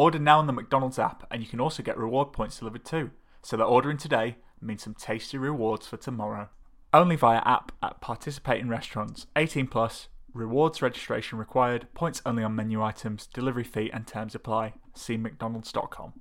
Order 0.00 0.18
now 0.18 0.38
on 0.38 0.46
the 0.46 0.54
McDonald's 0.54 0.98
app, 0.98 1.26
and 1.30 1.42
you 1.42 1.46
can 1.46 1.60
also 1.60 1.82
get 1.82 1.98
reward 1.98 2.32
points 2.32 2.58
delivered 2.58 2.86
too. 2.86 3.10
So 3.42 3.58
that 3.58 3.64
ordering 3.64 3.98
today 3.98 4.38
means 4.58 4.82
some 4.82 4.94
tasty 4.94 5.36
rewards 5.36 5.86
for 5.86 5.98
tomorrow. 5.98 6.48
Only 6.94 7.16
via 7.16 7.42
app 7.44 7.72
at 7.82 8.00
participating 8.00 8.70
restaurants. 8.70 9.26
18 9.36 9.66
plus. 9.66 10.08
Rewards 10.32 10.80
registration 10.80 11.36
required. 11.36 11.86
Points 11.92 12.22
only 12.24 12.42
on 12.42 12.56
menu 12.56 12.82
items. 12.82 13.26
Delivery 13.26 13.62
fee 13.62 13.90
and 13.92 14.06
terms 14.06 14.34
apply. 14.34 14.72
See 14.94 15.18
McDonald's.com. 15.18 16.14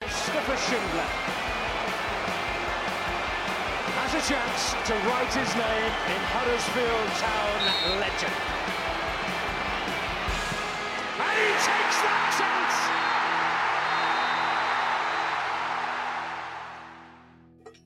Christopher 0.00 0.56
Schindler 0.56 1.06
has 3.94 4.12
a 4.12 4.28
chance 4.28 4.72
to 4.88 4.94
write 5.06 5.32
his 5.32 5.54
name 5.54 5.92
in 6.10 6.20
Huddersfield 6.34 7.10
Town 7.22 8.00
legend. 8.00 8.61
Takes 11.42 11.66
that 11.66 12.34
chance! 12.38 12.78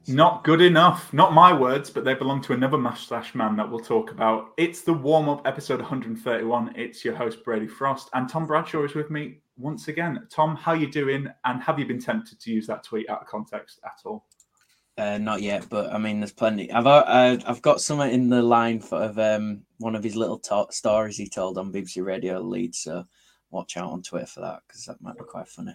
Not 0.08 0.44
good 0.44 0.60
enough. 0.60 1.10
Not 1.14 1.32
my 1.32 1.52
words, 1.52 1.88
but 1.88 2.04
they 2.04 2.12
belong 2.12 2.42
to 2.42 2.52
another 2.52 2.76
mustache 2.76 3.34
man 3.34 3.56
that 3.56 3.70
we'll 3.70 3.80
talk 3.80 4.10
about. 4.10 4.52
It's 4.58 4.82
the 4.82 4.92
warm 4.92 5.30
up 5.30 5.46
episode 5.46 5.80
131. 5.80 6.74
It's 6.76 7.02
your 7.02 7.14
host 7.14 7.42
Brady 7.44 7.66
Frost, 7.66 8.10
and 8.12 8.28
Tom 8.28 8.46
Bradshaw 8.46 8.84
is 8.84 8.94
with 8.94 9.10
me 9.10 9.40
once 9.56 9.88
again. 9.88 10.26
Tom, 10.30 10.54
how 10.54 10.74
you 10.74 10.90
doing? 10.90 11.26
And 11.46 11.62
have 11.62 11.78
you 11.78 11.86
been 11.86 11.98
tempted 12.00 12.38
to 12.38 12.52
use 12.52 12.66
that 12.66 12.84
tweet 12.84 13.08
out 13.08 13.22
of 13.22 13.26
context 13.26 13.80
at 13.84 13.98
all? 14.04 14.26
Uh, 14.98 15.18
not 15.18 15.40
yet, 15.42 15.66
but 15.70 15.92
I 15.92 15.98
mean, 15.98 16.20
there's 16.20 16.32
plenty. 16.32 16.70
I've 16.70 16.86
uh, 16.86 17.38
I've 17.46 17.62
got 17.62 17.80
something 17.80 18.10
in 18.10 18.28
the 18.28 18.42
line 18.42 18.80
for 18.80 19.02
of 19.02 19.18
um, 19.18 19.62
one 19.78 19.96
of 19.96 20.04
his 20.04 20.14
little 20.14 20.40
stories 20.70 21.16
he 21.16 21.28
told 21.28 21.58
on 21.58 21.72
BBC 21.72 22.04
Radio 22.04 22.40
Leeds. 22.40 22.78
So 22.78 23.04
watch 23.56 23.76
out 23.76 23.90
on 23.90 24.02
Twitter 24.02 24.26
for 24.26 24.40
that 24.40 24.62
because 24.66 24.84
that 24.84 25.00
might 25.00 25.16
be 25.16 25.24
quite 25.24 25.48
funny. 25.48 25.74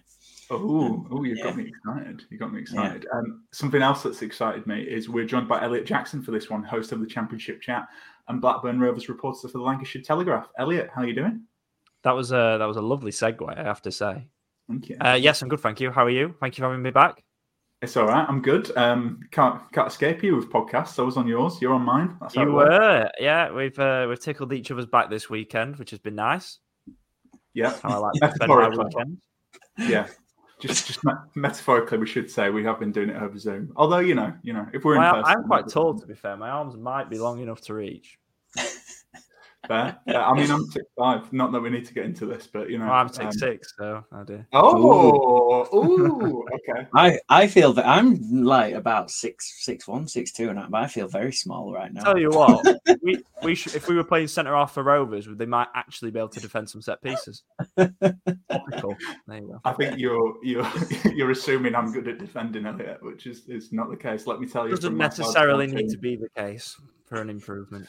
Oh, 0.50 1.06
oh, 1.12 1.24
you 1.24 1.36
yeah. 1.36 1.44
got 1.44 1.58
me 1.58 1.68
excited. 1.68 2.24
You 2.30 2.38
got 2.38 2.54
me 2.54 2.62
excited. 2.62 3.08
Um, 3.14 3.44
something 3.52 3.82
else 3.82 4.04
that's 4.04 4.22
excited 4.22 4.68
me 4.68 4.82
is 4.82 5.10
we're 5.10 5.26
joined 5.26 5.48
by 5.48 5.62
Elliot 5.62 5.86
Jackson 5.86 6.22
for 6.22 6.32
this 6.32 6.50
one, 6.50 6.64
host 6.64 6.92
of 6.92 7.00
the 7.00 7.06
Championship 7.06 7.62
Chat 7.62 7.88
and 8.28 8.40
Blackburn 8.40 8.80
Rovers 8.80 9.10
reporter 9.10 9.48
for 9.48 9.58
the 9.58 9.64
Lancashire 9.64 10.02
Telegraph. 10.02 10.48
Elliot, 10.58 10.90
how 10.94 11.02
are 11.02 11.08
you 11.08 11.16
doing? 11.16 11.42
That 12.04 12.12
was 12.12 12.32
a 12.32 12.58
that 12.60 12.66
was 12.66 12.78
a 12.78 12.82
lovely 12.82 13.12
segue, 13.12 13.58
I 13.58 13.64
have 13.64 13.82
to 13.84 13.92
say. 13.92 14.28
Thank 14.68 14.90
you. 14.90 14.98
Uh, 15.00 15.18
yes, 15.20 15.42
I'm 15.42 15.50
good, 15.50 15.60
thank 15.60 15.80
you. 15.80 15.92
How 15.92 16.06
are 16.06 16.10
you? 16.10 16.36
Thank 16.40 16.58
you 16.58 16.62
for 16.62 16.70
having 16.70 16.82
me 16.82 16.92
back. 16.92 17.24
It's 17.82 17.98
all 17.98 18.06
right. 18.06 18.28
I'm 18.30 18.44
good. 18.44 18.76
Um, 18.78 19.22
can't 19.32 19.60
can't 19.72 19.88
escape 19.88 20.22
you 20.22 20.36
with 20.36 20.52
podcasts. 20.52 21.00
I 21.00 21.02
was 21.02 21.18
on 21.18 21.28
yours. 21.28 21.60
You're 21.60 21.74
on 21.74 21.82
mine. 21.82 22.16
That's 22.22 22.36
you 22.36 22.52
were, 22.52 23.10
yeah. 23.20 23.52
We've 23.52 23.78
uh, 23.80 24.06
we've 24.08 24.20
tickled 24.20 24.54
each 24.54 24.70
other's 24.70 24.86
back 24.86 25.10
this 25.10 25.32
weekend, 25.32 25.78
which 25.78 25.90
has 25.90 26.00
been 26.00 26.16
nice. 26.16 26.60
Yeah. 27.54 27.76
How 27.84 27.90
I 27.90 27.98
like 27.98 28.14
to 28.22 28.32
spend 28.36 28.50
my 28.50 28.56
Metaphorically. 28.70 28.86
weekend. 28.86 29.18
yeah. 29.92 30.08
Just 30.60 30.86
just 30.88 31.04
me- 31.04 31.14
metaphorically, 31.36 31.98
we 31.98 32.06
should 32.06 32.30
say 32.30 32.52
we 32.52 32.64
have 32.64 32.80
been 32.80 32.92
doing 32.92 33.10
it 33.10 33.16
over 33.22 33.38
Zoom. 33.40 33.74
Although 33.76 33.98
you 34.00 34.14
know, 34.14 34.32
you 34.44 34.54
know, 34.54 34.68
if 34.74 34.84
we're 34.86 34.96
in 34.96 35.02
person, 35.02 35.24
I'm 35.26 35.44
quite 35.46 35.68
tall, 35.68 35.98
to 36.00 36.06
be 36.06 36.14
fair. 36.14 36.38
My 36.38 36.50
arms 36.50 36.78
might 36.78 37.10
be 37.10 37.18
long 37.18 37.40
enough 37.40 37.62
to 37.62 37.74
reach. 37.74 38.20
Fair. 39.68 39.96
Yeah, 40.08 40.26
I 40.26 40.34
mean, 40.34 40.50
I'm 40.50 40.66
six 40.72 40.86
five. 40.98 41.32
Not 41.32 41.52
that 41.52 41.60
we 41.60 41.70
need 41.70 41.86
to 41.86 41.94
get 41.94 42.06
into 42.06 42.26
this, 42.26 42.48
but 42.48 42.72
you 42.72 42.80
know, 42.80 42.86
Well, 42.86 42.96
I'm 42.96 43.08
um, 43.08 43.14
six 43.14 43.40
six, 43.40 43.74
so 43.78 44.04
I 44.12 44.24
do. 44.24 44.44
Oh, 44.54 45.68
ooh, 45.72 46.44
okay. 46.70 46.88
I 46.96 47.20
I 47.30 47.46
feel 47.46 47.72
that 47.74 47.86
I'm 47.86 48.44
like 48.44 48.74
about 48.74 49.12
six 49.12 49.64
six 49.64 49.88
one 49.88 50.08
six 50.08 50.32
two 50.32 50.50
and 50.50 50.58
that, 50.58 50.72
but 50.72 50.82
I 50.82 50.88
feel 50.88 51.08
very 51.08 51.32
small 51.32 51.72
right 51.72 51.94
now. 51.94 52.04
Tell 52.04 52.18
you 52.18 52.30
what, 52.30 52.66
we, 53.04 53.24
we 53.44 53.54
should, 53.54 53.76
if 53.76 53.88
we 53.88 53.96
were 53.96 54.04
playing 54.04 54.30
centre 54.30 54.56
half 54.56 54.74
for 54.74 54.82
Rovers, 54.82 55.28
they 55.30 55.46
might 55.46 55.68
actually 55.76 56.10
be 56.10 56.18
able 56.18 56.30
to 56.30 56.40
defend 56.40 56.68
some 56.68 56.82
set 56.82 57.00
pieces. 57.04 57.44
Topical. 57.78 58.98
There 59.28 59.38
you 59.38 59.48
go. 59.48 59.62
I 59.64 59.74
think 59.74 60.00
you're 60.00 60.38
you're 60.42 60.68
you're 61.14 61.32
assuming 61.32 61.76
I'm 61.76 61.92
good 61.92 62.08
at 62.08 62.18
defending 62.18 62.66
Elliot, 62.66 63.04
which 63.04 63.28
is 63.28 63.48
is 63.48 63.72
not 63.72 63.92
the 63.92 63.98
case. 63.98 64.26
Let 64.26 64.40
me 64.40 64.48
tell 64.48 64.66
you, 64.66 64.72
Doesn't 64.72 64.90
from 64.90 64.98
my 64.98 65.10
side, 65.10 65.20
necessarily 65.20 65.68
need 65.68 65.90
to 65.90 66.00
be 66.00 66.16
the 66.16 66.30
case 66.36 66.76
for 67.06 67.22
an 67.22 67.30
improvement. 67.30 67.88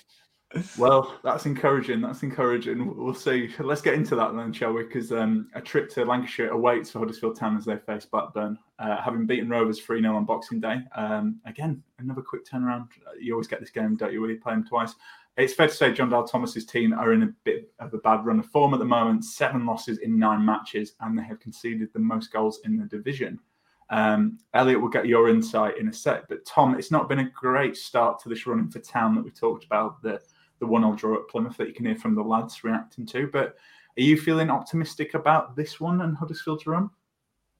Well, 0.79 1.19
that's 1.23 1.47
encouraging. 1.47 2.01
That's 2.01 2.23
encouraging. 2.23 2.97
We'll 2.97 3.15
see. 3.15 3.55
Let's 3.59 3.81
get 3.81 3.95
into 3.95 4.15
that 4.17 4.35
then, 4.35 4.53
shall 4.53 4.73
we? 4.73 4.83
Because 4.85 5.13
um, 5.13 5.49
a 5.55 5.61
trip 5.61 5.91
to 5.91 6.05
Lancashire 6.05 6.51
awaits 6.51 6.91
for 6.91 6.99
Huddersfield 6.99 7.39
Town 7.39 7.57
as 7.57 7.65
they 7.65 7.77
face 7.77 8.05
Blackburn, 8.05 8.59
uh, 8.79 9.01
having 9.01 9.27
beaten 9.27 9.49
Rovers 9.49 9.81
3 9.81 10.03
0 10.03 10.17
on 10.17 10.25
Boxing 10.25 10.61
Day. 10.61 10.81
Um, 10.95 11.41
again, 11.47 11.83
another 11.99 12.23
quick 12.23 12.47
turnaround. 12.47 12.89
You 13.19 13.33
always 13.33 13.47
get 13.47 13.61
this 13.61 13.71
game, 13.71 13.97
don't 13.97 14.13
you, 14.13 14.27
you 14.27 14.39
play 14.39 14.55
them 14.55 14.67
twice? 14.67 14.95
It's 15.39 15.55
fair 15.55 15.69
to 15.69 15.75
say 15.75 15.93
Jon 15.93 16.11
Dahl 16.11 16.29
Tomasson's 16.29 16.67
team 16.67 16.93
are 16.93 17.15
in 17.15 17.23
a 17.23 17.34
bit 17.45 17.73
of 17.79 17.95
a 17.95 17.99
bad 17.99 18.27
run 18.27 18.39
of 18.39 18.47
form 18.47 18.75
at 18.75 18.81
the 18.81 18.84
moment. 18.84 19.25
Seven 19.25 19.65
losses 19.65 19.99
in 19.99 20.19
nine 20.19 20.45
matches, 20.45 20.95
and 21.01 21.19
they 21.19 21.23
have 21.23 21.41
conceded 21.41 21.91
the 21.93 21.99
most 21.99 22.33
goals 22.33 22.61
in 22.65 22.77
the 22.77 22.84
division. 22.84 23.41
Um, 23.89 24.39
Elliot 24.55 24.81
will 24.81 24.89
get 24.89 25.07
your 25.07 25.29
insight 25.29 25.79
in 25.79 25.89
a 25.89 25.93
sec, 25.93 26.25
but 26.29 26.45
Tom, 26.45 26.79
it's 26.79 26.91
not 26.91 27.09
been 27.09 27.19
a 27.21 27.31
great 27.31 27.77
start 27.77 28.23
to 28.23 28.29
this 28.29 28.47
running 28.47 28.71
for 28.71 28.79
Town 28.81 29.15
that 29.15 29.25
we 29.25 29.31
talked 29.31 29.65
about. 29.65 30.03
The 30.03 30.21
the 30.62 30.67
one 30.69 30.83
0 30.83 30.95
draw 30.95 31.17
at 31.17 31.28
Plymouth 31.28 31.56
that 31.56 31.67
you 31.67 31.75
can 31.75 31.87
hear 31.87 31.97
from 31.97 32.15
the 32.15 32.23
lads 32.23 32.62
reacting 32.62 33.05
to. 33.06 33.27
But 33.27 33.56
are 33.99 34.03
you 34.03 34.17
feeling 34.17 34.49
optimistic 34.49 35.15
about 35.15 35.56
this 35.56 35.81
one 35.81 36.03
and 36.03 36.17
Huddersfield's 36.17 36.69
run? 36.69 36.89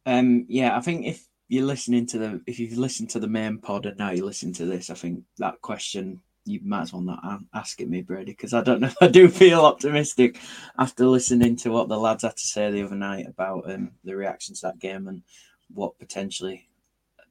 Um, 0.07 0.47
yeah, 0.49 0.77
I 0.77 0.81
think 0.81 1.05
if 1.05 1.27
you're 1.49 1.67
listening 1.67 2.07
to 2.07 2.19
the 2.19 2.43
if 2.47 2.61
you've 2.61 2.79
listened 2.79 3.11
to 3.11 3.19
the 3.19 3.27
main 3.27 3.59
pod 3.59 3.87
and 3.87 3.99
now 3.99 4.13
you 4.13 4.25
listen 4.25 4.53
to 4.55 4.67
this, 4.67 4.89
I 4.89 4.95
think 4.95 5.25
that 5.39 5.61
question 5.63 6.23
you 6.45 6.61
might 6.65 6.83
as 6.83 6.93
well 6.93 7.03
not 7.03 7.41
ask 7.55 7.81
it 7.81 7.89
me, 7.91 8.03
Brady, 8.03 8.33
because 8.33 8.55
I 8.55 8.63
don't 8.63 8.81
know. 8.81 8.91
I 9.01 9.09
do 9.09 9.29
feel 9.29 9.63
optimistic 9.63 10.39
after 10.79 11.05
listening 11.07 11.57
to 11.57 11.71
what 11.71 11.89
the 11.89 11.99
lads 11.99 12.23
had 12.23 12.37
to 12.37 12.47
say 12.47 12.71
the 12.71 12.85
other 12.85 12.95
night 12.95 13.27
about 13.27 13.69
um, 13.69 13.91
the 14.05 14.15
reaction 14.15 14.55
to 14.55 14.63
that 14.63 14.79
game 14.79 15.09
and 15.09 15.23
what 15.75 15.99
potentially 15.99 16.69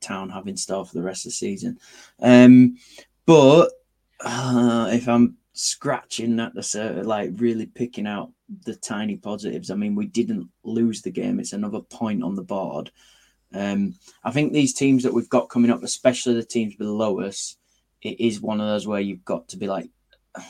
Town 0.01 0.29
have 0.31 0.47
in 0.47 0.57
store 0.57 0.85
for 0.85 0.95
the 0.95 1.03
rest 1.03 1.25
of 1.25 1.29
the 1.29 1.35
season. 1.35 1.79
Um, 2.21 2.77
but 3.25 3.69
uh, 4.19 4.89
if 4.91 5.07
I'm 5.07 5.37
scratching 5.53 6.39
at 6.39 6.53
the 6.53 6.63
sur- 6.63 7.03
like 7.03 7.31
really 7.35 7.65
picking 7.65 8.07
out 8.07 8.31
the 8.65 8.75
tiny 8.75 9.17
positives, 9.17 9.71
I 9.71 9.75
mean, 9.75 9.95
we 9.95 10.07
didn't 10.07 10.49
lose 10.63 11.01
the 11.01 11.11
game. 11.11 11.39
It's 11.39 11.53
another 11.53 11.81
point 11.81 12.23
on 12.23 12.35
the 12.35 12.43
board. 12.43 12.91
Um, 13.53 13.95
I 14.23 14.31
think 14.31 14.53
these 14.53 14.73
teams 14.73 15.03
that 15.03 15.13
we've 15.13 15.29
got 15.29 15.49
coming 15.49 15.71
up, 15.71 15.83
especially 15.83 16.35
the 16.35 16.43
teams 16.43 16.75
below 16.75 17.19
us, 17.19 17.57
it 18.01 18.19
is 18.19 18.41
one 18.41 18.61
of 18.61 18.67
those 18.67 18.87
where 18.87 19.01
you've 19.01 19.25
got 19.25 19.47
to 19.49 19.57
be 19.57 19.67
like, 19.67 19.89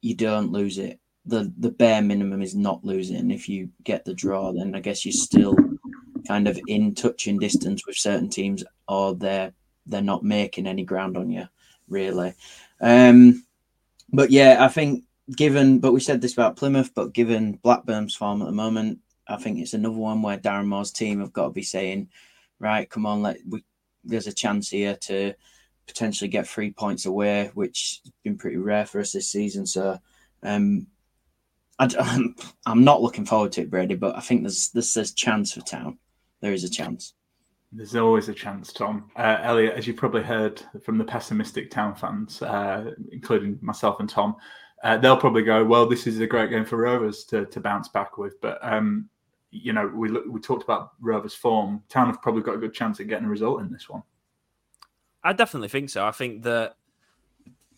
you 0.00 0.14
don't 0.14 0.52
lose 0.52 0.78
it. 0.78 1.00
The 1.26 1.52
the 1.58 1.70
bare 1.70 2.02
minimum 2.02 2.42
is 2.42 2.54
not 2.54 2.84
losing. 2.84 3.30
If 3.30 3.48
you 3.48 3.70
get 3.82 4.04
the 4.04 4.12
draw, 4.12 4.52
then 4.52 4.74
I 4.74 4.80
guess 4.80 5.06
you're 5.06 5.12
still 5.12 5.56
kind 6.28 6.46
of 6.46 6.58
in 6.66 6.94
touching 6.94 7.38
distance 7.38 7.86
with 7.86 7.96
certain 7.96 8.28
teams, 8.28 8.62
or 8.88 9.14
they're 9.14 9.52
they're 9.86 10.02
not 10.02 10.22
making 10.22 10.66
any 10.66 10.84
ground 10.84 11.16
on 11.16 11.30
you, 11.30 11.48
really. 11.88 12.34
Um, 12.80 13.44
but 14.14 14.30
yeah, 14.30 14.58
I 14.60 14.68
think 14.68 15.04
given, 15.36 15.78
but 15.78 15.92
we 15.92 16.00
said 16.00 16.20
this 16.20 16.32
about 16.32 16.56
Plymouth, 16.56 16.92
but 16.94 17.12
given 17.12 17.58
Blackburn's 17.64 18.14
form 18.14 18.42
at 18.42 18.46
the 18.46 18.52
moment, 18.52 19.00
I 19.26 19.36
think 19.36 19.58
it's 19.58 19.74
another 19.74 19.96
one 19.96 20.22
where 20.22 20.38
Darren 20.38 20.66
Moore's 20.66 20.92
team 20.92 21.20
have 21.20 21.32
got 21.32 21.44
to 21.44 21.50
be 21.50 21.62
saying, 21.62 22.08
right, 22.58 22.88
come 22.88 23.06
on, 23.06 23.22
let 23.22 23.38
we 23.48 23.64
there's 24.04 24.26
a 24.26 24.32
chance 24.32 24.68
here 24.68 24.96
to 24.96 25.32
potentially 25.86 26.28
get 26.28 26.46
three 26.46 26.70
points 26.70 27.06
away, 27.06 27.50
which 27.54 28.00
has 28.04 28.12
been 28.22 28.36
pretty 28.36 28.58
rare 28.58 28.84
for 28.86 29.00
us 29.00 29.12
this 29.12 29.28
season. 29.28 29.66
So 29.66 29.98
um, 30.42 30.86
I, 31.78 31.88
am 32.66 32.84
not 32.84 33.02
looking 33.02 33.24
forward 33.24 33.52
to 33.52 33.62
it, 33.62 33.70
Brady, 33.70 33.94
but 33.94 34.16
I 34.16 34.20
think 34.20 34.42
there's 34.42 34.68
there's 34.70 34.96
a 34.96 35.14
chance 35.14 35.52
for 35.52 35.60
Town. 35.60 35.98
There 36.40 36.52
is 36.52 36.64
a 36.64 36.70
chance. 36.70 37.14
There's 37.76 37.96
always 37.96 38.28
a 38.28 38.34
chance, 38.34 38.72
Tom. 38.72 39.10
Uh, 39.16 39.38
Elliot, 39.42 39.74
as 39.74 39.86
you 39.86 39.94
probably 39.94 40.22
heard 40.22 40.62
from 40.82 40.96
the 40.96 41.04
pessimistic 41.04 41.70
Town 41.70 41.94
fans, 41.94 42.40
uh, 42.40 42.92
including 43.10 43.58
myself 43.60 43.98
and 43.98 44.08
Tom, 44.08 44.36
uh, 44.84 44.96
they'll 44.96 45.16
probably 45.16 45.42
go, 45.42 45.64
"Well, 45.64 45.86
this 45.86 46.06
is 46.06 46.20
a 46.20 46.26
great 46.26 46.50
game 46.50 46.64
for 46.64 46.76
Rovers 46.76 47.24
to, 47.24 47.46
to 47.46 47.60
bounce 47.60 47.88
back 47.88 48.16
with." 48.16 48.40
But 48.40 48.58
um, 48.62 49.08
you 49.50 49.72
know, 49.72 49.88
we 49.88 50.10
we 50.28 50.40
talked 50.40 50.62
about 50.62 50.92
Rovers' 51.00 51.34
form. 51.34 51.82
Town 51.88 52.06
have 52.06 52.22
probably 52.22 52.42
got 52.42 52.54
a 52.54 52.58
good 52.58 52.74
chance 52.74 53.00
at 53.00 53.08
getting 53.08 53.26
a 53.26 53.30
result 53.30 53.60
in 53.60 53.72
this 53.72 53.88
one. 53.88 54.02
I 55.24 55.32
definitely 55.32 55.68
think 55.68 55.90
so. 55.90 56.06
I 56.06 56.12
think 56.12 56.42
that 56.44 56.76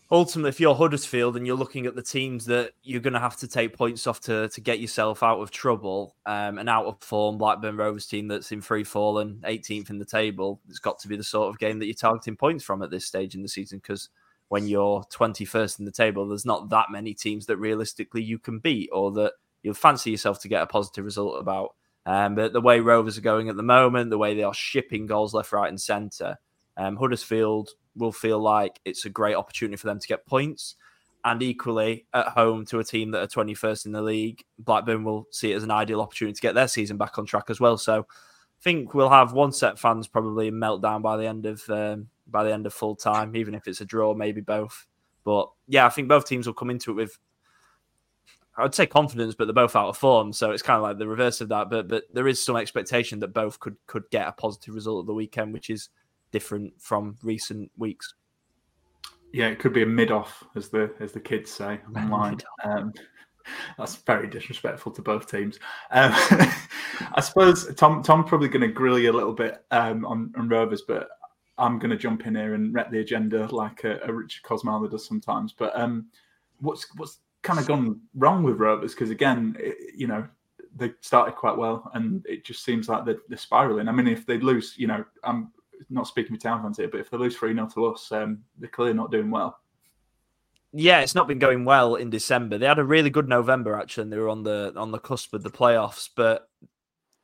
ultimately, 0.09 0.49
if 0.49 0.59
you're 0.59 0.75
Huddersfield 0.75 1.35
and 1.35 1.45
you're 1.45 1.57
looking 1.57 1.85
at 1.85 1.95
the 1.95 2.01
teams 2.01 2.45
that 2.45 2.71
you're 2.83 3.01
going 3.01 3.13
to 3.13 3.19
have 3.19 3.37
to 3.37 3.47
take 3.47 3.75
points 3.75 4.07
off 4.07 4.21
to, 4.21 4.49
to 4.49 4.61
get 4.61 4.79
yourself 4.79 5.23
out 5.23 5.39
of 5.39 5.51
trouble 5.51 6.15
um, 6.25 6.57
and 6.57 6.69
out 6.69 6.85
of 6.85 6.99
form, 7.01 7.37
Blackburn 7.37 7.77
Rovers 7.77 8.07
team 8.07 8.27
that's 8.27 8.51
in 8.51 8.61
free 8.61 8.83
fall 8.83 9.19
and 9.19 9.41
18th 9.43 9.89
in 9.89 9.99
the 9.99 10.05
table, 10.05 10.61
it's 10.69 10.79
got 10.79 10.99
to 10.99 11.07
be 11.07 11.17
the 11.17 11.23
sort 11.23 11.49
of 11.49 11.59
game 11.59 11.79
that 11.79 11.85
you're 11.85 11.95
targeting 11.95 12.35
points 12.35 12.63
from 12.63 12.81
at 12.81 12.91
this 12.91 13.05
stage 13.05 13.35
in 13.35 13.41
the 13.41 13.49
season 13.49 13.79
because 13.79 14.09
when 14.49 14.67
you're 14.67 15.03
21st 15.11 15.79
in 15.79 15.85
the 15.85 15.91
table, 15.91 16.27
there's 16.27 16.45
not 16.45 16.69
that 16.69 16.87
many 16.89 17.13
teams 17.13 17.45
that 17.47 17.57
realistically 17.57 18.21
you 18.21 18.39
can 18.39 18.59
beat 18.59 18.89
or 18.93 19.11
that 19.11 19.33
you'll 19.61 19.73
fancy 19.73 20.11
yourself 20.11 20.39
to 20.41 20.47
get 20.47 20.61
a 20.61 20.67
positive 20.67 21.03
result 21.03 21.39
about. 21.39 21.75
Um, 22.05 22.35
but 22.35 22.53
the 22.53 22.61
way 22.61 22.79
Rovers 22.79 23.17
are 23.17 23.21
going 23.21 23.49
at 23.49 23.57
the 23.57 23.63
moment, 23.63 24.09
the 24.09 24.17
way 24.17 24.33
they 24.33 24.43
are 24.43 24.53
shipping 24.53 25.07
goals 25.07 25.33
left, 25.33 25.51
right, 25.51 25.67
and 25.67 25.79
centre, 25.79 26.37
um, 26.77 26.95
Huddersfield 26.95 27.71
will 27.97 28.11
feel 28.11 28.39
like 28.39 28.79
it's 28.85 29.05
a 29.05 29.09
great 29.09 29.35
opportunity 29.35 29.77
for 29.77 29.87
them 29.87 29.99
to 29.99 30.07
get 30.07 30.25
points. 30.25 30.75
And 31.25 31.41
equally, 31.43 32.05
at 32.13 32.27
home 32.27 32.65
to 32.67 32.79
a 32.79 32.83
team 32.83 33.11
that 33.11 33.21
are 33.21 33.27
21st 33.27 33.87
in 33.87 33.91
the 33.91 34.01
league, 34.01 34.43
Blackburn 34.59 35.03
will 35.03 35.27
see 35.31 35.51
it 35.51 35.55
as 35.55 35.63
an 35.63 35.71
ideal 35.71 35.99
opportunity 35.99 36.35
to 36.35 36.41
get 36.41 36.55
their 36.55 36.67
season 36.67 36.97
back 36.97 37.17
on 37.17 37.25
track 37.25 37.45
as 37.49 37.59
well. 37.59 37.77
So 37.77 38.01
I 38.01 38.63
think 38.63 38.93
we'll 38.93 39.09
have 39.09 39.33
one 39.33 39.51
set 39.51 39.77
fans 39.77 40.07
probably 40.07 40.51
meltdown 40.51 41.01
by 41.01 41.17
the 41.17 41.27
end 41.27 41.45
of 41.45 41.67
um, 41.69 42.07
by 42.27 42.43
the 42.43 42.53
end 42.53 42.65
of 42.65 42.73
full 42.73 42.95
time, 42.95 43.35
even 43.35 43.55
if 43.55 43.67
it's 43.67 43.81
a 43.81 43.85
draw, 43.85 44.13
maybe 44.13 44.41
both. 44.41 44.87
But 45.23 45.49
yeah, 45.67 45.85
I 45.85 45.89
think 45.89 46.07
both 46.07 46.25
teams 46.25 46.47
will 46.47 46.53
come 46.53 46.69
into 46.69 46.91
it 46.91 46.95
with 46.95 47.19
I'd 48.59 48.73
say 48.73 48.87
confidence, 48.87 49.35
but 49.35 49.45
they're 49.45 49.53
both 49.53 49.75
out 49.75 49.89
of 49.89 49.97
form, 49.97 50.33
so 50.33 50.49
it's 50.49 50.63
kind 50.63 50.77
of 50.77 50.83
like 50.83 50.97
the 50.97 51.07
reverse 51.07 51.41
of 51.41 51.49
that. 51.49 51.69
But 51.69 51.87
but 51.87 52.05
there 52.11 52.27
is 52.27 52.43
some 52.43 52.55
expectation 52.55 53.19
that 53.19 53.33
both 53.33 53.59
could 53.59 53.77
could 53.85 54.09
get 54.09 54.27
a 54.27 54.31
positive 54.31 54.73
result 54.73 55.03
at 55.03 55.07
the 55.07 55.13
weekend, 55.13 55.53
which 55.53 55.69
is 55.69 55.89
different 56.31 56.73
from 56.79 57.17
recent 57.23 57.71
weeks. 57.77 58.13
Yeah, 59.33 59.47
it 59.47 59.59
could 59.59 59.73
be 59.73 59.83
a 59.83 59.87
mid 59.87 60.11
off, 60.11 60.43
as 60.55 60.69
the 60.69 60.93
as 60.99 61.11
the 61.11 61.19
kids 61.19 61.51
say 61.51 61.79
online. 61.95 62.37
Um, 62.63 62.93
that's 63.77 63.95
very 63.97 64.27
disrespectful 64.27 64.91
to 64.93 65.01
both 65.01 65.29
teams. 65.29 65.59
Um, 65.91 66.11
I 67.13 67.21
suppose 67.21 67.73
Tom 67.75 68.03
Tom's 68.03 68.29
probably 68.29 68.47
going 68.47 68.61
to 68.61 68.67
grill 68.67 68.99
you 68.99 69.11
a 69.11 69.13
little 69.13 69.33
bit 69.33 69.63
um, 69.71 70.05
on, 70.05 70.33
on 70.37 70.49
Rovers, 70.49 70.83
but 70.87 71.09
I'm 71.57 71.79
going 71.79 71.89
to 71.89 71.97
jump 71.97 72.25
in 72.25 72.35
here 72.35 72.53
and 72.53 72.73
wreck 72.73 72.91
the 72.91 72.99
agenda 72.99 73.47
like 73.53 73.83
a, 73.83 73.99
a 74.03 74.13
Richard 74.13 74.43
Kosmala 74.43 74.89
does 74.89 75.05
sometimes. 75.05 75.53
But 75.53 75.77
um, 75.77 76.07
what's 76.59 76.85
what's 76.97 77.19
kind 77.41 77.59
of 77.59 77.67
gone 77.67 77.99
wrong 78.15 78.43
with 78.43 78.59
Rovers? 78.59 78.93
Because 78.93 79.09
again, 79.09 79.55
it, 79.59 79.95
you 79.95 80.07
know, 80.07 80.27
they 80.75 80.93
started 81.01 81.35
quite 81.35 81.57
well, 81.57 81.89
and 81.93 82.25
it 82.27 82.45
just 82.45 82.63
seems 82.63 82.87
like 82.87 83.05
they're, 83.05 83.19
they're 83.27 83.37
spiraling. 83.37 83.87
I 83.87 83.91
mean, 83.91 84.07
if 84.07 84.25
they 84.25 84.37
lose, 84.37 84.75
you 84.77 84.87
know, 84.87 85.03
I'm 85.23 85.51
not 85.89 86.07
speaking 86.07 86.33
with 86.33 86.41
town 86.41 86.61
fans 86.61 86.77
here, 86.77 86.87
but 86.87 86.99
if 86.99 87.09
they 87.09 87.17
lose 87.17 87.35
3 87.35 87.53
0 87.53 87.67
to 87.73 87.85
us, 87.87 88.11
um, 88.11 88.43
they're 88.57 88.69
clearly 88.69 88.93
not 88.93 89.11
doing 89.11 89.29
well. 89.31 89.59
Yeah, 90.73 90.99
it's 90.99 91.15
not 91.15 91.27
been 91.27 91.39
going 91.39 91.65
well 91.65 91.95
in 91.95 92.09
December. 92.09 92.57
They 92.57 92.65
had 92.65 92.79
a 92.79 92.83
really 92.83 93.09
good 93.09 93.29
November 93.29 93.79
actually, 93.79 94.03
and 94.03 94.13
they 94.13 94.17
were 94.17 94.29
on 94.29 94.43
the 94.43 94.73
on 94.75 94.91
the 94.91 94.99
cusp 94.99 95.33
of 95.33 95.43
the 95.43 95.49
playoffs. 95.49 96.09
But 96.13 96.49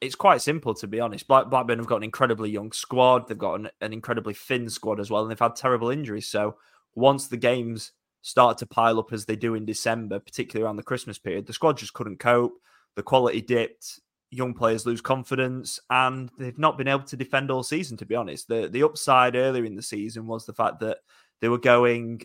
it's 0.02 0.16
quite 0.16 0.42
simple 0.42 0.74
to 0.76 0.88
be 0.88 1.00
honest. 1.00 1.28
Black, 1.28 1.50
Blackburn 1.50 1.80
have 1.80 1.88
got 1.88 1.98
an 1.98 2.04
incredibly 2.04 2.50
young 2.50 2.72
squad. 2.72 3.28
They've 3.28 3.38
got 3.38 3.60
an, 3.60 3.70
an 3.82 3.94
incredibly 3.94 4.34
thin 4.34 4.70
squad 4.70 5.00
as 5.00 5.12
well, 5.12 5.22
and 5.22 5.32
they've 5.32 5.40
had 5.40 5.56
terrible 5.56 5.90
injuries. 5.90 6.28
So 6.28 6.58
once 6.96 7.28
the 7.28 7.38
games 7.38 7.92
start 8.22 8.58
to 8.60 8.66
pile 8.66 9.00
up 9.00 9.12
as 9.12 9.26
they 9.26 9.36
do 9.36 9.56
in 9.56 9.66
December, 9.66 10.20
particularly 10.20 10.66
around 10.66 10.78
the 10.78 10.84
Christmas 10.84 11.20
period, 11.20 11.46
the 11.46 11.54
squad 11.54 11.78
just 11.78 11.94
couldn't 11.94 12.20
cope. 12.20 12.54
The 12.96 13.04
quality 13.04 13.42
dipped 13.42 14.00
young 14.34 14.54
players 14.54 14.86
lose 14.86 15.02
confidence 15.02 15.80
and 15.90 16.30
they've 16.38 16.58
not 16.58 16.78
been 16.78 16.88
able 16.88 17.04
to 17.04 17.18
defend 17.18 17.52
all 17.52 17.64
season 17.64 17.98
to 17.98 18.06
be 18.06 18.16
honest. 18.16 18.48
The 18.48 18.68
the 18.68 18.84
upside 18.84 19.36
earlier 19.36 19.66
in 19.66 19.76
the 19.76 19.82
season 19.82 20.28
was 20.28 20.46
the 20.46 20.54
fact 20.54 20.80
that 20.80 21.00
they 21.42 21.50
were 21.50 21.58
going 21.58 22.22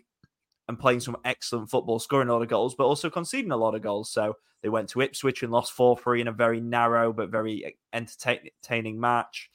and 0.69 0.79
playing 0.79 1.01
some 1.01 1.17
excellent 1.25 1.71
football 1.71 1.99
scoring 1.99 2.29
a 2.29 2.33
lot 2.33 2.43
of 2.43 2.49
goals 2.49 2.75
but 2.75 2.85
also 2.85 3.11
conceding 3.11 3.53
a 3.53 3.57
lot 3.57 3.75
of 3.75 3.83
goals. 3.83 4.11
So 4.11 4.37
they 4.63 4.69
went 4.69 4.89
to 4.91 5.01
Ipswich 5.01 5.43
and 5.43 5.53
lost 5.53 5.77
4-3 5.77 6.21
in 6.21 6.29
a 6.29 6.33
very 6.33 6.61
narrow 6.61 7.13
but 7.13 7.31
very 7.31 7.65
eh, 7.65 7.71
entertaining 7.93 9.01
match. 9.01 9.51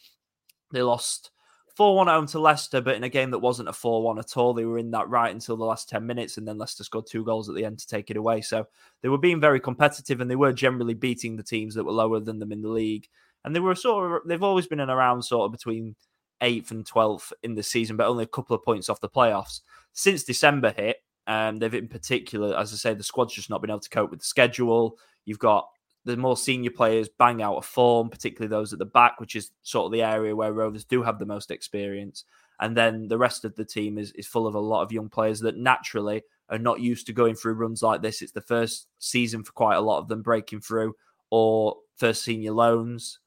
They 0.71 0.81
lost 0.81 1.31
4 1.75 1.95
1 1.95 2.07
home 2.07 2.27
to 2.27 2.39
Leicester, 2.39 2.81
but 2.81 2.95
in 2.95 3.03
a 3.03 3.09
game 3.09 3.31
that 3.31 3.39
wasn't 3.39 3.69
a 3.69 3.73
4 3.73 4.03
1 4.03 4.19
at 4.19 4.37
all. 4.37 4.53
They 4.53 4.65
were 4.65 4.77
in 4.77 4.91
that 4.91 5.09
right 5.09 5.33
until 5.33 5.57
the 5.57 5.65
last 5.65 5.89
10 5.89 6.05
minutes, 6.05 6.37
and 6.37 6.47
then 6.47 6.57
Leicester 6.57 6.83
scored 6.83 7.07
two 7.07 7.23
goals 7.23 7.49
at 7.49 7.55
the 7.55 7.65
end 7.65 7.79
to 7.79 7.87
take 7.87 8.11
it 8.11 8.17
away. 8.17 8.41
So 8.41 8.67
they 9.01 9.09
were 9.09 9.17
being 9.17 9.41
very 9.41 9.59
competitive 9.59 10.21
and 10.21 10.29
they 10.29 10.35
were 10.35 10.53
generally 10.53 10.93
beating 10.93 11.35
the 11.35 11.43
teams 11.43 11.75
that 11.75 11.83
were 11.83 11.91
lower 11.91 12.19
than 12.19 12.39
them 12.39 12.51
in 12.51 12.61
the 12.61 12.69
league. 12.69 13.07
And 13.43 13.55
they 13.55 13.59
were 13.59 13.75
sort 13.75 14.11
of, 14.11 14.27
they've 14.27 14.43
always 14.43 14.67
been 14.67 14.79
in 14.79 14.89
around 14.89 15.23
sort 15.23 15.45
of 15.45 15.51
between 15.51 15.95
8th 16.41 16.71
and 16.71 16.85
12th 16.85 17.33
in 17.41 17.55
the 17.55 17.63
season, 17.63 17.97
but 17.97 18.07
only 18.07 18.23
a 18.23 18.27
couple 18.27 18.55
of 18.55 18.63
points 18.63 18.87
off 18.87 19.01
the 19.01 19.09
playoffs. 19.09 19.61
Since 19.93 20.23
December 20.23 20.73
hit, 20.75 20.97
um, 21.27 21.57
they've 21.57 21.73
in 21.73 21.87
particular, 21.87 22.57
as 22.57 22.73
I 22.73 22.75
say, 22.75 22.93
the 22.93 23.03
squad's 23.03 23.33
just 23.33 23.49
not 23.49 23.61
been 23.61 23.69
able 23.69 23.79
to 23.79 23.89
cope 23.89 24.11
with 24.11 24.19
the 24.19 24.25
schedule. 24.25 24.97
You've 25.25 25.39
got 25.39 25.67
the 26.05 26.17
more 26.17 26.37
senior 26.37 26.71
players 26.71 27.09
bang 27.17 27.41
out 27.41 27.55
of 27.55 27.65
form, 27.65 28.09
particularly 28.09 28.49
those 28.49 28.73
at 28.73 28.79
the 28.79 28.85
back, 28.85 29.19
which 29.19 29.35
is 29.35 29.51
sort 29.61 29.85
of 29.85 29.91
the 29.91 30.03
area 30.03 30.35
where 30.35 30.53
Rovers 30.53 30.83
do 30.83 31.01
have 31.03 31.19
the 31.19 31.25
most 31.25 31.51
experience. 31.51 32.25
And 32.59 32.75
then 32.77 33.07
the 33.07 33.17
rest 33.17 33.45
of 33.45 33.55
the 33.55 33.65
team 33.65 33.97
is, 33.97 34.11
is 34.11 34.27
full 34.27 34.47
of 34.47 34.55
a 34.55 34.59
lot 34.59 34.83
of 34.83 34.91
young 34.91 35.09
players 35.09 35.39
that 35.41 35.57
naturally 35.57 36.23
are 36.49 36.59
not 36.59 36.81
used 36.81 37.07
to 37.07 37.13
going 37.13 37.35
through 37.35 37.53
runs 37.53 37.81
like 37.81 38.01
this. 38.01 38.21
It's 38.21 38.31
the 38.31 38.41
first 38.41 38.87
season 38.99 39.43
for 39.43 39.53
quite 39.53 39.75
a 39.75 39.81
lot 39.81 39.99
of 39.99 40.07
them 40.07 40.21
breaking 40.21 40.61
through 40.61 40.95
or 41.29 41.77
first 41.97 42.23
senior 42.23 42.51
loans. 42.51 43.19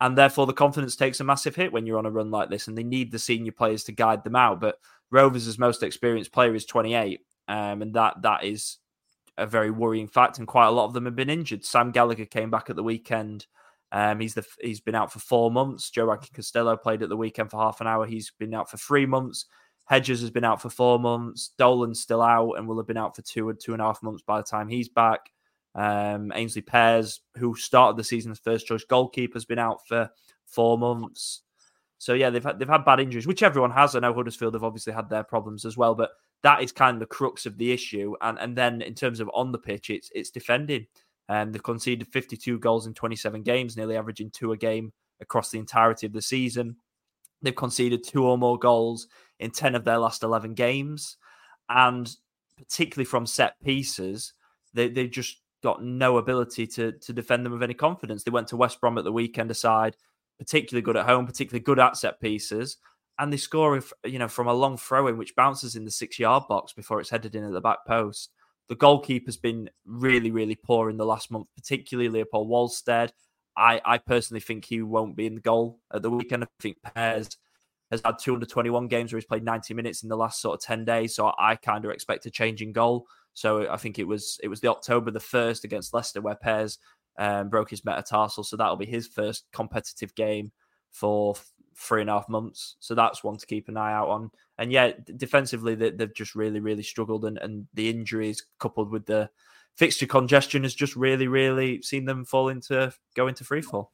And 0.00 0.18
therefore, 0.18 0.46
the 0.46 0.52
confidence 0.52 0.94
takes 0.94 1.20
a 1.20 1.24
massive 1.24 1.56
hit 1.56 1.72
when 1.72 1.86
you're 1.86 1.98
on 1.98 2.06
a 2.06 2.10
run 2.10 2.30
like 2.30 2.50
this, 2.50 2.68
and 2.68 2.76
they 2.76 2.82
need 2.82 3.10
the 3.10 3.18
senior 3.18 3.52
players 3.52 3.82
to 3.84 3.92
guide 3.92 4.24
them 4.24 4.36
out. 4.36 4.60
But 4.60 4.78
Rovers' 5.10 5.58
most 5.58 5.82
experienced 5.82 6.32
player 6.32 6.54
is 6.54 6.66
28, 6.66 7.20
um, 7.48 7.80
and 7.80 7.94
that 7.94 8.20
that 8.20 8.44
is 8.44 8.76
a 9.38 9.46
very 9.46 9.70
worrying 9.70 10.08
fact, 10.08 10.38
and 10.38 10.46
quite 10.46 10.66
a 10.66 10.70
lot 10.70 10.86
of 10.86 10.94
them 10.94 11.04
have 11.04 11.16
been 11.16 11.30
injured. 11.30 11.64
Sam 11.64 11.90
Gallagher 11.90 12.24
came 12.24 12.50
back 12.50 12.70
at 12.70 12.76
the 12.76 12.82
weekend. 12.82 13.46
Um, 13.92 14.20
he's 14.20 14.34
the 14.34 14.44
he's 14.60 14.80
been 14.80 14.94
out 14.94 15.12
for 15.12 15.20
four 15.20 15.50
months. 15.50 15.90
Joe 15.90 16.06
Rankin 16.06 16.30
Costello 16.34 16.76
played 16.76 17.02
at 17.02 17.08
the 17.08 17.16
weekend 17.16 17.50
for 17.50 17.60
half 17.60 17.80
an 17.80 17.86
hour. 17.86 18.06
He's 18.06 18.32
been 18.38 18.54
out 18.54 18.70
for 18.70 18.76
three 18.76 19.06
months. 19.06 19.46
Hedges 19.84 20.20
has 20.20 20.30
been 20.30 20.44
out 20.44 20.60
for 20.60 20.68
four 20.68 20.98
months. 20.98 21.52
Dolan's 21.58 22.00
still 22.00 22.20
out 22.20 22.54
and 22.54 22.66
will 22.66 22.78
have 22.78 22.88
been 22.88 22.96
out 22.96 23.14
for 23.14 23.22
two 23.22 23.48
and 23.50 23.60
two 23.60 23.72
and 23.72 23.80
a 23.80 23.84
half 23.84 24.02
months 24.02 24.22
by 24.26 24.38
the 24.38 24.42
time 24.42 24.68
he's 24.68 24.88
back. 24.88 25.30
Um, 25.76 26.32
Aynsley 26.34 26.66
Pears, 26.66 27.20
who 27.36 27.54
started 27.54 27.96
the 27.96 28.04
season 28.04 28.32
as 28.32 28.38
first 28.38 28.66
choice 28.66 28.84
goalkeeper, 28.84 29.34
has 29.34 29.44
been 29.44 29.58
out 29.58 29.86
for 29.86 30.10
four 30.46 30.76
months. 30.76 31.42
So 31.98 32.14
yeah, 32.14 32.30
they've 32.30 32.42
had 32.42 32.58
they've 32.58 32.68
had 32.68 32.84
bad 32.84 33.00
injuries, 33.00 33.26
which 33.26 33.42
everyone 33.42 33.70
has. 33.70 33.94
I 33.94 34.00
know 34.00 34.12
Huddersfield 34.12 34.54
have 34.54 34.64
obviously 34.64 34.92
had 34.92 35.08
their 35.08 35.24
problems 35.24 35.64
as 35.64 35.76
well, 35.76 35.94
but 35.94 36.10
that 36.46 36.62
is 36.62 36.70
kind 36.70 36.94
of 36.94 37.00
the 37.00 37.06
crux 37.06 37.44
of 37.44 37.58
the 37.58 37.72
issue. 37.72 38.14
And 38.20 38.38
and 38.38 38.56
then 38.56 38.80
in 38.80 38.94
terms 38.94 39.18
of 39.18 39.28
on 39.34 39.50
the 39.50 39.58
pitch, 39.58 39.90
it's 39.90 40.10
it's 40.14 40.30
defending. 40.30 40.86
And 41.28 41.48
um, 41.48 41.52
they've 41.52 41.62
conceded 41.62 42.06
52 42.06 42.60
goals 42.60 42.86
in 42.86 42.94
27 42.94 43.42
games, 43.42 43.76
nearly 43.76 43.96
averaging 43.96 44.30
two 44.30 44.52
a 44.52 44.56
game 44.56 44.92
across 45.20 45.50
the 45.50 45.58
entirety 45.58 46.06
of 46.06 46.12
the 46.12 46.22
season. 46.22 46.76
They've 47.42 47.54
conceded 47.54 48.04
two 48.04 48.24
or 48.24 48.38
more 48.38 48.56
goals 48.56 49.08
in 49.40 49.50
10 49.50 49.74
of 49.74 49.82
their 49.82 49.98
last 49.98 50.22
11 50.22 50.54
games. 50.54 51.16
And 51.68 52.08
particularly 52.56 53.06
from 53.06 53.26
set 53.26 53.60
pieces, 53.60 54.34
they, 54.72 54.88
they've 54.88 55.10
just 55.10 55.40
got 55.64 55.82
no 55.82 56.18
ability 56.18 56.68
to, 56.68 56.92
to 56.92 57.12
defend 57.12 57.44
them 57.44 57.54
with 57.54 57.64
any 57.64 57.74
confidence. 57.74 58.22
They 58.22 58.30
went 58.30 58.46
to 58.48 58.56
West 58.56 58.80
Brom 58.80 58.96
at 58.96 59.02
the 59.02 59.10
weekend 59.10 59.50
aside, 59.50 59.96
particularly 60.38 60.82
good 60.82 60.96
at 60.96 61.06
home, 61.06 61.26
particularly 61.26 61.64
good 61.64 61.80
at 61.80 61.96
set 61.96 62.20
pieces 62.20 62.76
and 63.18 63.32
they 63.32 63.36
score, 63.36 63.76
if 63.76 63.92
you 64.04 64.18
know, 64.18 64.28
from 64.28 64.46
a 64.46 64.54
long 64.54 64.76
throw 64.76 65.06
in 65.06 65.16
which 65.16 65.34
bounces 65.34 65.74
in 65.76 65.84
the 65.84 65.90
six 65.90 66.18
yard 66.18 66.44
box 66.48 66.72
before 66.72 67.00
it's 67.00 67.10
headed 67.10 67.34
in 67.34 67.44
at 67.44 67.52
the 67.52 67.60
back 67.60 67.78
post. 67.86 68.30
The 68.68 68.76
goalkeeper's 68.76 69.36
been 69.36 69.70
really, 69.84 70.30
really 70.30 70.56
poor 70.56 70.90
in 70.90 70.96
the 70.96 71.06
last 71.06 71.30
month, 71.30 71.46
particularly 71.56 72.08
Leopold 72.08 72.48
Wahlstedt. 72.48 73.10
I, 73.56 73.80
I 73.84 73.98
personally 73.98 74.40
think 74.40 74.64
he 74.64 74.82
won't 74.82 75.16
be 75.16 75.26
in 75.26 75.36
the 75.36 75.40
goal 75.40 75.78
at 75.92 76.02
the 76.02 76.10
weekend. 76.10 76.44
I 76.44 76.48
think 76.60 76.76
Pears 76.94 77.28
has 77.90 78.02
had 78.04 78.18
221 78.18 78.88
games 78.88 79.12
where 79.12 79.18
he's 79.18 79.26
played 79.26 79.44
90 79.44 79.72
minutes 79.72 80.02
in 80.02 80.08
the 80.08 80.16
last 80.16 80.40
sort 80.40 80.54
of 80.54 80.60
10 80.60 80.84
days. 80.84 81.14
So 81.14 81.32
I 81.38 81.54
kind 81.56 81.84
of 81.84 81.92
expect 81.92 82.26
a 82.26 82.30
change 82.30 82.60
in 82.60 82.72
goal. 82.72 83.06
So 83.34 83.70
I 83.70 83.76
think 83.76 83.98
it 83.98 84.06
was 84.08 84.38
it 84.42 84.48
was 84.48 84.60
the 84.60 84.68
October 84.68 85.10
the 85.10 85.20
first 85.20 85.64
against 85.64 85.94
Leicester 85.94 86.20
where 86.20 86.34
Pears 86.34 86.78
um, 87.18 87.48
broke 87.48 87.70
his 87.70 87.84
metatarsal. 87.84 88.44
So 88.44 88.56
that'll 88.56 88.76
be 88.76 88.86
his 88.86 89.06
first 89.06 89.46
competitive 89.52 90.14
game 90.14 90.52
for 90.90 91.34
three 91.76 92.00
and 92.00 92.10
a 92.10 92.14
half 92.14 92.28
months. 92.28 92.76
So 92.80 92.94
that's 92.94 93.22
one 93.22 93.36
to 93.36 93.46
keep 93.46 93.68
an 93.68 93.76
eye 93.76 93.92
out 93.92 94.08
on. 94.08 94.30
And 94.58 94.72
yeah, 94.72 94.92
defensively, 95.16 95.74
they, 95.74 95.92
have 95.98 96.14
just 96.14 96.34
really, 96.34 96.60
really 96.60 96.82
struggled. 96.82 97.24
And, 97.24 97.38
and 97.38 97.66
the 97.74 97.88
injuries 97.88 98.46
coupled 98.58 98.90
with 98.90 99.06
the 99.06 99.30
fixture 99.76 100.06
congestion 100.06 100.62
has 100.62 100.74
just 100.74 100.96
really, 100.96 101.28
really 101.28 101.82
seen 101.82 102.06
them 102.06 102.24
fall 102.24 102.48
into 102.48 102.92
go 103.14 103.28
into 103.28 103.44
free 103.44 103.62
fall. 103.62 103.92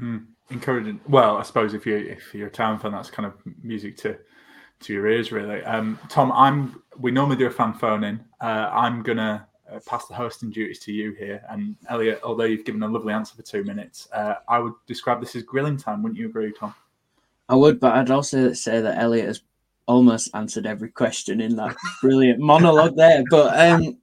Mm, 0.00 0.26
encouraging. 0.50 1.00
Well, 1.08 1.36
I 1.36 1.42
suppose 1.42 1.74
if 1.74 1.86
you 1.86 1.96
if 1.96 2.34
you're 2.34 2.48
a 2.48 2.50
town 2.50 2.78
fan, 2.78 2.92
that's 2.92 3.10
kind 3.10 3.26
of 3.26 3.34
music 3.62 3.96
to 3.98 4.18
to 4.80 4.92
your 4.92 5.06
ears, 5.08 5.32
really. 5.32 5.62
Um, 5.64 5.98
Tom, 6.08 6.32
I'm. 6.32 6.82
We 6.98 7.10
normally 7.10 7.36
do 7.36 7.46
a 7.46 7.50
fan 7.50 7.74
phone 7.74 8.04
in. 8.04 8.24
Uh, 8.40 8.70
I'm 8.72 9.02
gonna 9.02 9.46
uh, 9.72 9.80
pass 9.86 10.06
the 10.06 10.14
hosting 10.14 10.50
duties 10.50 10.78
to 10.80 10.92
you 10.92 11.12
here. 11.12 11.42
And 11.48 11.76
Elliot, 11.88 12.20
although 12.22 12.44
you've 12.44 12.64
given 12.64 12.82
a 12.82 12.88
lovely 12.88 13.12
answer 13.12 13.34
for 13.34 13.42
two 13.42 13.64
minutes, 13.64 14.08
uh, 14.12 14.36
I 14.48 14.58
would 14.58 14.74
describe 14.86 15.20
this 15.20 15.36
as 15.36 15.42
grilling 15.42 15.76
time. 15.76 16.02
Wouldn't 16.02 16.18
you 16.18 16.26
agree, 16.26 16.52
Tom? 16.52 16.74
I 17.48 17.56
would, 17.56 17.80
but 17.80 17.94
I'd 17.94 18.10
also 18.10 18.52
say 18.52 18.80
that 18.80 18.98
Elliot 18.98 19.26
has 19.26 19.42
almost 19.86 20.30
answered 20.34 20.66
every 20.66 20.90
question 20.90 21.40
in 21.40 21.56
that 21.56 21.76
brilliant 22.00 22.38
monologue 22.52 22.96
there. 22.96 23.24
But 23.28 23.58
um, 23.58 23.98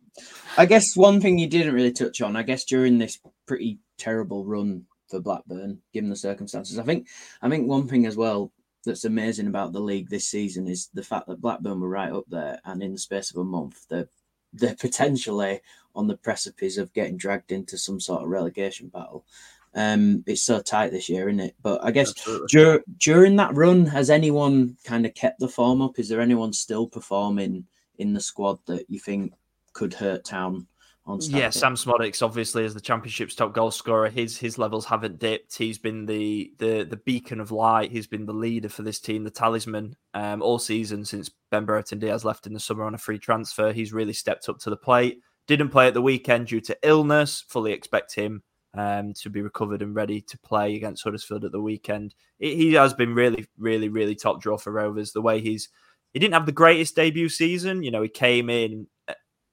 I 0.57 0.65
guess 0.65 0.97
one 0.97 1.21
thing 1.21 1.37
you 1.37 1.47
didn't 1.47 1.73
really 1.73 1.93
touch 1.93 2.21
on, 2.21 2.35
I 2.35 2.43
guess 2.43 2.65
during 2.65 2.97
this 2.97 3.19
pretty 3.45 3.79
terrible 3.97 4.45
run 4.45 4.85
for 5.09 5.21
Blackburn, 5.21 5.79
given 5.93 6.09
the 6.09 6.15
circumstances, 6.15 6.77
I 6.77 6.83
think 6.83 7.07
I 7.41 7.49
think 7.49 7.67
one 7.67 7.87
thing 7.87 8.05
as 8.05 8.17
well 8.17 8.51
that's 8.83 9.05
amazing 9.05 9.47
about 9.47 9.71
the 9.71 9.79
league 9.79 10.09
this 10.09 10.27
season 10.27 10.67
is 10.67 10.89
the 10.93 11.03
fact 11.03 11.27
that 11.27 11.41
Blackburn 11.41 11.79
were 11.79 11.89
right 11.89 12.11
up 12.11 12.25
there, 12.27 12.59
and 12.65 12.83
in 12.83 12.91
the 12.93 12.99
space 12.99 13.31
of 13.31 13.37
a 13.37 13.43
month, 13.43 13.85
they're 13.89 14.09
they're 14.53 14.75
potentially 14.75 15.61
on 15.95 16.07
the 16.07 16.17
precipice 16.17 16.77
of 16.77 16.93
getting 16.93 17.17
dragged 17.17 17.51
into 17.51 17.77
some 17.77 17.99
sort 17.99 18.23
of 18.23 18.29
relegation 18.29 18.87
battle. 18.89 19.25
Um, 19.73 20.23
it's 20.25 20.43
so 20.43 20.61
tight 20.61 20.91
this 20.91 21.09
year, 21.09 21.29
isn't 21.29 21.39
it? 21.39 21.55
But 21.61 21.83
I 21.83 21.91
guess 21.91 22.13
dur- 22.49 22.83
during 22.97 23.35
that 23.35 23.55
run, 23.55 23.85
has 23.87 24.09
anyone 24.09 24.77
kind 24.83 25.05
of 25.05 25.13
kept 25.13 25.39
the 25.39 25.47
form 25.47 25.81
up? 25.81 25.99
Is 25.99 26.09
there 26.09 26.21
anyone 26.21 26.53
still 26.53 26.87
performing 26.87 27.65
in 27.97 28.13
the 28.13 28.19
squad 28.19 28.59
that 28.65 28.89
you 28.89 28.99
think 28.99 29.33
could 29.73 29.93
hurt 29.93 30.23
Town 30.23 30.67
on 31.07 31.19
Yeah, 31.21 31.49
Sam 31.49 31.75
Szmodics 31.75 32.21
obviously 32.21 32.65
is 32.65 32.73
the 32.73 32.81
championship's 32.81 33.33
top 33.33 33.53
goal 33.53 33.71
scorer. 33.71 34.09
His 34.09 34.37
his 34.37 34.57
levels 34.57 34.85
haven't 34.85 35.19
dipped. 35.19 35.55
He's 35.57 35.77
been 35.77 36.05
the 36.05 36.53
the 36.59 36.83
the 36.83 36.97
beacon 36.97 37.39
of 37.39 37.51
light. 37.51 37.91
He's 37.91 38.07
been 38.07 38.25
the 38.25 38.33
leader 38.33 38.69
for 38.69 38.83
this 38.83 38.99
team, 38.99 39.23
the 39.23 39.31
talisman, 39.31 39.95
um, 40.13 40.41
all 40.41 40.59
season 40.59 41.05
since 41.05 41.31
Ben 41.49 41.65
Brereton 41.65 41.99
Diaz 41.99 42.25
left 42.25 42.45
in 42.45 42.53
the 42.53 42.59
summer 42.59 42.83
on 42.83 42.93
a 42.93 42.99
free 42.99 43.19
transfer. 43.19 43.71
He's 43.71 43.93
really 43.93 44.13
stepped 44.13 44.49
up 44.49 44.59
to 44.59 44.69
the 44.69 44.77
plate. 44.77 45.21
Didn't 45.47 45.69
play 45.69 45.87
at 45.87 45.93
the 45.93 46.01
weekend 46.01 46.47
due 46.47 46.61
to 46.61 46.77
illness. 46.83 47.43
Fully 47.47 47.71
expect 47.71 48.13
him 48.13 48.43
um, 48.73 49.13
to 49.13 49.29
be 49.29 49.41
recovered 49.41 49.81
and 49.81 49.95
ready 49.95 50.19
to 50.21 50.37
play 50.39 50.75
against 50.75 51.03
Huddersfield 51.03 51.45
at 51.45 51.53
the 51.53 51.61
weekend. 51.61 52.15
It, 52.39 52.55
he 52.55 52.73
has 52.73 52.93
been 52.93 53.15
really, 53.15 53.47
really, 53.57 53.87
really 53.87 54.15
top 54.15 54.41
draw 54.41 54.57
for 54.57 54.73
Rovers. 54.73 55.13
The 55.13 55.21
way 55.21 55.39
he's 55.39 55.69
he 56.13 56.19
didn't 56.19 56.33
have 56.33 56.45
the 56.45 56.51
greatest 56.51 56.95
debut 56.95 57.29
season. 57.29 57.83
You 57.83 57.91
know, 57.91 58.01
he 58.01 58.09
came 58.09 58.49
in 58.49 58.87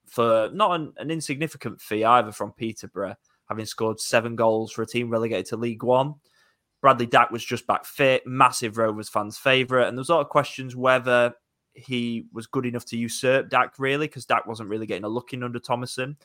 for 0.06 0.50
not 0.52 0.80
an, 0.80 0.92
an 0.98 1.10
insignificant 1.10 1.80
fee 1.80 2.04
either 2.04 2.32
from 2.32 2.52
Peterborough, 2.52 3.16
having 3.48 3.66
scored 3.66 4.00
seven 4.00 4.36
goals 4.36 4.72
for 4.72 4.82
a 4.82 4.86
team 4.86 5.10
relegated 5.10 5.46
to 5.46 5.56
League 5.56 5.82
One. 5.82 6.14
Bradley 6.80 7.06
Dack 7.06 7.30
was 7.30 7.44
just 7.44 7.66
back 7.66 7.84
fit, 7.84 8.26
massive 8.26 8.76
Rovers 8.76 9.08
fans' 9.08 9.38
favourite, 9.38 9.88
and 9.88 9.96
there's 9.96 10.10
a 10.10 10.14
lot 10.14 10.20
of 10.20 10.28
questions 10.28 10.76
whether 10.76 11.32
he 11.74 12.26
was 12.32 12.46
good 12.46 12.66
enough 12.66 12.84
to 12.86 12.96
usurp 12.96 13.48
Dack 13.48 13.78
really, 13.78 14.06
because 14.06 14.26
Dack 14.26 14.46
wasn't 14.46 14.68
really 14.68 14.86
getting 14.86 15.04
a 15.04 15.08
look 15.08 15.32
in 15.32 15.42
under 15.42 15.58
Tomasson. 15.58 16.16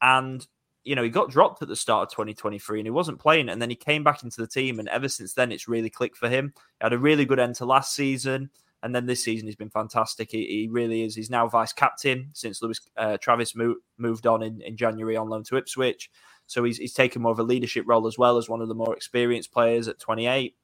And 0.00 0.46
you 0.88 0.94
know, 0.94 1.02
he 1.02 1.10
got 1.10 1.30
dropped 1.30 1.60
at 1.60 1.68
the 1.68 1.76
start 1.76 2.08
of 2.08 2.12
2023 2.12 2.80
and 2.80 2.86
he 2.86 2.90
wasn't 2.90 3.18
playing. 3.18 3.50
And 3.50 3.60
then 3.60 3.68
he 3.68 3.76
came 3.76 4.02
back 4.02 4.22
into 4.22 4.40
the 4.40 4.46
team. 4.46 4.78
And 4.78 4.88
ever 4.88 5.06
since 5.06 5.34
then, 5.34 5.52
it's 5.52 5.68
really 5.68 5.90
clicked 5.90 6.16
for 6.16 6.30
him. 6.30 6.54
He 6.56 6.62
had 6.80 6.94
a 6.94 6.98
really 6.98 7.26
good 7.26 7.38
end 7.38 7.56
to 7.56 7.66
last 7.66 7.94
season. 7.94 8.48
And 8.82 8.94
then 8.94 9.06
this 9.06 9.24
season, 9.24 9.46
he's 9.48 9.56
been 9.56 9.70
fantastic. 9.70 10.30
He, 10.30 10.46
he 10.46 10.68
really 10.70 11.02
is. 11.02 11.14
He's 11.16 11.30
now 11.30 11.48
vice 11.48 11.72
captain 11.72 12.30
since 12.34 12.62
Lewis 12.62 12.80
uh, 12.96 13.18
Travis 13.18 13.56
mo- 13.56 13.76
moved 13.98 14.26
on 14.26 14.42
in, 14.42 14.60
in 14.62 14.76
January 14.76 15.16
on 15.16 15.28
loan 15.28 15.44
to 15.44 15.56
Ipswich. 15.56 16.10
So 16.46 16.64
he's, 16.64 16.78
he's 16.78 16.94
taken 16.94 17.22
more 17.22 17.32
of 17.32 17.38
a 17.40 17.44
leadership 17.44 17.84
role 17.88 18.06
as 18.06 18.18
well 18.18 18.36
as 18.38 18.48
one 18.48 18.60
of 18.62 18.68
the 18.68 18.74
more 18.74 18.94
experienced 18.94 19.52
players 19.52 19.88
at 19.88 19.98
28. 19.98 20.56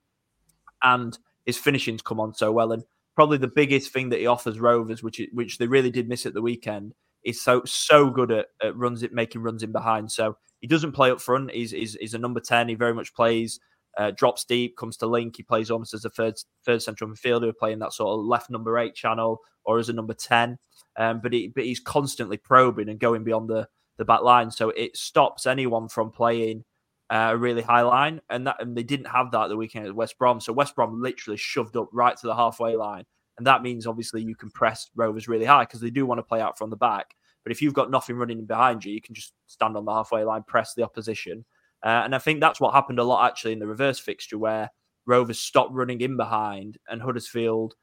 And 0.82 1.18
his 1.46 1.58
finishing's 1.58 2.02
come 2.02 2.20
on 2.20 2.34
so 2.34 2.52
well. 2.52 2.72
And 2.72 2.84
probably 3.14 3.38
the 3.38 3.48
biggest 3.48 3.92
thing 3.92 4.10
that 4.10 4.20
he 4.20 4.26
offers 4.26 4.60
Rovers, 4.60 5.02
which 5.02 5.20
which 5.32 5.58
they 5.58 5.66
really 5.66 5.90
did 5.90 6.08
miss 6.08 6.26
at 6.26 6.34
the 6.34 6.42
weekend, 6.42 6.94
is 7.24 7.40
so 7.42 7.62
so 7.64 8.10
good 8.10 8.30
at, 8.30 8.46
at 8.62 8.76
runs 8.76 9.02
it 9.02 9.12
making 9.12 9.42
runs 9.42 9.62
in 9.62 9.72
behind. 9.72 10.12
So 10.12 10.36
he 10.60 10.66
doesn't 10.66 10.92
play 10.92 11.10
up 11.10 11.20
front. 11.20 11.50
He's 11.50 11.70
he's, 11.70 11.94
he's 11.94 12.14
a 12.14 12.18
number 12.18 12.40
ten. 12.40 12.68
He 12.68 12.74
very 12.74 12.94
much 12.94 13.14
plays 13.14 13.60
uh, 13.98 14.10
drops 14.12 14.44
deep, 14.44 14.76
comes 14.76 14.96
to 14.98 15.06
link. 15.06 15.36
He 15.36 15.42
plays 15.42 15.70
almost 15.70 15.94
as 15.94 16.04
a 16.04 16.10
third 16.10 16.34
third 16.64 16.82
central 16.82 17.10
midfielder, 17.10 17.52
playing 17.58 17.78
that 17.80 17.92
sort 17.92 18.18
of 18.18 18.24
left 18.24 18.50
number 18.50 18.78
eight 18.78 18.94
channel 18.94 19.40
or 19.64 19.78
as 19.78 19.88
a 19.88 19.92
number 19.92 20.14
ten. 20.14 20.58
Um, 20.96 21.20
but 21.22 21.32
he 21.32 21.48
but 21.48 21.64
he's 21.64 21.80
constantly 21.80 22.36
probing 22.36 22.88
and 22.88 22.98
going 22.98 23.24
beyond 23.24 23.48
the 23.48 23.68
the 23.96 24.04
back 24.04 24.22
line, 24.22 24.50
so 24.50 24.70
it 24.70 24.96
stops 24.96 25.46
anyone 25.46 25.88
from 25.88 26.10
playing 26.10 26.64
uh, 27.10 27.30
a 27.32 27.36
really 27.36 27.62
high 27.62 27.82
line. 27.82 28.20
And 28.30 28.46
that 28.46 28.56
and 28.60 28.76
they 28.76 28.82
didn't 28.82 29.06
have 29.06 29.30
that 29.32 29.48
the 29.48 29.56
weekend 29.56 29.86
at 29.86 29.94
West 29.94 30.18
Brom. 30.18 30.40
So 30.40 30.52
West 30.52 30.74
Brom 30.74 31.00
literally 31.00 31.36
shoved 31.36 31.76
up 31.76 31.88
right 31.92 32.16
to 32.16 32.26
the 32.26 32.34
halfway 32.34 32.76
line 32.76 33.04
and 33.38 33.46
that 33.46 33.62
means 33.62 33.86
obviously 33.86 34.22
you 34.22 34.36
can 34.36 34.50
press 34.50 34.90
Rovers 34.94 35.28
really 35.28 35.44
high 35.44 35.64
because 35.64 35.80
they 35.80 35.90
do 35.90 36.06
want 36.06 36.18
to 36.18 36.22
play 36.22 36.40
out 36.40 36.56
from 36.56 36.70
the 36.70 36.76
back. 36.76 37.14
But 37.42 37.52
if 37.52 37.60
you've 37.60 37.74
got 37.74 37.90
nothing 37.90 38.16
running 38.16 38.44
behind 38.46 38.84
you, 38.84 38.92
you 38.92 39.02
can 39.02 39.14
just 39.14 39.34
stand 39.46 39.76
on 39.76 39.84
the 39.84 39.92
halfway 39.92 40.24
line, 40.24 40.44
press 40.46 40.74
the 40.74 40.82
opposition. 40.82 41.44
Uh, 41.84 42.02
and 42.04 42.14
I 42.14 42.18
think 42.18 42.40
that's 42.40 42.60
what 42.60 42.72
happened 42.72 42.98
a 42.98 43.04
lot 43.04 43.26
actually 43.26 43.52
in 43.52 43.58
the 43.58 43.66
reverse 43.66 43.98
fixture 43.98 44.38
where 44.38 44.70
Rovers 45.06 45.38
stopped 45.38 45.72
running 45.72 46.00
in 46.00 46.16
behind 46.16 46.78
and 46.88 47.02
Huddersfield 47.02 47.74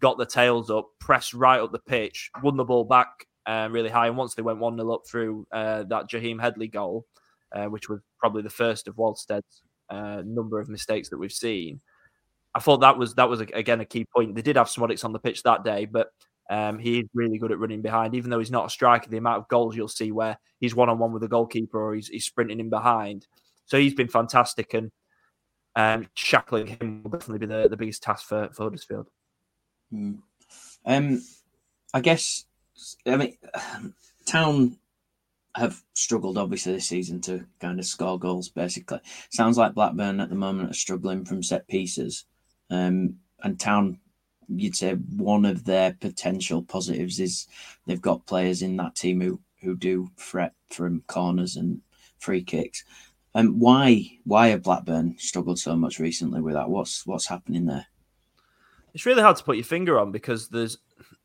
got 0.00 0.16
the 0.16 0.24
tails 0.24 0.70
up, 0.70 0.88
pressed 0.98 1.34
right 1.34 1.60
up 1.60 1.70
the 1.70 1.78
pitch, 1.78 2.30
won 2.42 2.56
the 2.56 2.64
ball 2.64 2.84
back 2.84 3.26
uh, 3.46 3.68
really 3.70 3.90
high. 3.90 4.06
And 4.06 4.16
once 4.16 4.34
they 4.34 4.42
went 4.42 4.58
1 4.58 4.76
0 4.76 4.92
up 4.92 5.02
through 5.06 5.46
uh, 5.52 5.84
that 5.84 6.08
Jaheim 6.08 6.40
Headley 6.40 6.68
goal, 6.68 7.04
uh, 7.52 7.66
which 7.66 7.88
was 7.88 8.00
probably 8.18 8.42
the 8.42 8.50
first 8.50 8.88
of 8.88 8.96
Wahlstedt's 8.96 9.62
uh, 9.90 10.22
number 10.24 10.58
of 10.58 10.68
mistakes 10.68 11.10
that 11.10 11.18
we've 11.18 11.32
seen, 11.32 11.80
I 12.54 12.60
thought 12.60 12.80
that 12.80 12.96
was 12.96 13.14
that 13.14 13.28
was 13.28 13.40
again 13.40 13.80
a 13.80 13.84
key 13.84 14.06
point. 14.14 14.34
They 14.34 14.42
did 14.42 14.56
have 14.56 14.68
Szmodics 14.68 15.04
on 15.04 15.12
the 15.12 15.18
pitch 15.18 15.42
that 15.42 15.64
day, 15.64 15.84
but 15.84 16.10
um, 16.50 16.78
he's 16.78 17.04
really 17.14 17.38
good 17.38 17.52
at 17.52 17.58
running 17.58 17.80
behind. 17.82 18.14
Even 18.14 18.30
though 18.30 18.40
he's 18.40 18.50
not 18.50 18.66
a 18.66 18.70
striker, 18.70 19.08
the 19.08 19.18
amount 19.18 19.38
of 19.38 19.48
goals 19.48 19.76
you'll 19.76 19.88
see 19.88 20.10
where 20.10 20.36
he's 20.58 20.74
one 20.74 20.88
on 20.88 20.98
one 20.98 21.12
with 21.12 21.22
the 21.22 21.28
goalkeeper 21.28 21.80
or 21.80 21.94
he's, 21.94 22.08
he's 22.08 22.24
sprinting 22.24 22.58
in 22.58 22.68
behind. 22.68 23.26
So 23.70 23.78
he's 23.78 23.94
been 23.94 24.08
fantastic, 24.08 24.74
and 24.74 24.90
um, 25.76 26.08
shackling 26.14 26.66
him 26.66 27.02
will 27.04 27.10
definitely 27.10 27.46
be 27.46 27.52
the, 27.54 27.68
the 27.68 27.76
biggest 27.76 28.02
task 28.02 28.26
for, 28.26 28.48
for 28.52 28.64
Huddersfield. 28.64 29.08
Mm. 29.94 30.18
Um, 30.84 31.22
I 31.94 32.00
guess 32.00 32.46
I 33.06 33.16
mean 33.16 33.36
Town 34.26 34.76
have 35.54 35.82
struggled 35.94 36.36
obviously 36.36 36.72
this 36.72 36.88
season 36.88 37.20
to 37.20 37.46
kind 37.60 37.78
of 37.78 37.86
score 37.86 38.18
goals. 38.18 38.48
Basically, 38.48 38.98
sounds 39.30 39.56
like 39.56 39.74
Blackburn 39.74 40.18
at 40.18 40.30
the 40.30 40.34
moment 40.34 40.70
are 40.70 40.74
struggling 40.74 41.24
from 41.24 41.42
set 41.42 41.68
pieces. 41.68 42.24
Um, 42.70 43.18
and 43.44 43.58
Town, 43.58 44.00
you'd 44.48 44.76
say 44.76 44.94
one 44.94 45.44
of 45.44 45.64
their 45.64 45.92
potential 46.00 46.62
positives 46.62 47.20
is 47.20 47.46
they've 47.86 48.00
got 48.00 48.26
players 48.26 48.62
in 48.62 48.76
that 48.78 48.96
team 48.96 49.20
who, 49.20 49.40
who 49.62 49.76
do 49.76 50.10
threat 50.16 50.54
from 50.70 51.04
corners 51.06 51.56
and 51.56 51.80
free 52.18 52.42
kicks. 52.42 52.84
Um, 53.34 53.58
why 53.58 54.18
why 54.24 54.48
have 54.48 54.62
Blackburn 54.62 55.16
struggled 55.18 55.58
so 55.58 55.76
much 55.76 55.98
recently 55.98 56.40
with 56.40 56.54
that? 56.54 56.68
What's 56.68 57.06
what's 57.06 57.26
happening 57.26 57.66
there? 57.66 57.86
It's 58.92 59.06
really 59.06 59.22
hard 59.22 59.36
to 59.36 59.44
put 59.44 59.56
your 59.56 59.64
finger 59.64 59.98
on 60.00 60.10
because 60.10 60.48
there's 60.48 60.78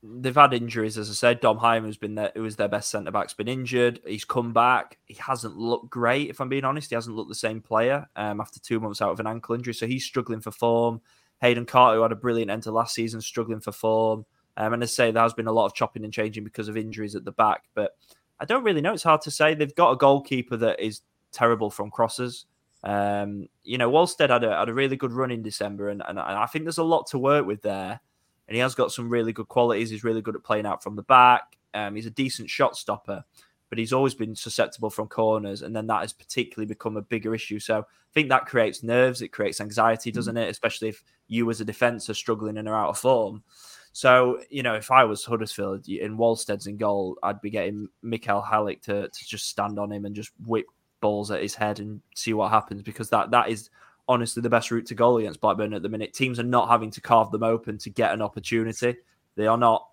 they've 0.04 0.36
had 0.36 0.54
injuries, 0.54 0.98
as 0.98 1.10
I 1.10 1.14
said. 1.14 1.40
Dom 1.40 1.58
Hyam, 1.58 1.82
who's 1.82 1.98
been 1.98 2.16
there, 2.16 2.32
who 2.36 2.44
was 2.44 2.56
their 2.56 2.68
best 2.68 2.92
centre 2.92 3.12
back's 3.12 3.34
been 3.34 3.48
injured. 3.48 4.00
He's 4.06 4.26
come 4.26 4.54
back. 4.54 5.00
He 5.06 5.16
hasn't 5.16 5.58
looked 5.58 5.90
great, 5.90 6.30
if 6.30 6.40
I'm 6.40 6.50
being 6.50 6.64
honest. 6.64 6.90
He 6.90 6.96
hasn't 6.96 7.16
looked 7.16 7.30
the 7.30 7.36
same 7.36 7.62
player 7.62 8.08
um, 8.16 8.40
after 8.40 8.60
two 8.60 8.80
months 8.80 9.02
out 9.02 9.12
of 9.12 9.20
an 9.20 9.28
ankle 9.28 9.56
injury, 9.56 9.74
so 9.74 9.88
he's 9.88 10.06
struggling 10.06 10.42
for 10.42 10.52
form. 10.52 11.02
Hayden 11.42 11.66
Carter, 11.66 11.98
who 11.98 12.04
had 12.04 12.12
a 12.12 12.16
brilliant 12.16 12.52
end 12.52 12.64
to 12.64 12.72
last 12.72 12.94
season, 12.94 13.20
struggling 13.20 13.60
for 13.60 13.72
form. 13.72 14.26
Um, 14.58 14.74
and 14.74 14.84
as 14.84 14.92
I 14.92 14.94
say 14.94 15.12
there 15.12 15.24
has 15.24 15.34
been 15.34 15.48
a 15.48 15.52
lot 15.52 15.66
of 15.66 15.74
chopping 15.74 16.06
and 16.06 16.14
changing 16.14 16.44
because 16.44 16.70
of 16.70 16.78
injuries 16.78 17.16
at 17.16 17.26
the 17.26 17.32
back. 17.32 17.64
But 17.74 17.92
I 18.40 18.46
don't 18.46 18.64
really 18.64 18.82
know. 18.82 18.94
It's 18.94 19.04
hard 19.04 19.22
to 19.22 19.32
say. 19.32 19.54
They've 19.54 19.76
got 19.76 19.92
a 19.92 19.98
goalkeeper 19.98 20.56
that 20.58 20.80
is 20.80 21.02
terrible 21.36 21.70
from 21.70 21.92
crosses. 21.92 22.46
Um, 22.84 23.48
you 23.64 23.78
know, 23.78 23.92
Wahlstedt 23.92 24.30
had 24.30 24.44
a, 24.44 24.58
had 24.58 24.70
a 24.70 24.74
really 24.74 24.96
good 24.96 25.12
run 25.12 25.32
in 25.32 25.42
December, 25.42 25.90
and, 25.90 26.02
and, 26.08 26.18
and 26.18 26.20
I 26.20 26.46
think 26.46 26.66
there's 26.66 26.78
a 26.78 26.84
lot 26.84 27.08
to 27.08 27.20
work 27.20 27.46
with 27.46 27.62
there. 27.62 28.00
And 28.48 28.56
he 28.56 28.62
has 28.62 28.76
got 28.76 28.92
some 28.92 29.10
really 29.10 29.34
good 29.34 29.48
qualities. 29.48 29.90
He's 29.90 30.04
really 30.04 30.22
good 30.22 30.36
at 30.36 30.44
playing 30.44 30.68
out 30.68 30.84
from 30.84 30.96
the 30.96 31.04
back. 31.04 31.58
Um, 31.74 31.96
he's 31.96 32.06
a 32.06 32.12
decent 32.12 32.50
shot 32.50 32.78
stopper 32.78 33.26
but 33.70 33.80
he's 33.80 33.94
always 33.94 34.14
been 34.14 34.36
susceptible 34.36 34.90
from 34.90 35.08
corners, 35.08 35.62
and 35.62 35.76
then 35.76 35.88
that 35.88 36.02
has 36.02 36.14
particularly 36.14 36.68
become 36.68 36.98
a 36.98 37.02
bigger 37.02 37.34
issue. 37.34 37.60
So 37.60 37.80
I 37.80 38.14
think 38.14 38.30
that 38.30 38.46
creates 38.46 38.84
nerves, 38.84 39.22
it 39.22 39.30
creates 39.30 39.60
anxiety, 39.60 40.12
mm. 40.12 40.16
doesn't 40.16 40.38
it? 40.38 40.50
Especially 40.50 40.90
if 40.90 41.04
you 41.28 41.50
as 41.50 41.62
a 41.62 41.66
defence 41.66 42.10
are 42.10 42.14
struggling 42.14 42.58
and 42.58 42.70
are 42.70 42.76
out 42.76 42.90
of 42.90 42.98
form. 42.98 43.44
So 43.92 44.40
you 44.50 44.62
know, 44.62 44.76
if 44.76 44.92
I 44.92 45.04
was 45.04 45.26
Huddersfield 45.26 45.88
in 45.88 46.18
Wahlstedt's 46.18 46.68
in 46.68 46.78
goal, 46.78 47.18
I'd 47.24 47.42
be 47.42 47.50
getting 47.50 47.88
Mikael 48.02 48.46
Helik 48.48 48.82
to 48.84 49.10
to 49.10 49.26
just 49.26 49.48
stand 49.48 49.80
on 49.80 49.92
him 49.92 50.06
and 50.06 50.16
just 50.16 50.32
whip 50.46 50.68
balls 51.06 51.30
at 51.30 51.44
his 51.44 51.54
head 51.54 51.80
and 51.80 52.02
see 52.16 52.34
what 52.34 52.50
happens 52.50 52.82
because 52.82 53.12
that 53.12 53.30
that 53.30 53.48
is 53.48 53.70
honestly 54.08 54.42
the 54.42 54.50
best 54.50 54.72
route 54.72 54.88
to 54.88 54.96
goal 54.96 55.18
against 55.20 55.40
Blackburn 55.40 55.76
at 55.76 55.84
the 55.84 55.90
minute. 55.90 56.14
Teams 56.14 56.40
are 56.40 56.44
not 56.58 56.68
having 56.68 56.90
to 56.90 57.00
carve 57.00 57.30
them 57.30 57.44
open 57.44 57.78
to 57.78 57.92
get 57.92 58.12
an 58.12 58.24
opportunity. 58.24 58.96
They 59.36 59.46
are 59.46 59.58
not 59.58 59.88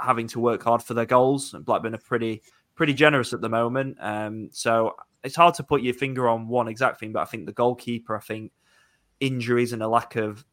having 0.00 0.26
to 0.28 0.40
work 0.40 0.62
hard 0.62 0.82
for 0.82 0.94
their 0.94 1.04
goals. 1.04 1.52
And 1.52 1.66
Blackburn 1.66 1.94
are 1.94 1.98
pretty 1.98 2.40
pretty 2.76 2.94
generous 2.94 3.34
at 3.34 3.42
the 3.42 3.50
moment. 3.50 3.98
Um, 4.00 4.48
so 4.52 4.96
it's 5.22 5.36
hard 5.36 5.52
to 5.56 5.62
put 5.62 5.82
your 5.82 5.92
finger 5.92 6.28
on 6.30 6.48
one 6.48 6.66
exact 6.66 6.98
thing, 6.98 7.12
but 7.12 7.20
I 7.20 7.26
think 7.26 7.44
the 7.44 7.52
goalkeeper, 7.52 8.16
I 8.16 8.20
think 8.20 8.52
injuries 9.20 9.74
and 9.74 9.82
a 9.82 9.88
lack 9.88 10.16
of 10.16 10.46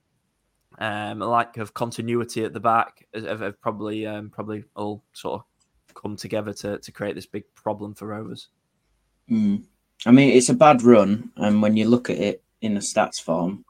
um, 0.77 1.21
a 1.21 1.27
lack 1.27 1.55
of 1.55 1.73
continuity 1.73 2.43
at 2.43 2.51
the 2.51 2.59
back 2.59 3.07
have, 3.13 3.39
have 3.39 3.61
probably 3.61 4.05
um, 4.05 4.29
probably 4.29 4.65
all 4.75 5.03
sort 5.13 5.35
of 5.39 5.93
come 5.93 6.17
together 6.17 6.53
to 6.53 6.79
to 6.79 6.91
create 6.91 7.15
this 7.15 7.25
big 7.25 7.45
problem 7.55 7.93
for 7.93 8.07
Rovers. 8.07 8.49
Mm. 9.29 9.63
I 10.05 10.11
mean, 10.11 10.35
it's 10.35 10.49
a 10.49 10.55
bad 10.55 10.81
run, 10.81 11.31
and 11.37 11.61
when 11.61 11.77
you 11.77 11.87
look 11.87 12.09
at 12.09 12.17
it 12.17 12.43
in 12.61 12.77
a 12.77 12.79
stats 12.79 13.21
form, 13.21 13.65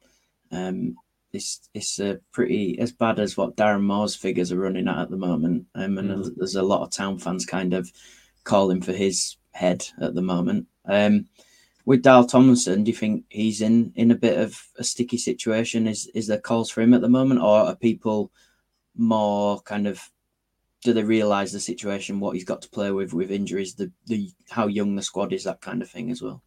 um, 0.52 0.96
it's 1.34 1.70
it's 1.74 2.00
a 2.00 2.20
pretty 2.32 2.80
as 2.80 2.92
bad 2.92 3.20
as 3.20 3.38
what 3.38 3.56
Darren 3.56 3.84
Moore's 3.84 4.16
figures 4.16 4.52
are 4.52 4.60
running 4.60 4.88
at 4.88 4.98
at 4.98 5.10
the 5.10 5.18
moment. 5.18 5.66
Um, 5.76 5.98
and 5.98 6.10
mm. 6.10 6.32
there's 6.38 6.56
a 6.56 6.64
lot 6.64 6.82
of 6.82 6.92
town 6.92 7.20
fans 7.20 7.46
kind 7.46 7.74
of 7.74 7.92
calling 8.44 8.82
for 8.82 8.94
his 8.94 9.38
head 9.52 9.86
at 10.02 10.16
the 10.16 10.22
moment. 10.22 10.68
Um, 10.86 11.28
with 11.86 12.04
Dal 12.04 12.26
Tomlinson, 12.26 12.84
do 12.84 12.92
you 12.92 12.98
think 12.98 13.26
he's 13.30 13.62
in 13.62 13.92
in 13.96 14.12
a 14.12 14.16
bit 14.16 14.38
of 14.38 14.62
a 14.78 14.84
sticky 14.84 15.18
situation? 15.18 15.88
Is 15.88 16.08
is 16.14 16.28
there 16.28 16.40
calls 16.40 16.70
for 16.70 16.82
him 16.82 16.94
at 16.94 17.02
the 17.02 17.10
moment, 17.10 17.42
or 17.42 17.60
are 17.60 17.76
people 17.76 18.32
more 18.96 19.62
kind 19.62 19.88
of 19.88 20.10
do 20.84 20.94
they 20.94 21.04
realise 21.04 21.52
the 21.52 21.60
situation, 21.60 22.20
what 22.20 22.36
he's 22.36 22.44
got 22.44 22.62
to 22.64 22.70
play 22.70 22.92
with 22.92 23.14
with 23.14 23.32
injuries, 23.32 23.76
the 23.76 23.92
the 24.08 24.30
how 24.50 24.68
young 24.68 24.96
the 24.96 25.02
squad 25.02 25.34
is, 25.34 25.44
that 25.44 25.62
kind 25.62 25.82
of 25.82 25.90
thing 25.90 26.12
as 26.12 26.22
well? 26.22 26.44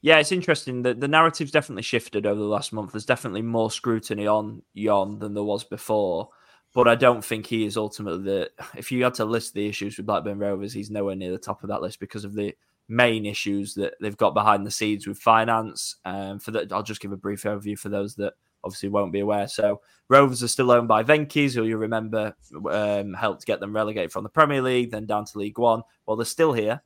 Yeah, 0.00 0.18
it's 0.18 0.32
interesting. 0.32 0.82
The, 0.82 0.94
the 0.94 1.08
narrative's 1.08 1.50
definitely 1.50 1.82
shifted 1.82 2.24
over 2.24 2.38
the 2.38 2.46
last 2.46 2.72
month. 2.72 2.92
There's 2.92 3.04
definitely 3.04 3.42
more 3.42 3.70
scrutiny 3.70 4.28
on 4.28 4.62
Yon 4.72 5.18
than 5.18 5.34
there 5.34 5.42
was 5.42 5.64
before. 5.64 6.28
But 6.74 6.86
I 6.86 6.94
don't 6.94 7.24
think 7.24 7.46
he 7.46 7.64
is 7.64 7.76
ultimately 7.76 8.22
the. 8.22 8.50
If 8.76 8.92
you 8.92 9.02
had 9.02 9.14
to 9.14 9.24
list 9.24 9.54
the 9.54 9.66
issues 9.66 9.96
with 9.96 10.06
Blackburn 10.06 10.38
Rovers, 10.38 10.72
he's 10.72 10.90
nowhere 10.90 11.16
near 11.16 11.32
the 11.32 11.38
top 11.38 11.62
of 11.62 11.70
that 11.70 11.82
list 11.82 11.98
because 11.98 12.24
of 12.24 12.34
the 12.34 12.54
main 12.88 13.26
issues 13.26 13.74
that 13.74 13.94
they've 14.00 14.16
got 14.16 14.34
behind 14.34 14.66
the 14.66 14.70
scenes 14.70 15.06
with 15.06 15.18
finance. 15.18 15.96
Um, 16.04 16.38
for 16.38 16.50
that, 16.52 16.72
I'll 16.72 16.82
just 16.82 17.00
give 17.00 17.12
a 17.12 17.16
brief 17.16 17.42
overview 17.42 17.78
for 17.78 17.88
those 17.88 18.14
that 18.16 18.34
obviously 18.64 18.88
won't 18.88 19.12
be 19.12 19.20
aware. 19.20 19.48
So 19.48 19.80
Rovers 20.08 20.42
are 20.42 20.48
still 20.48 20.70
owned 20.70 20.88
by 20.88 21.02
Venky's, 21.02 21.54
who 21.54 21.64
you 21.64 21.76
remember 21.76 22.34
um, 22.70 23.14
helped 23.14 23.46
get 23.46 23.60
them 23.60 23.74
relegated 23.74 24.12
from 24.12 24.24
the 24.24 24.30
Premier 24.30 24.62
League, 24.62 24.90
then 24.90 25.06
down 25.06 25.24
to 25.26 25.38
League 25.38 25.58
One. 25.58 25.82
Well, 26.06 26.16
they're 26.16 26.24
still 26.24 26.52
here. 26.52 26.82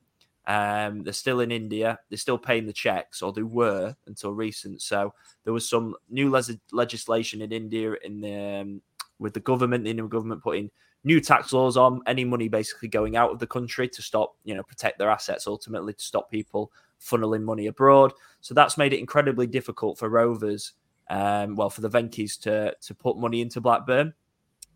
Um, 0.47 1.05
they're 1.05 1.13
still 1.13 1.41
in 1.41 1.53
India. 1.53 1.99
They're 2.09 2.19
still 2.19 2.39
paying 2.39 2.67
the 2.67 2.73
checks, 2.73 3.23
or 3.23 3.33
they 3.33 3.45
were 3.45 3.95
until 4.07 4.33
recent. 4.33 4.83
So 4.83 5.15
there 5.45 5.53
was 5.53 5.69
some 5.69 5.95
new 6.11 6.31
le- 6.31 6.43
legislation 6.73 7.43
in 7.43 7.53
India 7.53 7.95
in 8.03 8.21
the, 8.21 8.61
um, 8.61 8.83
with 9.21 9.35
the 9.35 9.41
government, 9.41 9.85
the 9.85 9.91
Indian 9.91 10.09
government 10.09 10.43
putting 10.43 10.71
new 11.05 11.21
tax 11.21 11.53
laws 11.53 11.77
on 11.77 12.01
any 12.07 12.25
money 12.25 12.49
basically 12.49 12.89
going 12.89 13.17
out 13.17 13.31
of 13.31 13.39
the 13.39 13.47
country 13.47 13.89
to 13.89 14.03
stop, 14.03 14.37
you 14.45 14.55
know, 14.55 14.63
protect 14.63 14.99
their 14.99 15.11
assets 15.11 15.47
ultimately 15.47 15.93
to 15.93 16.03
stop 16.03 16.31
people 16.31 16.73
funneling 17.01 17.43
money 17.43 17.67
abroad. 17.67 18.13
So 18.41 18.55
that's 18.55 18.79
made 18.79 18.93
it 18.93 19.01
incredibly 19.01 19.47
difficult 19.47 19.99
for 19.99 20.09
Rovers, 20.09 20.73
um, 21.11 21.57
well, 21.57 21.71
for 21.71 21.81
the 21.81 21.91
Venky's 21.91 22.37
to 22.39 22.75
to 22.81 22.95
put 22.95 23.17
money 23.17 23.41
into 23.41 23.61
Blackburn. 23.61 24.15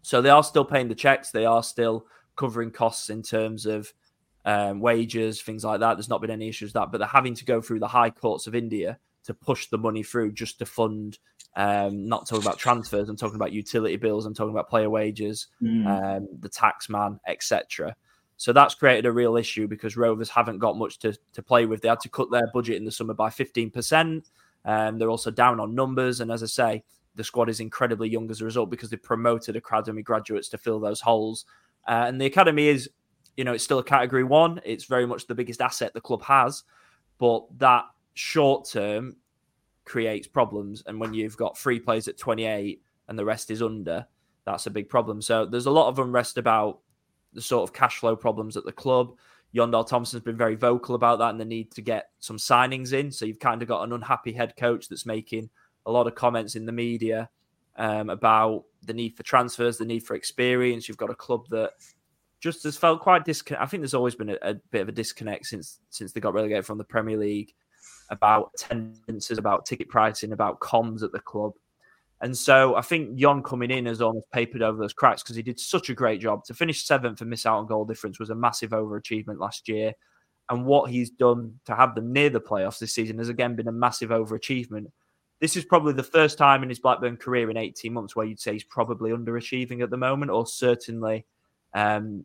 So 0.03 0.23
they 0.23 0.31
are 0.31 0.45
still 0.45 0.65
paying 0.65 0.89
the 0.89 0.95
checks. 0.95 1.31
They 1.31 1.47
are 1.47 1.63
still 1.63 2.07
covering 2.37 2.71
costs 2.71 3.11
in 3.11 3.23
terms 3.23 3.67
of 3.67 3.93
um, 4.45 4.81
wages, 4.81 5.43
things 5.43 5.65
like 5.65 5.81
that. 5.81 5.95
There's 5.95 6.09
not 6.09 6.21
been 6.21 6.31
any 6.31 6.49
issues 6.49 6.69
with 6.69 6.75
that, 6.75 6.93
but 6.93 6.99
they're 6.99 7.09
having 7.09 7.35
to 7.35 7.45
go 7.45 7.61
through 7.61 7.81
the 7.81 7.89
high 7.89 8.11
courts 8.11 8.47
of 8.47 8.55
India 8.55 8.99
to 9.25 9.35
push 9.35 9.67
the 9.67 9.79
money 9.79 10.05
through 10.05 10.33
just 10.33 10.59
to 10.61 10.67
fund 10.67 11.19
um, 11.57 12.07
not 12.07 12.29
talking 12.29 12.45
about 12.45 12.59
transfers. 12.59 13.09
I'm 13.09 13.17
talking 13.17 13.37
about 13.37 13.53
utility 13.53 13.97
bills. 13.97 14.27
I'm 14.27 14.35
talking 14.35 14.53
about 14.53 14.69
player 14.69 14.91
wages, 14.91 15.49
mm. 15.61 15.87
um, 15.87 16.29
the 16.41 16.49
tax 16.49 16.89
man, 16.89 17.19
etc. 17.27 17.97
So 18.37 18.53
that's 18.53 18.75
created 18.75 19.07
a 19.07 19.13
real 19.13 19.37
issue 19.37 19.67
because 19.67 19.97
Rovers 19.97 20.29
haven't 20.29 20.59
got 20.59 20.77
much 20.77 20.99
to, 21.01 21.17
to 21.33 21.43
play 21.43 21.67
with. 21.67 21.81
They 21.81 21.89
had 21.89 22.01
to 22.01 22.09
cut 22.11 22.31
their 22.31 22.49
budget 22.53 22.77
in 22.77 22.85
the 22.85 22.93
summer 22.93 23.15
by 23.15 23.31
15%. 23.31 24.31
Um, 24.67 24.99
they're 24.99 25.11
also 25.11 25.31
down 25.31 25.61
on 25.61 25.75
numbers. 25.75 26.21
And 26.21 26.31
as 26.31 26.43
I 26.43 26.47
say, 26.47 26.85
the 27.15 27.25
squad 27.25 27.49
is 27.49 27.61
incredibly 27.61 28.09
young 28.09 28.31
as 28.31 28.43
a 28.43 28.45
result 28.45 28.69
because 28.69 28.91
they 28.91 28.97
promoted 28.97 29.57
academy 29.57 30.03
graduates 30.03 30.49
to 30.51 30.59
fill 30.59 30.79
those 30.79 31.01
holes. 31.01 31.47
Uh, 31.89 32.05
and 32.07 32.21
the 32.21 32.27
academy 32.27 32.69
is, 32.69 32.91
you 33.37 33.45
know, 33.45 33.55
it's 33.55 33.65
still 33.65 33.79
a 33.79 33.85
category 33.85 34.25
one. 34.25 34.61
It's 34.65 34.85
very 34.85 35.07
much 35.07 35.27
the 35.27 35.35
biggest 35.35 35.63
asset 35.63 35.95
the 35.95 36.01
club 36.01 36.23
has. 36.25 36.65
But 37.19 37.47
that 37.59 37.85
short 38.15 38.69
term 38.69 39.17
creates 39.85 40.27
problems. 40.27 40.83
And 40.87 41.01
when 41.01 41.15
you've 41.15 41.37
got 41.37 41.57
three 41.57 41.81
players 41.81 42.09
at 42.09 42.19
28 42.19 42.83
and 43.09 43.19
the 43.19 43.25
rest 43.25 43.51
is 43.51 43.63
under, 43.63 44.07
that's 44.45 44.67
a 44.67 44.71
big 44.71 44.89
problem. 44.89 45.23
So 45.23 45.47
there's 45.47 45.67
a 45.67 45.71
lot 45.71 45.89
of 45.89 45.99
unrest 45.99 46.37
about 46.37 46.81
the 47.33 47.41
sort 47.41 47.63
of 47.63 47.73
cash 47.73 47.99
flow 47.99 48.17
problems 48.17 48.57
at 48.57 48.65
the 48.65 48.73
club. 48.73 49.15
Jon 49.57 49.71
Dahl 49.71 49.85
Tomasson's 49.85 50.23
been 50.23 50.37
very 50.37 50.55
vocal 50.55 50.95
about 50.95 51.19
that 51.19 51.31
and 51.31 51.41
the 51.41 51.45
need 51.45 51.71
to 51.73 51.81
get 51.81 52.11
some 52.21 52.37
signings 52.37 52.93
in. 52.93 53.11
So 53.11 53.25
you've 53.25 53.41
kind 53.41 53.63
of 53.63 53.69
got 53.69 53.83
an 53.83 53.93
unhappy 53.93 54.33
head 54.33 54.55
coach 54.57 54.89
that's 54.89 55.07
making 55.07 55.49
a 55.87 55.91
lot 55.91 56.07
of 56.07 56.15
comments 56.15 56.57
in 56.57 56.67
the 56.67 56.73
media 56.73 57.31
um, 57.77 58.11
about 58.11 58.65
the 58.85 58.93
need 58.93 59.17
for 59.17 59.23
transfers, 59.23 59.79
the 59.79 59.87
need 59.87 60.05
for 60.05 60.15
experience. 60.15 60.89
You've 60.89 60.99
got 60.99 61.11
a 61.11 61.15
club 61.15 61.49
that 61.49 61.73
just 62.39 62.65
has 62.65 62.77
felt 62.77 63.01
quite. 63.01 63.23
I 63.27 63.67
think 63.67 63.81
there's 63.81 63.95
always 63.95 64.15
been 64.15 64.31
a, 64.31 64.39
a, 64.43 64.55
bit 64.71 64.83
of 64.83 64.89
a 64.91 64.93
disconnect 64.93 65.47
since 65.47 65.81
since 65.89 66.13
they 66.13 66.21
got 66.21 66.35
relegated 66.35 66.67
from 66.67 66.77
the 66.77 66.85
Premier 66.85 67.17
League 67.17 67.55
about 68.11 68.51
attendances, 68.55 69.39
about 69.39 69.65
ticket 69.65 69.89
pricing, 69.89 70.33
about 70.33 70.61
comms 70.61 71.03
at 71.03 71.13
the 71.13 71.21
club. 71.21 71.55
And 72.23 72.37
so 72.37 72.77
I 72.77 72.81
think 72.81 73.17
Jon 73.17 73.43
coming 73.43 73.71
in 73.71 73.87
has 73.87 74.01
almost 74.01 74.31
papered 74.31 74.63
over 74.63 74.79
those 74.79 74.95
cracks 74.95 75.23
because 75.23 75.37
he 75.37 75.43
did 75.43 75.61
such 75.61 75.91
a 75.91 75.95
great 75.95 76.21
job. 76.21 76.45
To 76.45 76.55
finish 76.55 76.85
seventh 76.85 77.21
and 77.21 77.29
miss 77.29 77.45
out 77.45 77.59
on 77.59 77.67
goal 77.67 77.85
difference 77.85 78.19
was 78.19 78.31
a 78.31 78.35
massive 78.35 78.71
overachievement 78.71 79.39
last 79.39 79.69
year. 79.69 79.93
And 80.49 80.65
what 80.65 80.91
he's 80.91 81.11
done 81.11 81.59
to 81.67 81.75
have 81.75 81.95
them 81.95 82.13
near 82.13 82.31
the 82.31 82.41
playoffs 82.41 82.79
this 82.79 82.95
season 82.95 83.19
has 83.19 83.29
again 83.29 83.57
been 83.57 83.69
a 83.69 83.73
massive 83.73 84.11
overachievement. 84.11 84.87
This 85.41 85.57
is 85.57 85.67
probably 85.67 85.93
the 85.93 86.03
first 86.03 86.39
time 86.39 86.63
in 86.63 86.71
his 86.71 86.79
Blackburn 86.79 87.19
career 87.19 87.51
in 87.51 87.59
18 87.59 87.93
months 87.93 88.17
where 88.17 88.25
you'd 88.25 88.41
say 88.41 88.55
he's 88.55 88.65
probably 88.65 89.11
underachieving 89.11 89.83
at 89.83 89.91
the 89.91 89.97
moment, 89.99 90.31
or 90.31 90.47
certainly 90.47 91.27
um, 91.75 92.25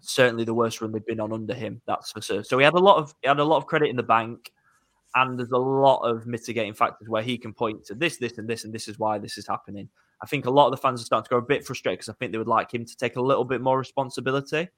certainly 0.00 0.44
the 0.44 0.54
worst 0.54 0.80
run 0.80 0.92
they've 0.92 1.04
been 1.04 1.20
on 1.20 1.32
under 1.32 1.52
him. 1.52 1.82
That's 1.86 2.12
for 2.12 2.22
sure. 2.22 2.42
So 2.42 2.56
he 2.56 2.64
had 2.64 2.72
a 2.72 2.78
lot 2.78 2.96
of 2.96 3.14
he 3.20 3.28
had 3.28 3.40
a 3.40 3.44
lot 3.44 3.58
of 3.58 3.66
credit 3.66 3.90
in 3.90 3.96
the 3.96 4.02
bank 4.02 4.50
and 5.14 5.38
there's 5.38 5.52
a 5.52 5.56
lot 5.56 6.00
of 6.00 6.26
mitigating 6.26 6.74
factors 6.74 7.08
where 7.08 7.22
he 7.22 7.38
can 7.38 7.52
point 7.52 7.84
to 7.86 7.94
this, 7.94 8.16
this, 8.16 8.38
and 8.38 8.48
this, 8.48 8.64
and 8.64 8.72
this 8.72 8.88
is 8.88 8.98
why 8.98 9.18
this 9.18 9.38
is 9.38 9.46
happening. 9.46 9.88
I 10.22 10.26
think 10.26 10.46
a 10.46 10.50
lot 10.50 10.66
of 10.66 10.70
the 10.72 10.76
fans 10.78 11.02
are 11.02 11.04
starting 11.04 11.24
to 11.24 11.30
go 11.30 11.36
a 11.38 11.42
bit 11.42 11.64
frustrated 11.64 11.98
because 11.98 12.08
I 12.08 12.14
think 12.14 12.32
they 12.32 12.38
would 12.38 12.48
like 12.48 12.72
him 12.72 12.84
to 12.84 12.96
take 12.96 13.16
a 13.16 13.22
little 13.22 13.44
bit 13.44 13.60
more 13.60 13.78
responsibility. 13.78 14.68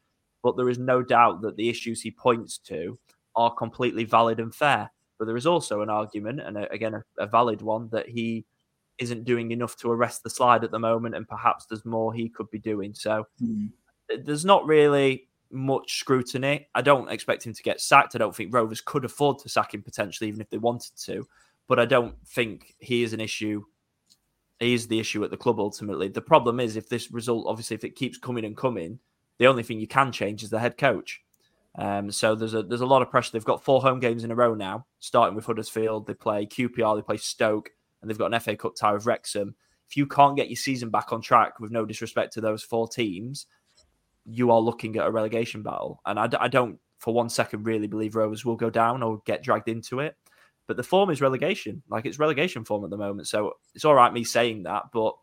But 0.42 0.56
there 0.56 0.68
is 0.68 0.78
no 0.78 1.02
doubt 1.02 1.42
that 1.42 1.56
the 1.56 1.68
issues 1.68 2.02
he 2.02 2.10
points 2.10 2.58
to 2.58 2.98
are 3.34 3.54
completely 3.54 4.04
valid 4.04 4.40
and 4.40 4.54
fair. 4.54 4.90
But 5.18 5.24
there 5.26 5.36
is 5.36 5.46
also 5.46 5.80
an 5.80 5.90
argument, 5.90 6.40
and 6.40 6.58
a, 6.58 6.70
again, 6.70 6.94
a, 6.94 7.02
a 7.18 7.26
valid 7.26 7.62
one, 7.62 7.88
that 7.92 8.08
he 8.08 8.44
isn't 8.98 9.24
doing 9.24 9.50
enough 9.50 9.76
to 9.76 9.90
arrest 9.90 10.22
the 10.22 10.30
slide 10.30 10.64
at 10.64 10.70
the 10.70 10.78
moment, 10.78 11.14
and 11.14 11.26
perhaps 11.26 11.66
there's 11.66 11.84
more 11.84 12.12
he 12.12 12.28
could 12.28 12.50
be 12.50 12.58
doing. 12.58 12.94
So 12.94 13.26
mm. 13.42 13.70
there's 14.24 14.44
not 14.44 14.66
really 14.66 15.25
much 15.50 15.98
scrutiny. 15.98 16.68
I 16.74 16.82
don't 16.82 17.10
expect 17.10 17.46
him 17.46 17.52
to 17.52 17.62
get 17.62 17.80
sacked. 17.80 18.14
I 18.14 18.18
don't 18.18 18.34
think 18.34 18.52
Rovers 18.52 18.80
could 18.80 19.04
afford 19.04 19.38
to 19.40 19.48
sack 19.48 19.74
him 19.74 19.82
potentially, 19.82 20.28
even 20.28 20.40
if 20.40 20.50
they 20.50 20.58
wanted 20.58 20.96
to. 21.04 21.26
But 21.68 21.78
I 21.78 21.84
don't 21.84 22.14
think 22.26 22.74
he 22.78 23.02
is 23.02 23.12
an 23.12 23.20
issue. 23.20 23.64
He 24.60 24.74
is 24.74 24.86
the 24.86 25.00
issue 25.00 25.22
at 25.24 25.30
the 25.30 25.36
club 25.36 25.58
ultimately. 25.58 26.08
The 26.08 26.20
problem 26.20 26.60
is 26.60 26.76
if 26.76 26.88
this 26.88 27.10
result, 27.10 27.46
obviously, 27.46 27.74
if 27.74 27.84
it 27.84 27.96
keeps 27.96 28.18
coming 28.18 28.44
and 28.44 28.56
coming, 28.56 28.98
the 29.38 29.46
only 29.46 29.62
thing 29.62 29.80
you 29.80 29.86
can 29.86 30.12
change 30.12 30.42
is 30.42 30.50
the 30.50 30.58
head 30.58 30.78
coach. 30.78 31.22
Um, 31.78 32.10
so 32.10 32.34
there's 32.34 32.54
a 32.54 32.62
there's 32.62 32.80
a 32.80 32.86
lot 32.86 33.02
of 33.02 33.10
pressure. 33.10 33.30
They've 33.32 33.44
got 33.44 33.62
four 33.62 33.82
home 33.82 34.00
games 34.00 34.24
in 34.24 34.30
a 34.30 34.34
row 34.34 34.54
now, 34.54 34.86
starting 35.00 35.36
with 35.36 35.44
Huddersfield. 35.44 36.06
They 36.06 36.14
play 36.14 36.46
QPR, 36.46 36.96
they 36.96 37.02
play 37.02 37.18
Stoke, 37.18 37.70
and 38.00 38.10
they've 38.10 38.18
got 38.18 38.32
an 38.32 38.40
FA 38.40 38.56
Cup 38.56 38.74
tie 38.76 38.94
with 38.94 39.04
Wrexham. 39.04 39.54
If 39.88 39.96
you 39.96 40.06
can't 40.06 40.36
get 40.36 40.48
your 40.48 40.56
season 40.56 40.90
back 40.90 41.12
on 41.12 41.20
track, 41.20 41.60
with 41.60 41.70
no 41.70 41.84
disrespect 41.84 42.32
to 42.32 42.40
those 42.40 42.62
four 42.62 42.88
teams, 42.88 43.46
you 44.28 44.50
are 44.50 44.60
looking 44.60 44.96
at 44.96 45.06
a 45.06 45.10
relegation 45.10 45.62
battle. 45.62 46.00
And 46.04 46.18
I, 46.18 46.28
I 46.40 46.48
don't, 46.48 46.78
for 46.98 47.14
one 47.14 47.28
second, 47.28 47.64
really 47.64 47.86
believe 47.86 48.16
Rovers 48.16 48.44
will 48.44 48.56
go 48.56 48.70
down 48.70 49.02
or 49.02 49.22
get 49.24 49.42
dragged 49.42 49.68
into 49.68 50.00
it. 50.00 50.16
But 50.66 50.76
the 50.76 50.82
form 50.82 51.10
is 51.10 51.20
relegation. 51.20 51.82
Like 51.88 52.06
it's 52.06 52.18
relegation 52.18 52.64
form 52.64 52.84
at 52.84 52.90
the 52.90 52.96
moment. 52.96 53.28
So 53.28 53.52
it's 53.74 53.84
all 53.84 53.94
right 53.94 54.12
me 54.12 54.24
saying 54.24 54.64
that, 54.64 54.84
but 54.92 55.14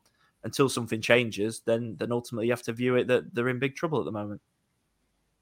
until 0.43 0.69
something 0.69 1.01
changes, 1.01 1.61
then 1.65 1.95
then 1.97 2.11
ultimately 2.11 2.47
you 2.47 2.53
have 2.53 2.63
to 2.63 2.73
view 2.73 2.95
it 2.95 3.07
that 3.07 3.33
they're 3.33 3.49
in 3.49 3.59
big 3.59 3.75
trouble 3.75 3.99
at 3.99 4.05
the 4.05 4.11
moment. 4.11 4.41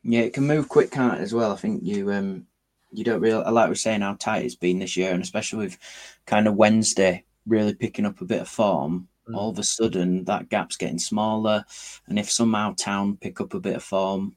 Yeah, 0.03 0.21
it 0.21 0.33
can 0.33 0.47
move 0.47 0.69
quick, 0.69 0.89
can't 0.89 1.19
it, 1.19 1.21
as 1.21 1.33
well? 1.33 1.51
I 1.51 1.55
think 1.55 1.83
you 1.83 2.11
um 2.11 2.47
you 2.91 3.03
don't 3.03 3.21
really 3.21 3.43
like 3.43 3.69
we're 3.69 3.75
saying 3.75 4.01
how 4.01 4.15
tight 4.15 4.45
it's 4.45 4.55
been 4.55 4.79
this 4.79 4.97
year, 4.97 5.11
and 5.11 5.21
especially 5.21 5.65
with 5.65 5.77
kind 6.25 6.47
of 6.47 6.55
Wednesday 6.55 7.25
really 7.45 7.73
picking 7.73 8.05
up 8.05 8.21
a 8.21 8.25
bit 8.25 8.41
of 8.41 8.47
form 8.47 9.07
mm. 9.29 9.35
all 9.35 9.49
of 9.49 9.59
a 9.59 9.63
sudden 9.63 10.23
that 10.25 10.49
gap's 10.49 10.77
getting 10.77 10.99
smaller. 10.99 11.63
And 12.07 12.19
if 12.19 12.29
somehow 12.31 12.73
Town 12.75 13.17
pick 13.17 13.41
up 13.41 13.53
a 13.53 13.59
bit 13.59 13.75
of 13.75 13.83
form, 13.83 14.35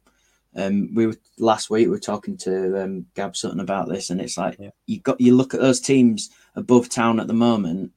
Um, 0.56 0.94
we 0.94 1.06
were 1.08 1.16
last 1.38 1.68
week. 1.68 1.86
We 1.86 1.90
were 1.90 1.98
talking 2.12 2.36
to 2.38 2.80
um, 2.84 3.06
Gab 3.16 3.34
Sutton 3.34 3.58
about 3.60 3.88
this, 3.88 4.10
and 4.10 4.20
it's 4.20 4.38
like 4.38 4.56
Yeah. 4.60 4.70
you 4.86 5.00
got 5.00 5.20
you 5.20 5.34
look 5.36 5.52
at 5.54 5.60
those 5.60 5.80
teams 5.80 6.30
above 6.54 6.88
town 6.88 7.18
at 7.20 7.26
the 7.26 7.34
moment, 7.34 7.90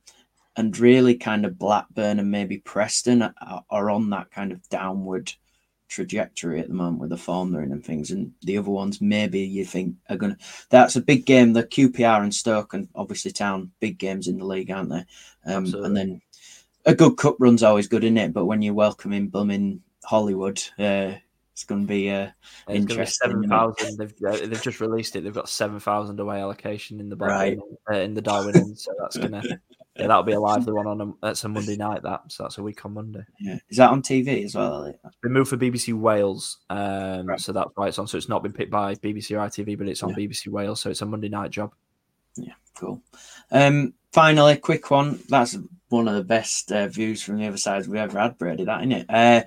and 0.56 0.80
really 0.80 1.16
kind 1.16 1.46
of 1.46 1.60
Blackburn 1.60 2.20
and 2.20 2.32
maybe 2.32 2.58
Preston 2.58 3.22
are, 3.22 3.64
are 3.70 3.90
on 3.92 4.10
that 4.10 4.32
kind 4.32 4.52
of 4.52 4.68
downward 4.70 5.34
trajectory 5.88 6.60
at 6.60 6.68
the 6.68 6.74
moment 6.74 7.00
with 7.00 7.12
the 7.12 7.18
form 7.18 7.52
they're 7.52 7.62
in 7.64 7.72
and 7.72 7.86
things, 7.86 8.10
and 8.12 8.34
the 8.42 8.58
other 8.58 8.72
ones 8.72 9.00
maybe 9.02 9.40
you 9.42 9.64
think 9.64 9.96
are 10.10 10.18
gonna. 10.18 10.38
That's 10.72 10.96
a 10.96 11.02
big 11.02 11.26
game. 11.28 11.54
The 11.54 11.64
QPR 11.64 12.24
and 12.24 12.34
Stoke 12.34 12.74
and 12.74 12.90
obviously 12.96 13.32
Town, 13.32 13.72
big 13.80 14.00
games 14.00 14.28
in 14.28 14.38
the 14.40 14.46
league, 14.46 14.72
aren't 14.72 14.90
they? 14.90 15.06
Um, 15.46 15.66
and 15.86 15.96
then 15.96 16.22
a 16.88 16.96
good 16.96 17.18
cup 17.18 17.36
run's 17.40 17.62
always 17.64 17.88
good, 17.88 18.04
isn't 18.04 18.18
it? 18.18 18.34
But 18.34 18.46
when 18.46 18.62
you're 18.64 18.74
welcoming 18.74 19.28
Bumming 19.28 19.82
Hollywood, 20.04 20.60
uh, 20.80 21.14
it's 21.54 21.64
going 21.66 21.82
to 21.82 21.88
be 21.88 22.10
uh, 22.10 22.28
It's 22.28 22.32
to 22.66 22.72
be 22.74 22.78
interesting. 22.80 23.30
seven 23.30 23.50
thousand. 23.50 23.98
They've 23.98 24.14
uh, 24.28 24.38
they've 24.48 24.62
just 24.62 24.80
released 24.80 25.16
it. 25.16 25.24
They've 25.24 25.34
got 25.34 25.50
seven 25.50 25.80
thousand 25.80 26.20
away 26.20 26.40
allocation 26.40 27.00
in 27.00 27.10
the 27.10 27.16
Right. 27.16 27.58
Uh, 27.92 27.98
in 27.98 28.14
the 28.14 28.22
Darwen 28.22 28.56
end. 28.56 28.78
So 28.80 28.94
that's 29.00 29.18
gonna 29.18 29.44
yeah, 29.96 30.06
that'll 30.08 30.22
be 30.22 30.34
a 30.34 30.40
lively 30.40 30.74
one 30.74 30.86
on 30.86 31.02
a, 31.02 31.12
that's 31.22 31.44
a 31.44 31.50
Monday 31.50 31.76
night. 31.76 32.04
That 32.04 32.22
so 32.28 32.44
that's 32.44 32.60
a 32.60 32.64
week 32.64 32.86
on 32.86 32.94
Monday. 32.94 33.26
Yeah. 33.40 33.58
Is 33.70 33.78
that 33.78 33.90
on 33.90 34.04
TV 34.04 34.46
as 34.46 34.54
well? 34.56 34.76
Elliot? 34.76 35.00
Been 35.24 35.34
moved 35.34 35.50
for 35.50 35.58
BBC 35.58 35.94
Wales, 35.94 36.60
um, 36.70 37.26
Right. 37.26 37.40
so 37.40 37.52
that's 37.52 37.72
why 37.74 37.88
it's 37.88 37.98
on. 37.98 38.08
So 38.08 38.18
it's 38.18 38.30
not 38.30 38.44
been 38.44 38.54
picked 38.54 38.70
by 38.72 38.94
BBC 38.94 39.32
or 39.36 39.40
ITV, 39.40 39.78
but 39.78 39.88
it's 39.88 40.04
on 40.04 40.10
Yeah. 40.12 40.16
BBC 40.28 40.50
Wales. 40.50 40.80
So 40.80 40.92
it's 40.92 41.02
a 41.02 41.06
Monday 41.08 41.30
night 41.30 41.50
job. 41.50 41.74
Yeah, 42.36 42.54
cool. 42.76 43.02
Um, 43.50 43.96
finally, 44.14 44.58
quick 44.58 44.92
one. 44.92 45.20
That's 45.30 45.58
one 45.90 46.08
of 46.08 46.16
the 46.16 46.24
best 46.24 46.72
uh, 46.72 46.88
views 46.88 47.24
from 47.24 47.38
the 47.38 47.48
other 47.48 47.58
side 47.58 47.88
we 47.88 48.00
ever 48.00 48.20
had, 48.20 48.38
Brady. 48.38 48.66
That 48.66 48.82
isn't 48.82 48.92
it? 48.92 49.10
Uh, 49.10 49.44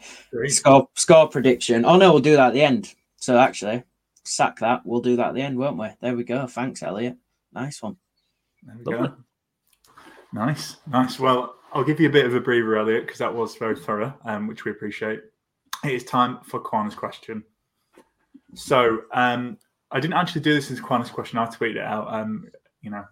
score 0.46 0.88
score 0.94 1.28
prediction. 1.28 1.84
Oh 1.84 1.96
no, 1.96 2.12
we'll 2.12 2.22
do 2.22 2.36
that 2.36 2.48
at 2.48 2.54
the 2.54 2.62
end. 2.62 2.94
So 3.16 3.38
actually, 3.38 3.82
sack 4.24 4.58
that. 4.60 4.82
We'll 4.84 5.00
do 5.00 5.16
that 5.16 5.28
at 5.28 5.34
the 5.34 5.42
end, 5.42 5.58
won't 5.58 5.78
we? 5.78 5.88
There 6.00 6.16
we 6.16 6.24
go. 6.24 6.46
Thanks, 6.46 6.82
Elliot. 6.82 7.16
Nice 7.52 7.82
one. 7.82 7.96
There 8.62 8.76
we 8.78 8.84
Lovely. 8.92 9.08
go. 9.08 9.14
Nice, 10.32 10.76
nice. 10.86 11.18
Well, 11.18 11.56
I'll 11.72 11.84
give 11.84 12.00
you 12.00 12.08
a 12.08 12.12
bit 12.12 12.26
of 12.26 12.34
a 12.34 12.40
breather, 12.40 12.76
Elliot, 12.76 13.04
because 13.04 13.18
that 13.18 13.34
was 13.34 13.56
very 13.56 13.76
thorough, 13.76 14.14
um, 14.24 14.46
which 14.46 14.64
we 14.64 14.70
appreciate. 14.70 15.20
It 15.84 15.92
is 15.92 16.04
time 16.04 16.38
for 16.44 16.60
Quan's 16.60 16.94
question. 16.94 17.42
So, 18.54 19.02
um, 19.12 19.58
I 19.90 19.98
didn't 19.98 20.14
actually 20.14 20.42
do 20.42 20.54
this 20.54 20.70
as 20.70 20.80
Quan's 20.80 21.10
question. 21.10 21.38
I 21.38 21.46
tweeted 21.46 21.76
it 21.76 21.78
out. 21.78 22.12
Um, 22.12 22.48
you 22.80 22.90
know, 22.90 23.04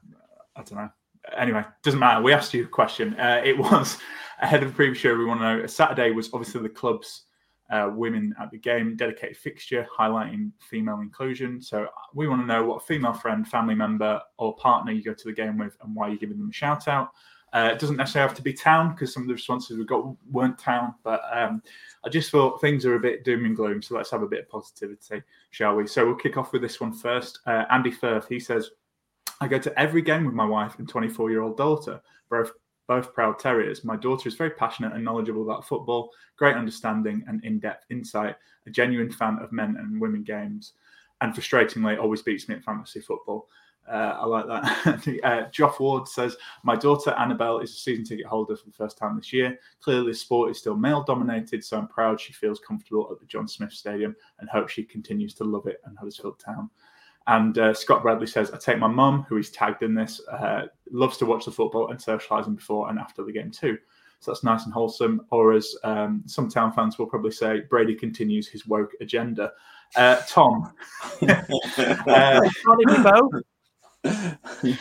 I 0.54 0.62
don't 0.62 0.78
know. 0.78 0.90
Anyway, 1.36 1.64
doesn't 1.82 2.00
matter. 2.00 2.22
We 2.22 2.32
asked 2.32 2.54
you 2.54 2.64
a 2.64 2.68
question. 2.68 3.14
Uh, 3.18 3.40
it 3.44 3.56
was 3.56 3.98
ahead 4.40 4.62
of 4.62 4.70
the 4.70 4.74
previous 4.74 4.98
show. 4.98 5.16
We 5.16 5.24
want 5.24 5.40
to 5.40 5.56
know. 5.58 5.66
Saturday 5.66 6.10
was 6.10 6.30
obviously 6.32 6.62
the 6.62 6.68
club's 6.68 7.22
uh, 7.70 7.90
women 7.92 8.34
at 8.40 8.50
the 8.50 8.58
game 8.58 8.96
dedicated 8.96 9.36
fixture 9.36 9.86
highlighting 9.96 10.52
female 10.58 11.00
inclusion. 11.00 11.60
So 11.60 11.88
we 12.14 12.28
want 12.28 12.42
to 12.42 12.46
know 12.46 12.64
what 12.64 12.86
female 12.86 13.12
friend, 13.12 13.46
family 13.46 13.74
member, 13.74 14.20
or 14.38 14.56
partner 14.56 14.92
you 14.92 15.02
go 15.02 15.14
to 15.14 15.24
the 15.24 15.32
game 15.32 15.58
with, 15.58 15.76
and 15.82 15.94
why 15.94 16.08
you're 16.08 16.16
giving 16.16 16.38
them 16.38 16.50
a 16.50 16.52
shout 16.52 16.88
out. 16.88 17.10
Uh, 17.52 17.70
it 17.72 17.78
doesn't 17.78 17.96
necessarily 17.96 18.28
have 18.28 18.36
to 18.36 18.42
be 18.42 18.52
town 18.52 18.90
because 18.90 19.12
some 19.12 19.22
of 19.22 19.26
the 19.26 19.32
responses 19.32 19.78
we 19.78 19.84
got 19.84 20.04
weren't 20.30 20.58
town, 20.58 20.94
but 21.02 21.22
um, 21.32 21.62
I 22.04 22.10
just 22.10 22.30
thought 22.30 22.60
things 22.60 22.84
are 22.84 22.96
a 22.96 23.00
bit 23.00 23.24
doom 23.24 23.46
and 23.46 23.56
gloom. 23.56 23.80
So 23.80 23.96
let's 23.96 24.10
have 24.10 24.22
a 24.22 24.28
bit 24.28 24.40
of 24.40 24.48
positivity, 24.50 25.22
shall 25.50 25.74
we? 25.74 25.86
So 25.86 26.04
we'll 26.04 26.14
kick 26.14 26.36
off 26.36 26.52
with 26.52 26.60
this 26.60 26.78
one 26.78 26.92
first. 26.92 27.40
Uh, 27.46 27.64
Andy 27.70 27.90
Firth, 27.90 28.28
he 28.28 28.38
says, 28.38 28.70
I 29.40 29.48
go 29.48 29.58
to 29.58 29.78
every 29.78 30.02
game 30.02 30.24
with 30.24 30.34
my 30.34 30.44
wife 30.44 30.78
and 30.78 30.88
24 30.88 31.30
year 31.30 31.42
old 31.42 31.56
daughter, 31.56 32.00
both, 32.30 32.52
both 32.86 33.14
proud 33.14 33.38
terriers. 33.38 33.84
My 33.84 33.96
daughter 33.96 34.28
is 34.28 34.34
very 34.34 34.50
passionate 34.50 34.92
and 34.94 35.04
knowledgeable 35.04 35.42
about 35.42 35.66
football, 35.66 36.10
great 36.36 36.56
understanding 36.56 37.24
and 37.28 37.44
in 37.44 37.60
depth 37.60 37.84
insight, 37.90 38.36
a 38.66 38.70
genuine 38.70 39.10
fan 39.10 39.38
of 39.40 39.52
men 39.52 39.76
and 39.78 40.00
women 40.00 40.24
games, 40.24 40.72
and 41.20 41.34
frustratingly 41.34 41.98
always 41.98 42.22
beats 42.22 42.48
me 42.48 42.56
at 42.56 42.64
fantasy 42.64 43.00
football. 43.00 43.48
Uh, 43.90 44.18
I 44.20 44.26
like 44.26 44.46
that. 44.46 44.64
uh, 45.24 45.48
Joff 45.50 45.80
Ward 45.80 46.06
says, 46.06 46.36
My 46.62 46.76
daughter 46.76 47.10
Annabelle 47.18 47.60
is 47.60 47.70
a 47.70 47.78
season 47.78 48.04
ticket 48.04 48.26
holder 48.26 48.54
for 48.54 48.66
the 48.66 48.72
first 48.72 48.98
time 48.98 49.16
this 49.16 49.32
year. 49.32 49.58
Clearly, 49.80 50.12
the 50.12 50.14
sport 50.14 50.50
is 50.50 50.58
still 50.58 50.76
male 50.76 51.02
dominated, 51.02 51.64
so 51.64 51.78
I'm 51.78 51.88
proud 51.88 52.20
she 52.20 52.34
feels 52.34 52.60
comfortable 52.60 53.08
at 53.10 53.18
the 53.18 53.26
John 53.26 53.48
Smith 53.48 53.72
Stadium 53.72 54.14
and 54.40 54.50
hope 54.50 54.68
she 54.68 54.82
continues 54.82 55.32
to 55.34 55.44
love 55.44 55.66
it 55.66 55.80
and 55.86 55.96
Huddersfield 55.96 56.38
Town. 56.38 56.68
And 57.28 57.58
uh, 57.58 57.74
Scott 57.74 58.02
Bradley 58.02 58.26
says, 58.26 58.50
I 58.50 58.56
take 58.56 58.78
my 58.78 58.88
mum, 58.88 59.26
who 59.28 59.36
is 59.36 59.50
tagged 59.50 59.82
in 59.82 59.94
this, 59.94 60.20
uh, 60.28 60.62
loves 60.90 61.18
to 61.18 61.26
watch 61.26 61.44
the 61.44 61.50
football 61.50 61.90
and 61.90 62.00
socialising 62.00 62.56
before 62.56 62.88
and 62.88 62.98
after 62.98 63.22
the 63.22 63.32
game 63.32 63.50
too. 63.50 63.76
So 64.20 64.30
that's 64.30 64.42
nice 64.42 64.64
and 64.64 64.72
wholesome. 64.72 65.20
Or 65.30 65.52
as 65.52 65.76
um, 65.84 66.22
some 66.24 66.48
town 66.48 66.72
fans 66.72 66.98
will 66.98 67.06
probably 67.06 67.30
say, 67.30 67.60
Brady 67.68 67.94
continues 67.94 68.48
his 68.48 68.66
woke 68.66 68.92
agenda. 69.02 69.52
Uh, 69.94 70.22
Tom. 70.26 70.72
uh, 71.22 71.42
Can't 71.44 72.80
it 72.80 72.88
be 72.88 73.02
both? 73.02 74.78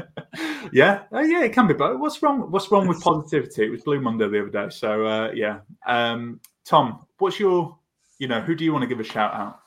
yeah, 0.72 1.02
uh, 1.12 1.20
yeah, 1.20 1.44
it 1.44 1.52
can 1.52 1.66
be 1.66 1.74
both. 1.74 2.00
What's 2.00 2.22
wrong? 2.22 2.50
What's 2.50 2.70
wrong 2.70 2.88
with 2.88 3.00
positivity? 3.02 3.66
It 3.66 3.70
was 3.70 3.82
Blue 3.82 4.00
Monday 4.00 4.26
the 4.28 4.40
other 4.40 4.48
day, 4.48 4.70
so 4.70 5.04
uh, 5.06 5.32
yeah. 5.34 5.60
Um, 5.86 6.40
Tom, 6.64 7.04
what's 7.18 7.38
your, 7.38 7.76
you 8.18 8.28
know, 8.28 8.40
who 8.40 8.54
do 8.54 8.64
you 8.64 8.72
want 8.72 8.82
to 8.82 8.88
give 8.88 9.00
a 9.00 9.04
shout 9.04 9.34
out? 9.34 9.60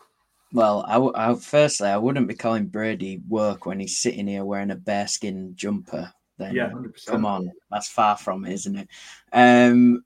Well, 0.54 0.86
I, 1.16 1.30
I- 1.32 1.36
firstly, 1.36 1.90
I 1.90 1.98
wouldn't 1.98 2.28
be 2.28 2.36
calling 2.36 2.68
Brady 2.68 3.22
work 3.28 3.66
when 3.66 3.80
he's 3.80 3.98
sitting 3.98 4.28
here 4.28 4.46
wearing 4.46 4.72
a 4.72 4.76
bearskin 4.76 5.56
jumper. 5.56 6.12
Then 6.38 6.56
Yeah, 6.56 6.70
100%. 6.70 7.06
come 7.06 7.26
on, 7.26 7.52
that's 7.72 7.90
far 7.90 8.16
from 8.16 8.46
it, 8.46 8.54
isn't 8.54 8.76
it? 8.78 8.88
Um, 9.34 10.06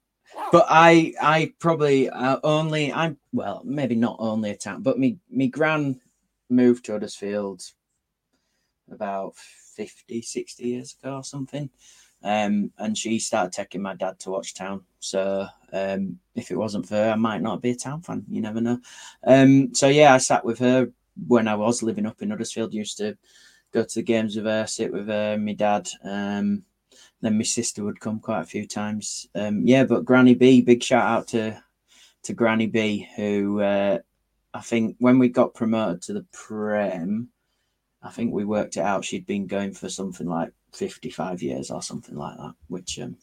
but 0.50 0.66
I, 0.68 1.12
I 1.20 1.52
probably 1.58 2.08
uh, 2.08 2.38
only, 2.42 2.90
I'm 2.92 3.18
well, 3.32 3.60
maybe 3.64 3.94
not 3.94 4.16
only 4.18 4.50
a 4.50 4.56
town, 4.56 4.82
but 4.82 4.98
me, 4.98 5.18
me 5.30 5.48
gran 5.48 6.00
moved 6.48 6.86
to 6.86 6.92
Huddersfield 6.92 7.62
about 8.90 9.34
50, 9.76 10.22
60 10.22 10.64
years 10.64 10.96
ago 11.00 11.16
or 11.16 11.24
something. 11.24 11.68
Um, 12.22 12.72
and 12.78 12.96
she 12.96 13.18
started 13.18 13.52
taking 13.52 13.82
my 13.82 13.94
dad 13.94 14.18
to 14.20 14.30
watch 14.30 14.54
Town. 14.54 14.82
So 15.00 15.46
um, 15.72 16.18
if 16.34 16.50
it 16.50 16.56
wasn't 16.56 16.86
for 16.86 16.96
her, 16.96 17.10
I 17.12 17.16
might 17.16 17.42
not 17.42 17.62
be 17.62 17.70
a 17.70 17.76
Town 17.76 18.02
fan. 18.02 18.24
You 18.28 18.40
never 18.40 18.60
know. 18.60 18.78
Um, 19.24 19.74
so 19.74 19.88
yeah, 19.88 20.14
I 20.14 20.18
sat 20.18 20.44
with 20.44 20.58
her 20.58 20.90
when 21.26 21.48
I 21.48 21.54
was 21.54 21.82
living 21.82 22.06
up 22.06 22.22
in 22.22 22.30
Huddersfield. 22.30 22.74
Used 22.74 22.98
to 22.98 23.16
go 23.72 23.82
to 23.82 23.94
the 23.94 24.02
games 24.02 24.36
with 24.36 24.44
her, 24.44 24.66
sit 24.66 24.92
with 24.92 25.08
her, 25.08 25.36
my 25.38 25.54
dad. 25.54 25.88
Um, 26.04 26.64
then 27.20 27.38
my 27.38 27.44
sister 27.44 27.84
would 27.84 28.00
come 28.00 28.20
quite 28.20 28.42
a 28.42 28.46
few 28.46 28.66
times. 28.66 29.28
Um, 29.34 29.66
yeah, 29.66 29.84
but 29.84 30.04
Granny 30.04 30.34
B, 30.34 30.60
big 30.60 30.82
shout 30.82 31.04
out 31.04 31.28
to 31.28 31.62
to 32.24 32.34
Granny 32.34 32.66
B, 32.66 33.08
who 33.16 33.60
uh, 33.60 33.98
I 34.54 34.60
think 34.60 34.96
when 34.98 35.18
we 35.18 35.28
got 35.28 35.54
promoted 35.54 36.02
to 36.02 36.12
the 36.12 36.26
Prem, 36.32 37.28
I 38.02 38.10
think 38.10 38.32
we 38.32 38.44
worked 38.44 38.76
it 38.76 38.80
out. 38.82 39.04
She'd 39.04 39.26
been 39.26 39.46
going 39.46 39.72
for 39.72 39.88
something 39.88 40.28
like 40.28 40.52
55 40.72 41.42
years 41.42 41.70
or 41.70 41.82
something 41.82 42.16
like 42.16 42.36
that, 42.36 42.54
which 42.68 42.98
um, 43.00 43.16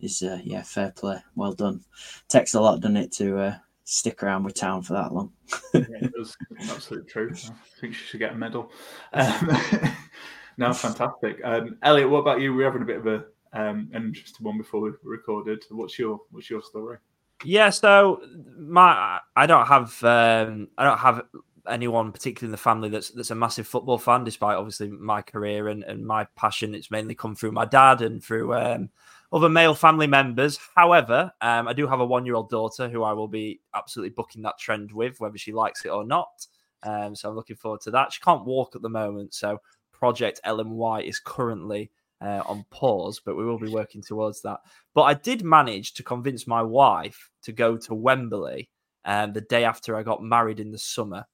is, 0.00 0.22
uh, 0.22 0.40
yeah, 0.44 0.62
fair 0.62 0.92
play. 0.92 1.18
Well 1.34 1.52
done. 1.52 1.82
Takes 2.28 2.54
a 2.54 2.60
lot, 2.60 2.80
doesn't 2.80 2.96
it, 2.96 3.12
to 3.12 3.38
uh, 3.38 3.56
stick 3.84 4.22
around 4.22 4.44
with 4.44 4.54
town 4.54 4.82
for 4.82 4.94
that 4.94 5.12
long? 5.12 5.32
yeah, 5.74 5.82
it 5.90 6.12
was 6.18 6.36
absolute 6.70 7.08
truth. 7.08 7.50
I 7.50 7.80
think 7.80 7.94
she 7.94 8.04
should 8.04 8.20
get 8.20 8.32
a 8.32 8.36
medal. 8.36 8.72
Um, 9.12 9.58
no, 10.58 10.72
fantastic. 10.72 11.40
Um, 11.44 11.76
Elliot, 11.82 12.10
what 12.10 12.18
about 12.18 12.40
you? 12.40 12.54
We're 12.54 12.66
having 12.66 12.82
a 12.82 12.86
bit 12.86 12.98
of 12.98 13.06
a 13.06 13.24
um, 13.52 13.88
an 13.92 14.06
interesting 14.06 14.44
one 14.44 14.58
before 14.58 14.80
we 14.80 14.90
recorded. 15.04 15.64
What's 15.70 15.98
your 15.98 16.20
What's 16.30 16.50
your 16.50 16.62
story? 16.62 16.98
Yeah, 17.44 17.70
so 17.70 18.20
my 18.58 19.20
I 19.36 19.46
don't 19.46 19.66
have 19.66 20.02
um, 20.02 20.68
I 20.76 20.84
don't 20.84 20.98
have 20.98 21.22
anyone 21.66 22.12
particularly 22.12 22.48
in 22.48 22.52
the 22.52 22.58
family 22.58 22.88
that's 22.88 23.10
that's 23.10 23.30
a 23.30 23.34
massive 23.34 23.66
football 23.66 23.98
fan. 23.98 24.24
Despite 24.24 24.56
obviously 24.56 24.88
my 24.88 25.22
career 25.22 25.68
and, 25.68 25.84
and 25.84 26.04
my 26.04 26.24
passion, 26.36 26.74
it's 26.74 26.90
mainly 26.90 27.14
come 27.14 27.34
through 27.34 27.52
my 27.52 27.64
dad 27.64 28.02
and 28.02 28.22
through 28.22 28.54
um, 28.54 28.90
other 29.34 29.48
male 29.48 29.74
family 29.74 30.06
members. 30.06 30.58
However, 30.76 31.32
um, 31.40 31.66
I 31.66 31.72
do 31.72 31.88
have 31.88 31.98
a 31.98 32.06
one 32.06 32.24
year 32.24 32.36
old 32.36 32.48
daughter 32.48 32.88
who 32.88 33.02
I 33.02 33.12
will 33.12 33.26
be 33.26 33.60
absolutely 33.74 34.14
booking 34.14 34.42
that 34.42 34.58
trend 34.60 34.92
with, 34.92 35.18
whether 35.18 35.36
she 35.36 35.52
likes 35.52 35.84
it 35.84 35.88
or 35.88 36.04
not. 36.04 36.46
Um, 36.84 37.16
so 37.16 37.28
I'm 37.28 37.34
looking 37.34 37.56
forward 37.56 37.80
to 37.82 37.90
that. 37.90 38.12
She 38.12 38.20
can't 38.22 38.44
walk 38.44 38.76
at 38.76 38.82
the 38.82 38.88
moment, 38.88 39.34
so 39.34 39.60
Project 39.92 40.40
LMY 40.46 41.08
is 41.08 41.18
currently 41.18 41.90
uh, 42.20 42.42
on 42.46 42.64
pause, 42.70 43.20
but 43.24 43.36
we 43.36 43.44
will 43.44 43.58
be 43.58 43.72
working 43.72 44.02
towards 44.02 44.40
that. 44.42 44.60
But 44.94 45.02
I 45.02 45.14
did 45.14 45.42
manage 45.42 45.94
to 45.94 46.04
convince 46.04 46.46
my 46.46 46.62
wife 46.62 47.30
to 47.42 47.52
go 47.52 47.76
to 47.76 47.94
Wembley 47.94 48.68
um, 49.04 49.32
the 49.32 49.40
day 49.40 49.64
after 49.64 49.96
I 49.96 50.04
got 50.04 50.22
married 50.22 50.60
in 50.60 50.70
the 50.70 50.78
summer, 50.78 51.24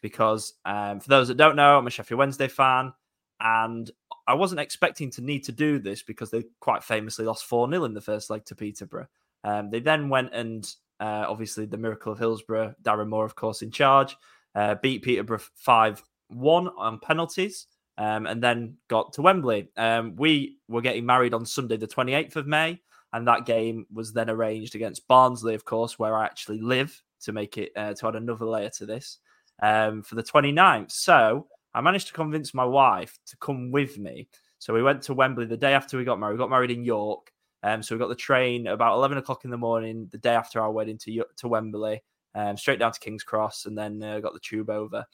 because 0.00 0.54
um, 0.64 1.00
for 1.00 1.08
those 1.08 1.26
that 1.28 1.36
don't 1.36 1.56
know, 1.56 1.76
I'm 1.76 1.86
a 1.88 1.90
Sheffield 1.90 2.18
Wednesday 2.18 2.48
fan, 2.48 2.92
and 3.40 3.90
I 4.28 4.34
wasn't 4.34 4.60
expecting 4.60 5.10
to 5.12 5.22
need 5.22 5.42
to 5.44 5.52
do 5.52 5.78
this 5.78 6.02
because 6.02 6.30
they 6.30 6.44
quite 6.60 6.84
famously 6.84 7.24
lost 7.24 7.46
4 7.46 7.70
0 7.70 7.84
in 7.84 7.94
the 7.94 8.00
first 8.00 8.28
leg 8.28 8.44
to 8.44 8.54
Peterborough. 8.54 9.08
Um, 9.42 9.70
they 9.70 9.80
then 9.80 10.10
went 10.10 10.34
and 10.34 10.70
uh, 11.00 11.24
obviously 11.26 11.64
the 11.64 11.78
miracle 11.78 12.12
of 12.12 12.18
Hillsborough, 12.18 12.74
Darren 12.82 13.08
Moore, 13.08 13.24
of 13.24 13.34
course, 13.34 13.62
in 13.62 13.70
charge, 13.70 14.16
uh, 14.54 14.74
beat 14.82 15.02
Peterborough 15.02 15.40
5 15.54 16.02
1 16.28 16.68
on 16.76 17.00
penalties. 17.00 17.66
Um, 17.96 18.26
and 18.26 18.40
then 18.40 18.76
got 18.86 19.12
to 19.14 19.22
Wembley. 19.22 19.70
Um, 19.76 20.14
we 20.14 20.58
were 20.68 20.82
getting 20.82 21.04
married 21.04 21.34
on 21.34 21.44
Sunday, 21.44 21.76
the 21.76 21.88
28th 21.88 22.36
of 22.36 22.46
May, 22.46 22.80
and 23.12 23.26
that 23.26 23.44
game 23.44 23.86
was 23.92 24.12
then 24.12 24.30
arranged 24.30 24.76
against 24.76 25.08
Barnsley, 25.08 25.56
of 25.56 25.64
course, 25.64 25.98
where 25.98 26.16
I 26.16 26.24
actually 26.24 26.60
live. 26.60 27.02
to 27.22 27.32
make 27.32 27.58
it 27.58 27.72
uh, 27.74 27.94
to 27.94 28.08
add 28.08 28.14
another 28.14 28.44
layer 28.44 28.70
to 28.70 28.86
this 28.86 29.18
um, 29.62 30.02
for 30.02 30.14
the 30.14 30.22
29th. 30.22 30.92
So 30.92 31.46
I 31.74 31.80
managed 31.80 32.08
to 32.08 32.12
convince 32.12 32.54
my 32.54 32.64
wife 32.64 33.18
to 33.26 33.36
come 33.36 33.70
with 33.70 33.98
me. 33.98 34.28
So 34.58 34.74
we 34.74 34.82
went 34.82 35.02
to 35.02 35.14
Wembley 35.14 35.46
the 35.46 35.56
day 35.56 35.72
after 35.74 35.96
we 35.96 36.04
got 36.04 36.18
married. 36.18 36.34
We 36.34 36.38
got 36.38 36.50
married 36.50 36.70
in 36.70 36.84
York. 36.84 37.32
Um, 37.62 37.82
so 37.82 37.94
we 37.94 37.98
got 37.98 38.08
the 38.08 38.14
train 38.14 38.66
about 38.66 38.94
11 38.94 39.18
o'clock 39.18 39.44
in 39.44 39.50
the 39.50 39.56
morning, 39.56 40.08
the 40.10 40.18
day 40.18 40.34
after 40.34 40.60
our 40.60 40.70
wedding 40.70 40.98
to, 40.98 41.24
to 41.38 41.48
Wembley, 41.48 42.02
um, 42.34 42.56
straight 42.56 42.78
down 42.78 42.92
to 42.92 43.00
King's 43.00 43.24
Cross, 43.24 43.66
and 43.66 43.76
then 43.76 44.02
uh, 44.02 44.20
got 44.20 44.32
the 44.32 44.40
tube 44.40 44.70
over. 44.70 45.04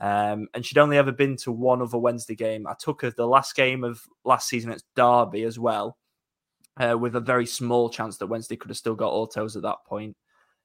Um, 0.00 0.48
and 0.54 0.64
she'd 0.64 0.78
only 0.78 0.96
ever 0.96 1.12
been 1.12 1.36
to 1.38 1.52
one 1.52 1.82
other 1.82 1.98
Wednesday 1.98 2.34
game. 2.34 2.66
I 2.66 2.74
took 2.78 3.02
her 3.02 3.10
the 3.10 3.26
last 3.26 3.54
game 3.54 3.84
of 3.84 4.02
last 4.24 4.48
season 4.48 4.72
at 4.72 4.82
Derby 4.96 5.42
as 5.42 5.58
well, 5.58 5.98
uh, 6.78 6.96
with 6.96 7.16
a 7.16 7.20
very 7.20 7.46
small 7.46 7.90
chance 7.90 8.16
that 8.16 8.28
Wednesday 8.28 8.56
could 8.56 8.70
have 8.70 8.78
still 8.78 8.94
got 8.94 9.12
autos 9.12 9.56
at 9.56 9.62
that 9.62 9.84
point. 9.86 10.16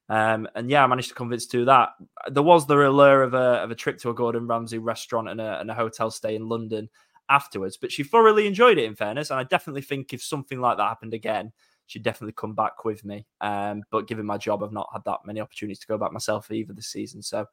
Um, 0.07 0.47
and 0.55 0.69
yeah, 0.69 0.83
I 0.83 0.87
managed 0.87 1.09
to 1.09 1.15
convince 1.15 1.47
to 1.47 1.65
that. 1.65 1.89
There 2.31 2.43
was 2.43 2.67
the 2.67 2.87
allure 2.87 3.23
of 3.23 3.33
a, 3.33 3.63
of 3.63 3.71
a 3.71 3.75
trip 3.75 3.97
to 3.99 4.09
a 4.09 4.13
Gordon 4.13 4.47
Ramsay 4.47 4.77
restaurant 4.77 5.29
and 5.29 5.41
a, 5.41 5.59
and 5.59 5.71
a 5.71 5.73
hotel 5.73 6.11
stay 6.11 6.35
in 6.35 6.47
London 6.47 6.89
afterwards, 7.29 7.77
but 7.77 7.91
she 7.91 8.03
thoroughly 8.03 8.45
enjoyed 8.45 8.77
it 8.77 8.85
in 8.85 8.95
fairness. 8.95 9.31
And 9.31 9.39
I 9.39 9.43
definitely 9.43 9.81
think 9.81 10.13
if 10.13 10.23
something 10.23 10.59
like 10.59 10.77
that 10.77 10.87
happened 10.87 11.13
again, 11.13 11.51
she'd 11.87 12.03
definitely 12.03 12.33
come 12.33 12.53
back 12.53 12.85
with 12.85 13.03
me. 13.03 13.25
Um, 13.41 13.83
but 13.89 14.07
given 14.07 14.25
my 14.25 14.37
job, 14.37 14.63
I've 14.63 14.71
not 14.71 14.89
had 14.93 15.03
that 15.05 15.19
many 15.25 15.41
opportunities 15.41 15.79
to 15.79 15.87
go 15.87 15.97
back 15.97 16.11
myself 16.11 16.51
either 16.51 16.73
this 16.73 16.87
season. 16.87 17.21
So 17.21 17.47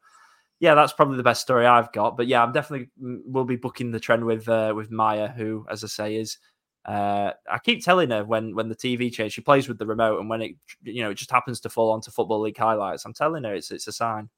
yeah, 0.59 0.75
that's 0.75 0.93
probably 0.93 1.17
the 1.17 1.23
best 1.23 1.41
story 1.41 1.65
I've 1.65 1.91
got. 1.91 2.15
But 2.15 2.27
yeah, 2.27 2.43
I'm 2.43 2.51
definitely 2.51 2.89
mm, 3.01 3.19
will 3.25 3.45
be 3.45 3.55
booking 3.55 3.91
the 3.91 3.99
trend 3.99 4.23
with 4.23 4.47
uh, 4.47 4.73
with 4.75 4.91
Maya, 4.91 5.27
who, 5.27 5.65
as 5.69 5.83
I 5.83 5.87
say, 5.87 6.15
is 6.15 6.37
uh, 6.85 7.31
I 7.49 7.59
keep 7.59 7.83
telling 7.83 8.09
her 8.09 8.23
when 8.23 8.55
when 8.55 8.69
the 8.69 8.75
TV 8.75 9.11
changes, 9.11 9.33
she 9.33 9.41
plays 9.41 9.67
with 9.67 9.77
the 9.77 9.85
remote, 9.85 10.19
and 10.19 10.29
when 10.29 10.41
it 10.41 10.55
you 10.83 11.03
know 11.03 11.11
it 11.11 11.15
just 11.15 11.31
happens 11.31 11.59
to 11.61 11.69
fall 11.69 11.91
onto 11.91 12.11
football 12.11 12.41
league 12.41 12.57
highlights, 12.57 13.05
I'm 13.05 13.13
telling 13.13 13.43
her 13.43 13.55
it's 13.55 13.71
it's 13.71 13.87
a 13.87 13.93
sign. 13.93 14.29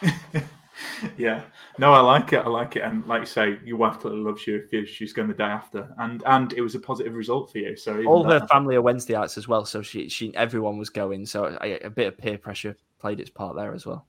yeah, 1.18 1.42
no, 1.78 1.92
I 1.92 2.00
like 2.00 2.32
it. 2.32 2.38
I 2.38 2.48
like 2.48 2.76
it, 2.76 2.82
and 2.82 3.06
like 3.06 3.20
you 3.20 3.26
say, 3.26 3.58
your 3.64 3.76
wife 3.76 3.98
clearly 3.98 4.20
loves 4.20 4.46
you 4.46 4.66
if 4.72 4.88
she's 4.88 5.12
going 5.12 5.28
the 5.28 5.34
day 5.34 5.44
after, 5.44 5.94
and 5.98 6.22
and 6.26 6.52
it 6.54 6.62
was 6.62 6.74
a 6.74 6.80
positive 6.80 7.14
result 7.14 7.52
for 7.52 7.58
you. 7.58 7.76
So 7.76 8.02
all 8.04 8.24
her 8.24 8.46
family 8.50 8.76
are 8.76 8.82
Wednesdayites 8.82 9.36
as 9.36 9.46
well, 9.46 9.66
so 9.66 9.82
she 9.82 10.08
she 10.08 10.34
everyone 10.36 10.78
was 10.78 10.88
going, 10.88 11.26
so 11.26 11.58
a, 11.60 11.78
a 11.80 11.90
bit 11.90 12.06
of 12.06 12.16
peer 12.16 12.38
pressure 12.38 12.76
played 12.98 13.20
its 13.20 13.30
part 13.30 13.56
there 13.56 13.74
as 13.74 13.84
well. 13.84 14.06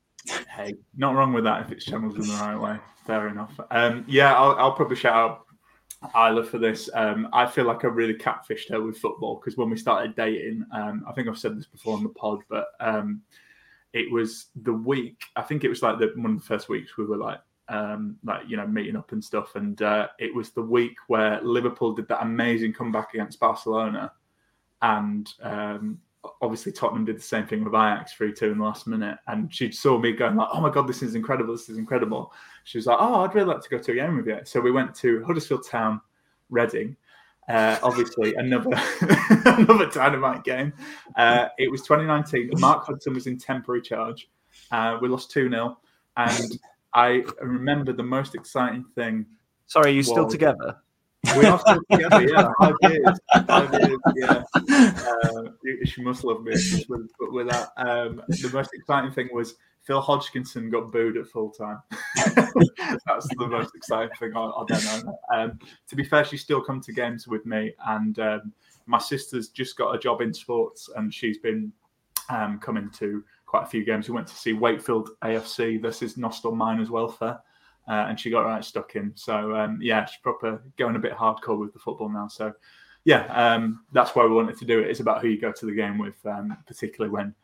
Hey, 0.50 0.76
not 0.95 1.15
wrong 1.15 1.34
with 1.34 1.43
that 1.43 1.65
if 1.65 1.71
it's 1.71 1.86
channeled 1.86 2.15
in 2.15 2.21
the 2.21 2.34
right 2.34 2.58
way. 2.58 2.80
Fair 3.06 3.28
enough. 3.28 3.60
Um, 3.69 4.04
yeah, 4.08 4.34
I'll, 4.34 4.56
I'll 4.56 4.71
probably 4.71 4.95
shout 4.95 5.13
out 5.13 5.44
Isla 6.15 6.43
for 6.43 6.58
this. 6.58 6.89
Um, 6.93 7.29
I 7.34 7.45
feel 7.45 7.65
like 7.65 7.84
I 7.84 7.88
really 7.88 8.13
catfished 8.13 8.69
her 8.69 8.81
with 8.81 8.97
football 8.97 9.36
because 9.36 9.58
when 9.58 9.69
we 9.69 9.77
started 9.77 10.15
dating, 10.15 10.65
um, 10.71 11.03
I 11.08 11.13
think 11.13 11.27
I've 11.27 11.38
said 11.38 11.58
this 11.58 11.65
before 11.65 11.95
on 11.95 12.03
the 12.03 12.10
pod, 12.10 12.39
but 12.49 12.67
um, 12.79 13.21
it 13.93 14.12
was 14.12 14.47
the 14.63 14.73
week. 14.73 15.23
I 15.36 15.41
think 15.41 15.63
it 15.63 15.69
was 15.69 15.81
like 15.81 15.99
the 15.99 16.12
one 16.15 16.31
of 16.31 16.39
the 16.39 16.45
first 16.45 16.69
weeks 16.69 16.97
we 16.97 17.05
were 17.05 17.17
like, 17.17 17.39
um, 17.69 18.17
like 18.23 18.47
you 18.47 18.58
know, 18.58 18.67
meeting 18.67 18.95
up 18.95 19.12
and 19.12 19.23
stuff, 19.23 19.55
and 19.55 19.81
uh, 19.81 20.08
it 20.19 20.34
was 20.34 20.51
the 20.51 20.62
week 20.62 20.95
where 21.08 21.41
Liverpool 21.41 21.93
did 21.93 22.08
that 22.10 22.21
amazing 22.21 22.73
comeback 22.73 23.13
against 23.13 23.39
Barcelona, 23.39 24.12
and 24.81 25.34
um, 25.41 25.99
obviously 26.41 26.71
Tottenham 26.71 27.05
did 27.05 27.17
the 27.17 27.21
same 27.21 27.45
thing 27.45 27.63
with 27.63 27.73
Ajax 27.73 28.13
3 28.13 28.33
2 28.33 28.51
in 28.51 28.57
the 28.57 28.63
last 28.63 28.88
minute. 28.88 29.17
And 29.27 29.53
she 29.53 29.71
saw 29.71 29.97
me 29.97 30.11
going 30.11 30.35
like, 30.35 30.49
oh 30.51 30.61
my 30.61 30.69
God, 30.69 30.88
this 30.88 31.01
is 31.01 31.15
incredible. 31.15 31.53
This 31.53 31.69
is 31.69 31.77
incredible. 31.77 32.33
She 32.63 32.77
was 32.77 32.88
like, 32.88 32.97
oh, 32.99 33.21
I'd 33.21 33.35
really 33.35 33.47
like 33.47 33.61
to 33.61 33.69
go 33.69 33.77
to 33.77 33.91
a 33.91 33.95
game 33.95 34.17
with 34.17 34.27
you. 34.27 34.39
So 34.43 34.59
we 34.61 34.71
went 34.71 34.93
to 34.95 35.23
Huddersfield 35.25 35.67
Town, 35.67 36.01
Reading. 36.49 36.95
Uh, 37.47 37.77
obviously, 37.83 38.33
another 38.35 38.71
another 39.45 39.85
dynamite 39.88 40.43
game. 40.43 40.73
Uh, 41.15 41.47
it 41.57 41.69
was 41.69 41.81
2019. 41.81 42.51
Mark 42.59 42.85
Hudson 42.85 43.13
was 43.13 43.27
in 43.27 43.38
temporary 43.38 43.81
charge. 43.81 44.29
Uh, 44.71 44.97
we 45.01 45.07
lost 45.07 45.31
2 45.31 45.49
0. 45.49 45.77
And 46.17 46.59
I 46.93 47.23
remember 47.41 47.93
the 47.93 48.03
most 48.03 48.35
exciting 48.35 48.85
thing. 48.95 49.25
Sorry, 49.67 49.88
are 49.88 49.93
you 49.93 49.97
was, 49.97 50.07
still 50.07 50.27
together? 50.27 50.77
We 51.38 51.45
are 51.45 51.59
still 51.59 51.81
together, 51.89 52.27
yeah. 52.27 52.47
Five 52.59 52.75
years. 52.81 53.19
Five 53.47 53.73
years, 53.73 53.99
yeah. 54.15 54.43
Uh, 54.53 55.85
she 55.85 56.01
must 56.01 56.23
love 56.23 56.43
me. 56.43 56.53
With, 56.89 57.09
but 57.19 57.31
with 57.31 57.49
that, 57.49 57.69
um, 57.77 58.21
the 58.27 58.49
most 58.53 58.71
exciting 58.73 59.11
thing 59.11 59.29
was 59.31 59.55
Phil 59.81 60.01
Hodgkinson 60.01 60.69
got 60.69 60.91
booed 60.91 61.17
at 61.17 61.27
full 61.27 61.51
time. 61.51 61.79
That's 62.15 63.27
the 63.38 63.47
most 63.49 63.75
exciting 63.75 64.15
thing. 64.19 64.35
I, 64.35 64.41
I 64.41 64.63
don't 64.67 65.05
know. 65.05 65.19
Um, 65.33 65.59
to 65.88 65.95
be 65.95 66.03
fair, 66.03 66.25
she 66.25 66.38
still 66.38 66.61
come 66.61 66.81
to 66.81 66.91
games 66.91 67.27
with 67.27 67.45
me, 67.45 67.73
and 67.88 68.17
um, 68.19 68.53
my 68.85 68.99
sister's 68.99 69.49
just 69.49 69.77
got 69.77 69.95
a 69.95 69.99
job 69.99 70.21
in 70.21 70.33
sports, 70.33 70.89
and 70.95 71.13
she's 71.13 71.38
been 71.38 71.71
um, 72.29 72.59
coming 72.59 72.89
to 72.97 73.23
quite 73.45 73.63
a 73.63 73.67
few 73.67 73.85
games. 73.85 74.09
We 74.09 74.15
went 74.15 74.27
to 74.27 74.35
see 74.35 74.53
Wakefield 74.53 75.11
AFC. 75.23 75.81
This 75.81 76.01
is 76.01 76.15
Nostell 76.15 76.55
Miners 76.55 76.89
Welfare 76.89 77.39
uh, 77.88 78.06
and 78.10 78.19
she 78.19 78.30
got 78.30 78.45
right 78.45 78.63
stuck 78.63 78.95
in. 78.95 79.12
So 79.15 79.56
um, 79.56 79.80
yeah, 79.82 80.06
she's 80.06 80.19
proper 80.21 80.62
going 80.78 80.95
a 80.95 81.00
bit 81.00 81.13
hardcore 81.13 81.60
with 81.60 81.74
the 81.74 81.80
football 81.80 82.10
now. 82.10 82.28
So 82.28 82.54
yeah, 83.04 83.26
um, 83.28 83.86
that's 83.91 84.15
why 84.15 84.26
we 84.26 84.34
wanted 84.34 84.58
to 84.58 84.65
do 84.65 84.80
it. 84.80 84.89
It's 84.89 85.00
about 85.00 85.21
who 85.21 85.28
you 85.28 85.39
go 85.39 85.52
to 85.52 85.65
the 85.65 85.71
game 85.71 85.98
with, 85.98 86.24
um, 86.26 86.58
particularly 86.65 87.12
when 87.12 87.36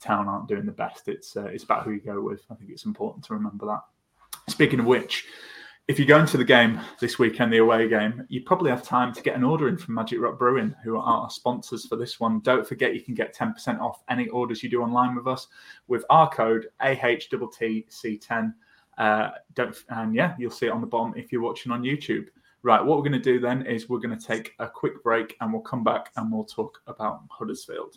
Town 0.00 0.28
aren't 0.28 0.48
doing 0.48 0.64
the 0.64 0.72
best. 0.72 1.08
It's 1.08 1.36
uh, 1.36 1.44
it's 1.44 1.64
about 1.64 1.84
who 1.84 1.92
you 1.92 2.00
go 2.00 2.20
with. 2.20 2.42
I 2.50 2.54
think 2.54 2.70
it's 2.70 2.86
important 2.86 3.24
to 3.26 3.34
remember 3.34 3.66
that. 3.66 3.82
Speaking 4.48 4.80
of 4.80 4.86
which, 4.86 5.26
if 5.88 5.98
you're 5.98 6.06
going 6.06 6.26
to 6.26 6.36
the 6.36 6.44
game 6.44 6.80
this 7.00 7.18
weekend, 7.18 7.52
the 7.52 7.58
away 7.58 7.88
game, 7.88 8.24
you 8.28 8.42
probably 8.42 8.70
have 8.70 8.82
time 8.82 9.12
to 9.12 9.22
get 9.22 9.34
an 9.34 9.44
order 9.44 9.68
in 9.68 9.76
from 9.76 9.94
Magic 9.94 10.20
Rock 10.20 10.38
Brewing, 10.38 10.74
who 10.84 10.96
are 10.96 11.02
our 11.02 11.28
sponsors 11.30 11.84
for 11.84 11.96
this 11.96 12.20
one. 12.20 12.40
Don't 12.40 12.66
forget 12.66 12.94
you 12.94 13.02
can 13.02 13.14
get 13.14 13.36
10% 13.36 13.80
off 13.80 14.02
any 14.08 14.28
orders 14.28 14.62
you 14.62 14.70
do 14.70 14.82
online 14.82 15.14
with 15.16 15.26
us 15.26 15.48
with 15.88 16.04
our 16.08 16.30
code 16.30 16.68
AHTTC10. 16.80 18.54
Uh, 19.00 19.30
don't 19.54 19.74
and 19.88 20.14
yeah, 20.14 20.34
you'll 20.38 20.50
see 20.50 20.66
it 20.66 20.72
on 20.72 20.82
the 20.82 20.86
bottom 20.86 21.14
if 21.16 21.32
you're 21.32 21.40
watching 21.40 21.72
on 21.72 21.82
YouTube. 21.82 22.26
Right, 22.62 22.84
what 22.84 22.98
we're 22.98 23.02
going 23.02 23.12
to 23.12 23.18
do 23.18 23.40
then 23.40 23.64
is 23.64 23.88
we're 23.88 23.98
going 23.98 24.16
to 24.16 24.26
take 24.26 24.52
a 24.58 24.68
quick 24.68 25.02
break 25.02 25.34
and 25.40 25.50
we'll 25.50 25.62
come 25.62 25.82
back 25.82 26.10
and 26.16 26.30
we'll 26.30 26.44
talk 26.44 26.82
about 26.86 27.22
Huddersfield. 27.30 27.96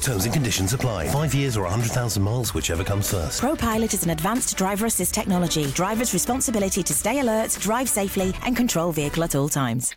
Terms 0.00 0.24
and 0.24 0.32
conditions 0.32 0.72
apply. 0.72 1.08
Five 1.08 1.34
years 1.34 1.56
or 1.56 1.62
100,000 1.62 2.22
miles, 2.22 2.54
whichever 2.54 2.82
comes 2.82 3.10
first. 3.10 3.42
ProPilot 3.42 3.92
is 3.92 4.04
an 4.04 4.10
advanced 4.10 4.56
driver 4.56 4.86
assist 4.86 5.14
technology. 5.14 5.66
Driver's 5.72 6.12
responsibility 6.12 6.82
to 6.82 6.94
stay 6.94 7.20
alert, 7.20 7.56
drive 7.60 7.88
safely, 7.88 8.34
and 8.44 8.56
control 8.56 8.92
vehicle 8.92 9.24
at 9.24 9.34
all 9.34 9.48
times. 9.48 9.94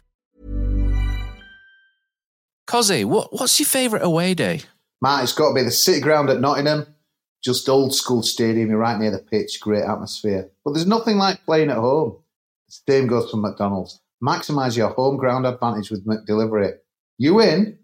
Cozzy, 2.67 3.05
what, 3.05 3.33
what's 3.33 3.59
your 3.59 3.67
favourite 3.67 4.03
away 4.03 4.33
day? 4.33 4.61
Matt, 5.01 5.23
it's 5.23 5.33
got 5.33 5.49
to 5.49 5.55
be 5.55 5.63
the 5.63 5.71
City 5.71 5.99
Ground 5.99 6.29
at 6.29 6.39
Nottingham. 6.39 6.87
Just 7.43 7.67
old 7.67 7.93
school 7.93 8.23
stadium, 8.23 8.69
you're 8.69 8.77
right 8.77 8.97
near 8.97 9.11
the 9.11 9.19
pitch, 9.19 9.59
great 9.59 9.83
atmosphere. 9.83 10.49
But 10.63 10.71
there's 10.71 10.87
nothing 10.87 11.17
like 11.17 11.43
playing 11.43 11.69
at 11.71 11.77
home. 11.77 12.19
The 12.69 12.93
same 12.93 13.07
goes 13.07 13.29
for 13.29 13.37
McDonald's. 13.37 13.99
Maximise 14.23 14.77
your 14.77 14.89
home 14.89 15.17
ground 15.17 15.45
advantage 15.45 15.91
with 15.91 16.07
McDelivery. 16.07 16.77
You 17.17 17.41
in? 17.41 17.79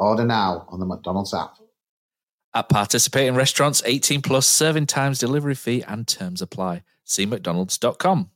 Order 0.00 0.24
now 0.24 0.66
on 0.68 0.80
the 0.80 0.86
McDonald's 0.86 1.34
app. 1.34 1.56
At 2.54 2.68
participating 2.68 3.34
restaurants, 3.34 3.82
18 3.84 4.22
plus 4.22 4.46
serving 4.46 4.86
times, 4.86 5.18
delivery 5.18 5.54
fee, 5.54 5.84
and 5.86 6.08
terms 6.08 6.42
apply. 6.42 6.82
See 7.04 7.26
McDonald's.com. 7.26 8.30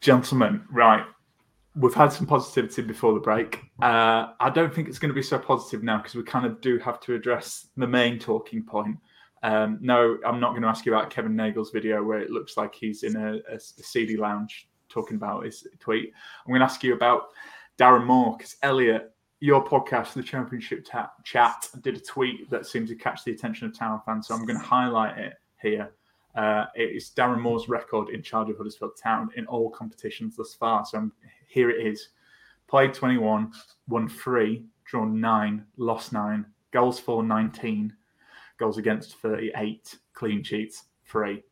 Gentlemen, 0.00 0.62
right. 0.70 1.04
We've 1.74 1.94
had 1.94 2.12
some 2.12 2.26
positivity 2.26 2.82
before 2.82 3.14
the 3.14 3.20
break. 3.20 3.62
Uh, 3.80 4.26
I 4.38 4.50
don't 4.50 4.72
think 4.72 4.88
it's 4.88 4.98
going 4.98 5.10
to 5.10 5.14
be 5.14 5.22
so 5.22 5.38
positive 5.38 5.82
now 5.82 5.98
because 5.98 6.14
we 6.14 6.22
kind 6.22 6.44
of 6.44 6.60
do 6.60 6.78
have 6.78 7.00
to 7.00 7.14
address 7.14 7.68
the 7.76 7.86
main 7.86 8.18
talking 8.18 8.62
point. 8.62 8.98
Um, 9.42 9.78
no, 9.80 10.18
I'm 10.26 10.38
not 10.38 10.50
going 10.50 10.62
to 10.62 10.68
ask 10.68 10.84
you 10.84 10.94
about 10.94 11.10
Kevin 11.10 11.34
Nagle's 11.34 11.70
video 11.70 12.02
where 12.02 12.18
it 12.18 12.30
looks 12.30 12.56
like 12.56 12.74
he's 12.74 13.04
in 13.04 13.16
a, 13.16 13.36
a, 13.50 13.56
a 13.56 13.60
CD 13.60 14.16
lounge 14.16 14.68
talking 14.88 15.16
about 15.16 15.44
his 15.44 15.66
tweet. 15.80 16.12
I'm 16.44 16.50
going 16.50 16.60
to 16.60 16.64
ask 16.64 16.82
you 16.82 16.94
about 16.94 17.28
Darren 17.78 18.04
Moore, 18.04 18.36
because 18.36 18.56
Elliot, 18.62 19.14
your 19.40 19.64
podcast, 19.64 20.14
the 20.14 20.22
Championship 20.22 20.84
ta- 20.84 21.12
Chat, 21.24 21.68
did 21.80 21.96
a 21.96 22.00
tweet 22.00 22.50
that 22.50 22.66
seemed 22.66 22.88
to 22.88 22.96
catch 22.96 23.24
the 23.24 23.32
attention 23.32 23.68
of 23.68 23.78
Town 23.78 24.00
fans. 24.04 24.26
So 24.26 24.34
I'm 24.34 24.44
going 24.44 24.58
to 24.58 24.64
highlight 24.64 25.16
it 25.16 25.34
here. 25.62 25.92
Uh, 26.34 26.66
it's 26.74 27.10
Darren 27.10 27.40
Moore's 27.40 27.68
record 27.68 28.10
in 28.10 28.22
charge 28.22 28.50
of 28.50 28.56
Huddersfield 28.56 28.96
Town 29.00 29.30
in 29.36 29.46
all 29.46 29.70
competitions 29.70 30.36
thus 30.36 30.54
far. 30.54 30.84
So 30.84 30.98
I'm, 30.98 31.12
here 31.46 31.70
it 31.70 31.86
is. 31.86 32.10
played 32.66 32.94
21, 32.94 33.52
won 33.88 34.08
three, 34.08 34.64
drawn 34.84 35.20
nine, 35.20 35.64
lost 35.76 36.12
nine, 36.12 36.44
goals 36.72 36.98
for 36.98 37.22
19, 37.22 37.92
goals 38.58 38.78
against 38.78 39.16
38, 39.18 39.98
clean 40.14 40.42
sheets 40.42 40.84
three. 41.06 41.42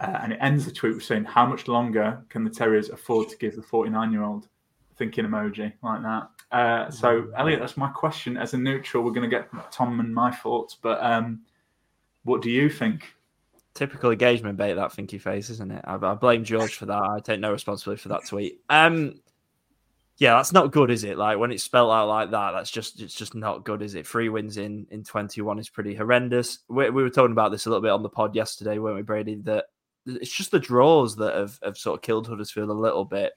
Uh, 0.00 0.18
and 0.22 0.32
it 0.32 0.38
ends 0.40 0.64
the 0.64 0.72
tweet 0.72 0.94
with 0.94 1.04
saying, 1.04 1.24
How 1.24 1.46
much 1.46 1.68
longer 1.68 2.24
can 2.28 2.42
the 2.42 2.50
Terriers 2.50 2.88
afford 2.88 3.28
to 3.28 3.36
give 3.36 3.54
the 3.54 3.62
49 3.62 4.12
year 4.12 4.24
old? 4.24 4.48
Thinking 4.96 5.24
emoji 5.24 5.72
like 5.82 6.02
that. 6.02 6.28
Uh, 6.52 6.90
so, 6.90 7.28
Elliot, 7.36 7.60
that's 7.60 7.76
my 7.76 7.88
question. 7.88 8.36
As 8.36 8.54
a 8.54 8.58
neutral, 8.58 9.02
we're 9.02 9.10
going 9.10 9.28
to 9.28 9.36
get 9.36 9.48
Tom 9.72 9.98
and 9.98 10.14
my 10.14 10.30
thoughts, 10.30 10.76
but 10.80 11.02
um, 11.02 11.40
what 12.22 12.42
do 12.42 12.50
you 12.50 12.70
think? 12.70 13.12
Typical 13.74 14.12
engagement 14.12 14.56
bait, 14.56 14.74
that 14.74 14.92
thinky 14.92 15.20
face, 15.20 15.50
isn't 15.50 15.72
it? 15.72 15.84
I, 15.84 15.96
I 15.96 16.14
blame 16.14 16.44
George 16.44 16.76
for 16.76 16.86
that. 16.86 17.02
I 17.02 17.18
take 17.18 17.40
no 17.40 17.50
responsibility 17.50 18.02
for 18.02 18.10
that 18.10 18.24
tweet. 18.26 18.60
Um, 18.70 19.20
yeah, 20.16 20.36
that's 20.36 20.52
not 20.52 20.70
good, 20.70 20.90
is 20.90 21.02
it? 21.02 21.18
Like 21.18 21.38
when 21.38 21.50
it's 21.50 21.64
spelled 21.64 21.90
out 21.90 22.08
like 22.08 22.30
that, 22.30 22.52
that's 22.52 22.70
just 22.70 23.00
it's 23.00 23.16
just 23.16 23.34
not 23.34 23.64
good, 23.64 23.82
is 23.82 23.96
it? 23.96 24.06
Three 24.06 24.28
wins 24.28 24.58
in 24.58 24.86
in 24.90 25.02
twenty 25.02 25.40
one 25.40 25.58
is 25.58 25.68
pretty 25.68 25.94
horrendous. 25.94 26.60
We, 26.68 26.88
we, 26.90 27.02
were 27.02 27.10
talking 27.10 27.32
about 27.32 27.50
this 27.50 27.66
a 27.66 27.68
little 27.68 27.82
bit 27.82 27.90
on 27.90 28.04
the 28.04 28.08
pod 28.08 28.36
yesterday, 28.36 28.78
weren't 28.78 28.96
we, 28.96 29.02
Brady? 29.02 29.34
That 29.42 29.64
it's 30.06 30.32
just 30.32 30.52
the 30.52 30.60
draws 30.60 31.16
that 31.16 31.34
have, 31.34 31.58
have 31.64 31.76
sort 31.76 31.98
of 31.98 32.02
killed 32.02 32.28
Huddersfield 32.28 32.70
a 32.70 32.74
little 32.74 33.04
bit. 33.04 33.32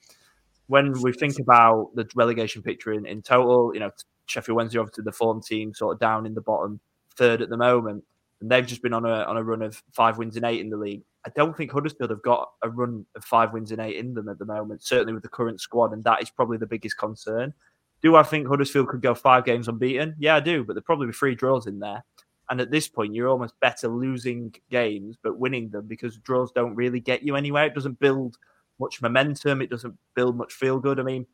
When 0.67 0.93
we 1.01 1.13
think 1.13 1.39
about 1.39 1.91
the 1.95 2.07
relegation 2.15 2.61
picture 2.61 2.93
in, 2.93 3.05
in 3.05 3.21
total, 3.21 3.71
you 3.73 3.79
know, 3.79 3.91
Sheffield 4.25 4.57
Wednesday 4.57 4.79
obviously 4.79 5.03
the 5.03 5.11
form 5.11 5.41
team 5.41 5.73
sort 5.73 5.93
of 5.95 5.99
down 5.99 6.25
in 6.25 6.33
the 6.33 6.41
bottom 6.41 6.79
third 7.15 7.41
at 7.41 7.49
the 7.49 7.57
moment, 7.57 8.03
and 8.41 8.51
they've 8.51 8.67
just 8.67 8.81
been 8.81 8.93
on 8.93 9.05
a 9.05 9.23
on 9.23 9.37
a 9.37 9.43
run 9.43 9.61
of 9.61 9.81
five 9.93 10.17
wins 10.17 10.35
and 10.35 10.45
eight 10.45 10.59
in 10.59 10.69
the 10.69 10.77
league. 10.77 11.03
I 11.25 11.29
don't 11.35 11.55
think 11.55 11.71
Huddersfield 11.71 12.09
have 12.09 12.21
got 12.21 12.49
a 12.63 12.69
run 12.69 13.05
of 13.15 13.23
five 13.23 13.51
wins 13.53 13.71
and 13.71 13.81
eight 13.81 13.97
in 13.97 14.13
them 14.13 14.29
at 14.29 14.39
the 14.39 14.45
moment, 14.45 14.83
certainly 14.83 15.13
with 15.13 15.23
the 15.23 15.29
current 15.29 15.59
squad, 15.59 15.93
and 15.93 16.03
that 16.03 16.21
is 16.21 16.29
probably 16.29 16.57
the 16.57 16.67
biggest 16.67 16.97
concern. 16.97 17.53
Do 18.01 18.15
I 18.15 18.23
think 18.23 18.47
Huddersfield 18.47 18.89
could 18.89 19.01
go 19.01 19.15
five 19.15 19.43
games 19.43 19.67
unbeaten? 19.67 20.15
Yeah, 20.19 20.35
I 20.35 20.39
do, 20.39 20.63
but 20.63 20.73
there'll 20.73 20.83
probably 20.83 21.07
be 21.07 21.13
three 21.13 21.35
draws 21.35 21.65
in 21.67 21.79
there. 21.79 22.03
And 22.49 22.61
at 22.61 22.71
this 22.71 22.87
point, 22.87 23.13
you're 23.13 23.27
almost 23.27 23.59
better 23.59 23.87
losing 23.87 24.53
games 24.69 25.17
but 25.21 25.37
winning 25.37 25.69
them 25.69 25.87
because 25.87 26.17
draws 26.17 26.51
don't 26.51 26.75
really 26.75 26.99
get 26.99 27.23
you 27.23 27.35
anywhere. 27.35 27.65
It 27.65 27.75
doesn't 27.75 27.99
build 27.99 28.37
much 28.79 29.01
momentum. 29.01 29.61
It 29.61 29.69
doesn't 29.69 29.97
build 30.15 30.37
much 30.37 30.53
feel 30.53 30.79
good. 30.79 30.99
I 30.99 31.03
mean, 31.03 31.25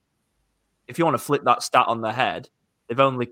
if 0.88 0.98
you 0.98 1.06
want 1.06 1.16
to 1.16 1.24
flip 1.24 1.44
that 1.46 1.64
stat 1.64 1.88
on 1.88 2.02
their 2.02 2.14
head, 2.14 2.50
they've 2.88 3.00
only 3.00 3.32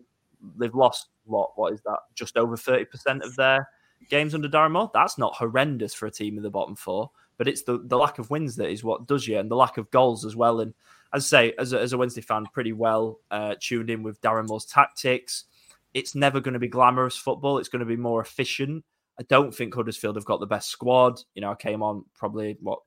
they've 0.58 0.74
lost 0.74 1.10
what 1.26 1.52
what 1.56 1.74
is 1.74 1.82
that? 1.82 2.00
Just 2.16 2.38
over 2.38 2.58
thirty 2.58 2.86
percent 2.86 3.24
of 3.24 3.36
their 3.36 3.68
games 4.10 4.34
under 4.34 4.50
Darren 4.50 4.72
Moore. 4.72 4.92
That's 4.94 5.18
not 5.18 5.36
horrendous 5.36 5.94
for 5.94 6.08
a 6.08 6.12
team 6.12 6.38
in 6.38 6.44
the 6.44 6.50
bottom 6.50 6.76
four, 6.76 7.12
but 7.38 7.48
it's 7.48 7.64
the 7.64 7.82
the 7.86 7.98
lack 7.98 8.20
of 8.20 8.30
wins 8.30 8.56
that 8.58 8.70
is 8.70 8.84
what 8.84 9.08
does 9.08 9.28
you, 9.28 9.38
and 9.40 9.50
the 9.50 9.56
lack 9.56 9.78
of 9.78 9.92
goals 9.92 10.26
as 10.26 10.36
well. 10.36 10.62
And 10.62 10.74
as 11.14 11.26
I 11.26 11.28
say, 11.28 11.54
as 11.60 11.74
a, 11.74 11.80
as 11.80 11.94
a 11.94 11.98
Wednesday 11.98 12.22
fan, 12.22 12.46
pretty 12.54 12.74
well 12.74 13.20
uh, 13.32 13.56
tuned 13.60 13.90
in 13.90 14.02
with 14.02 14.22
Darren 14.22 14.48
Moore's 14.48 14.66
tactics 14.66 15.46
it's 15.94 16.16
never 16.16 16.40
going 16.40 16.54
to 16.54 16.60
be 16.60 16.68
glamorous 16.68 17.18
football. 17.18 17.58
It's 17.58 17.70
going 17.70 17.82
to 17.82 17.86
be 17.86 17.98
more 17.98 18.22
efficient. 18.22 18.84
I 19.20 19.24
don't 19.24 19.54
think 19.54 19.74
Huddersfield 19.74 20.16
have 20.16 20.26
got 20.26 20.40
the 20.40 20.48
best 20.48 20.70
squad. 20.70 21.22
You 21.36 21.42
know, 21.42 21.52
I 21.52 21.56
came 21.56 21.84
on 21.84 22.06
probably 22.16 22.58
what 22.62 22.80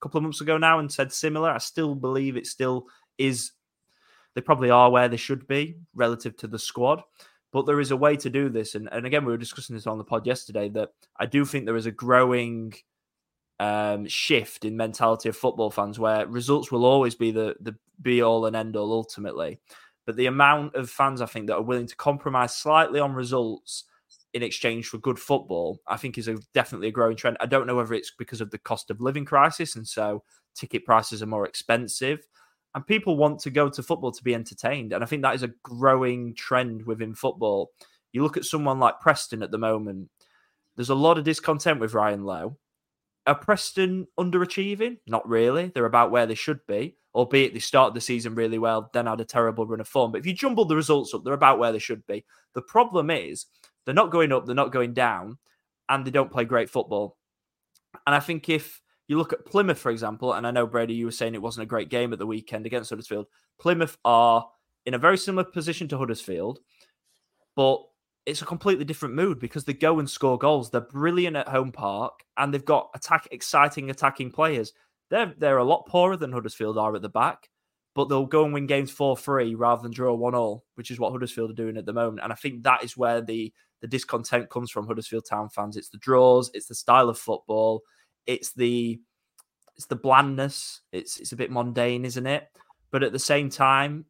couple 0.00 0.18
of 0.18 0.24
months 0.24 0.40
ago 0.40 0.58
now 0.58 0.78
and 0.78 0.90
said 0.90 1.12
similar. 1.12 1.50
I 1.50 1.58
still 1.58 1.94
believe 1.94 2.36
it 2.36 2.46
still 2.46 2.86
is. 3.18 3.52
They 4.34 4.40
probably 4.40 4.70
are 4.70 4.90
where 4.90 5.08
they 5.08 5.16
should 5.16 5.46
be 5.46 5.76
relative 5.94 6.36
to 6.38 6.46
the 6.46 6.58
squad, 6.58 7.02
but 7.52 7.66
there 7.66 7.80
is 7.80 7.90
a 7.90 7.96
way 7.96 8.16
to 8.16 8.30
do 8.30 8.48
this. 8.48 8.74
And, 8.74 8.88
and 8.92 9.06
again, 9.06 9.24
we 9.24 9.32
were 9.32 9.38
discussing 9.38 9.74
this 9.74 9.86
on 9.86 9.98
the 9.98 10.04
pod 10.04 10.26
yesterday 10.26 10.68
that 10.70 10.90
I 11.16 11.26
do 11.26 11.44
think 11.44 11.66
there 11.66 11.76
is 11.76 11.86
a 11.86 11.92
growing 11.92 12.74
um, 13.58 14.06
shift 14.08 14.64
in 14.64 14.76
mentality 14.76 15.28
of 15.28 15.36
football 15.36 15.70
fans 15.70 15.98
where 15.98 16.26
results 16.26 16.72
will 16.72 16.86
always 16.86 17.14
be 17.14 17.30
the 17.30 17.54
the 17.60 17.76
be 18.00 18.22
all 18.22 18.46
and 18.46 18.56
end 18.56 18.74
all 18.74 18.92
ultimately. 18.92 19.60
But 20.06 20.16
the 20.16 20.26
amount 20.26 20.74
of 20.76 20.88
fans 20.88 21.20
I 21.20 21.26
think 21.26 21.46
that 21.46 21.56
are 21.56 21.62
willing 21.62 21.86
to 21.86 21.96
compromise 21.96 22.56
slightly 22.56 23.00
on 23.00 23.12
results 23.12 23.84
in 24.34 24.42
exchange 24.42 24.86
for 24.86 24.98
good 24.98 25.18
football, 25.18 25.80
I 25.86 25.96
think 25.96 26.16
is 26.16 26.28
a, 26.28 26.36
definitely 26.54 26.88
a 26.88 26.92
growing 26.92 27.16
trend. 27.16 27.36
I 27.40 27.46
don't 27.46 27.66
know 27.66 27.76
whether 27.76 27.94
it's 27.94 28.12
because 28.16 28.40
of 28.40 28.50
the 28.50 28.58
cost 28.58 28.90
of 28.90 29.00
living 29.00 29.24
crisis 29.24 29.76
and 29.76 29.86
so 29.86 30.22
ticket 30.54 30.84
prices 30.84 31.22
are 31.22 31.26
more 31.26 31.46
expensive. 31.46 32.26
And 32.74 32.86
people 32.86 33.16
want 33.16 33.40
to 33.40 33.50
go 33.50 33.68
to 33.68 33.82
football 33.82 34.12
to 34.12 34.22
be 34.22 34.34
entertained. 34.34 34.92
And 34.92 35.02
I 35.02 35.06
think 35.06 35.22
that 35.22 35.34
is 35.34 35.42
a 35.42 35.52
growing 35.64 36.34
trend 36.34 36.86
within 36.86 37.14
football. 37.14 37.72
You 38.12 38.22
look 38.22 38.36
at 38.36 38.44
someone 38.44 38.78
like 38.78 39.00
Preston 39.00 39.42
at 39.42 39.50
the 39.50 39.58
moment, 39.58 40.08
there's 40.76 40.90
a 40.90 40.94
lot 40.94 41.18
of 41.18 41.24
discontent 41.24 41.80
with 41.80 41.94
Ryan 41.94 42.24
Lowe. 42.24 42.56
Are 43.26 43.34
Preston 43.34 44.06
underachieving? 44.18 44.98
Not 45.06 45.28
really. 45.28 45.72
They're 45.74 45.84
about 45.84 46.12
where 46.12 46.26
they 46.26 46.36
should 46.36 46.60
be 46.68 46.96
albeit 47.14 47.52
they 47.52 47.60
started 47.60 47.94
the 47.94 48.00
season 48.00 48.34
really 48.34 48.58
well, 48.58 48.90
then 48.92 49.06
had 49.06 49.20
a 49.20 49.24
terrible 49.24 49.66
run 49.66 49.80
of 49.80 49.88
form. 49.88 50.12
But 50.12 50.20
if 50.20 50.26
you 50.26 50.32
jumble 50.32 50.64
the 50.64 50.76
results 50.76 51.12
up, 51.12 51.24
they're 51.24 51.34
about 51.34 51.58
where 51.58 51.72
they 51.72 51.78
should 51.78 52.06
be. 52.06 52.24
The 52.54 52.62
problem 52.62 53.10
is 53.10 53.46
they're 53.84 53.94
not 53.94 54.10
going 54.10 54.32
up, 54.32 54.46
they're 54.46 54.54
not 54.54 54.72
going 54.72 54.94
down, 54.94 55.38
and 55.88 56.04
they 56.04 56.10
don't 56.10 56.32
play 56.32 56.44
great 56.44 56.70
football. 56.70 57.16
And 58.06 58.14
I 58.14 58.20
think 58.20 58.48
if 58.48 58.80
you 59.08 59.18
look 59.18 59.32
at 59.32 59.44
Plymouth, 59.44 59.78
for 59.78 59.90
example, 59.90 60.32
and 60.32 60.46
I 60.46 60.50
know 60.50 60.66
Brady, 60.66 60.94
you 60.94 61.06
were 61.06 61.12
saying 61.12 61.34
it 61.34 61.42
wasn't 61.42 61.64
a 61.64 61.66
great 61.66 61.88
game 61.88 62.12
at 62.12 62.18
the 62.18 62.26
weekend 62.26 62.66
against 62.66 62.90
Huddersfield. 62.90 63.26
Plymouth 63.58 63.98
are 64.04 64.48
in 64.86 64.94
a 64.94 64.98
very 64.98 65.18
similar 65.18 65.44
position 65.44 65.88
to 65.88 65.98
Huddersfield, 65.98 66.60
but 67.56 67.80
it's 68.26 68.42
a 68.42 68.46
completely 68.46 68.84
different 68.84 69.14
mood 69.14 69.40
because 69.40 69.64
they 69.64 69.72
go 69.72 69.98
and 69.98 70.08
score 70.08 70.38
goals. 70.38 70.70
They're 70.70 70.80
brilliant 70.80 71.36
at 71.36 71.48
home 71.48 71.72
park 71.72 72.20
and 72.36 72.52
they've 72.52 72.64
got 72.64 72.90
attack 72.94 73.26
exciting 73.32 73.90
attacking 73.90 74.30
players. 74.30 74.72
They're 75.10 75.34
they're 75.36 75.58
a 75.58 75.64
lot 75.64 75.86
poorer 75.86 76.16
than 76.16 76.32
Huddersfield 76.32 76.78
are 76.78 76.94
at 76.94 77.02
the 77.02 77.08
back, 77.08 77.48
but 77.94 78.08
they'll 78.08 78.26
go 78.26 78.44
and 78.44 78.54
win 78.54 78.66
games 78.66 78.90
four 78.90 79.16
three 79.16 79.54
rather 79.54 79.82
than 79.82 79.92
draw 79.92 80.14
one 80.14 80.34
all, 80.34 80.64
which 80.76 80.90
is 80.90 81.00
what 81.00 81.12
Huddersfield 81.12 81.50
are 81.50 81.54
doing 81.54 81.76
at 81.76 81.86
the 81.86 81.92
moment. 81.92 82.20
And 82.22 82.32
I 82.32 82.36
think 82.36 82.62
that 82.62 82.84
is 82.84 82.96
where 82.96 83.20
the 83.20 83.52
the 83.80 83.88
discontent 83.88 84.50
comes 84.50 84.70
from 84.70 84.86
Huddersfield 84.86 85.24
Town 85.28 85.48
fans. 85.48 85.76
It's 85.76 85.88
the 85.88 85.98
draws, 85.98 86.50
it's 86.54 86.66
the 86.66 86.74
style 86.74 87.08
of 87.08 87.18
football, 87.18 87.82
it's 88.26 88.52
the 88.52 89.00
it's 89.76 89.86
the 89.86 89.96
blandness. 89.96 90.82
It's 90.92 91.18
it's 91.18 91.32
a 91.32 91.36
bit 91.36 91.50
mundane, 91.50 92.04
isn't 92.04 92.26
it? 92.26 92.48
But 92.90 93.02
at 93.02 93.12
the 93.12 93.18
same 93.18 93.48
time, 93.48 94.04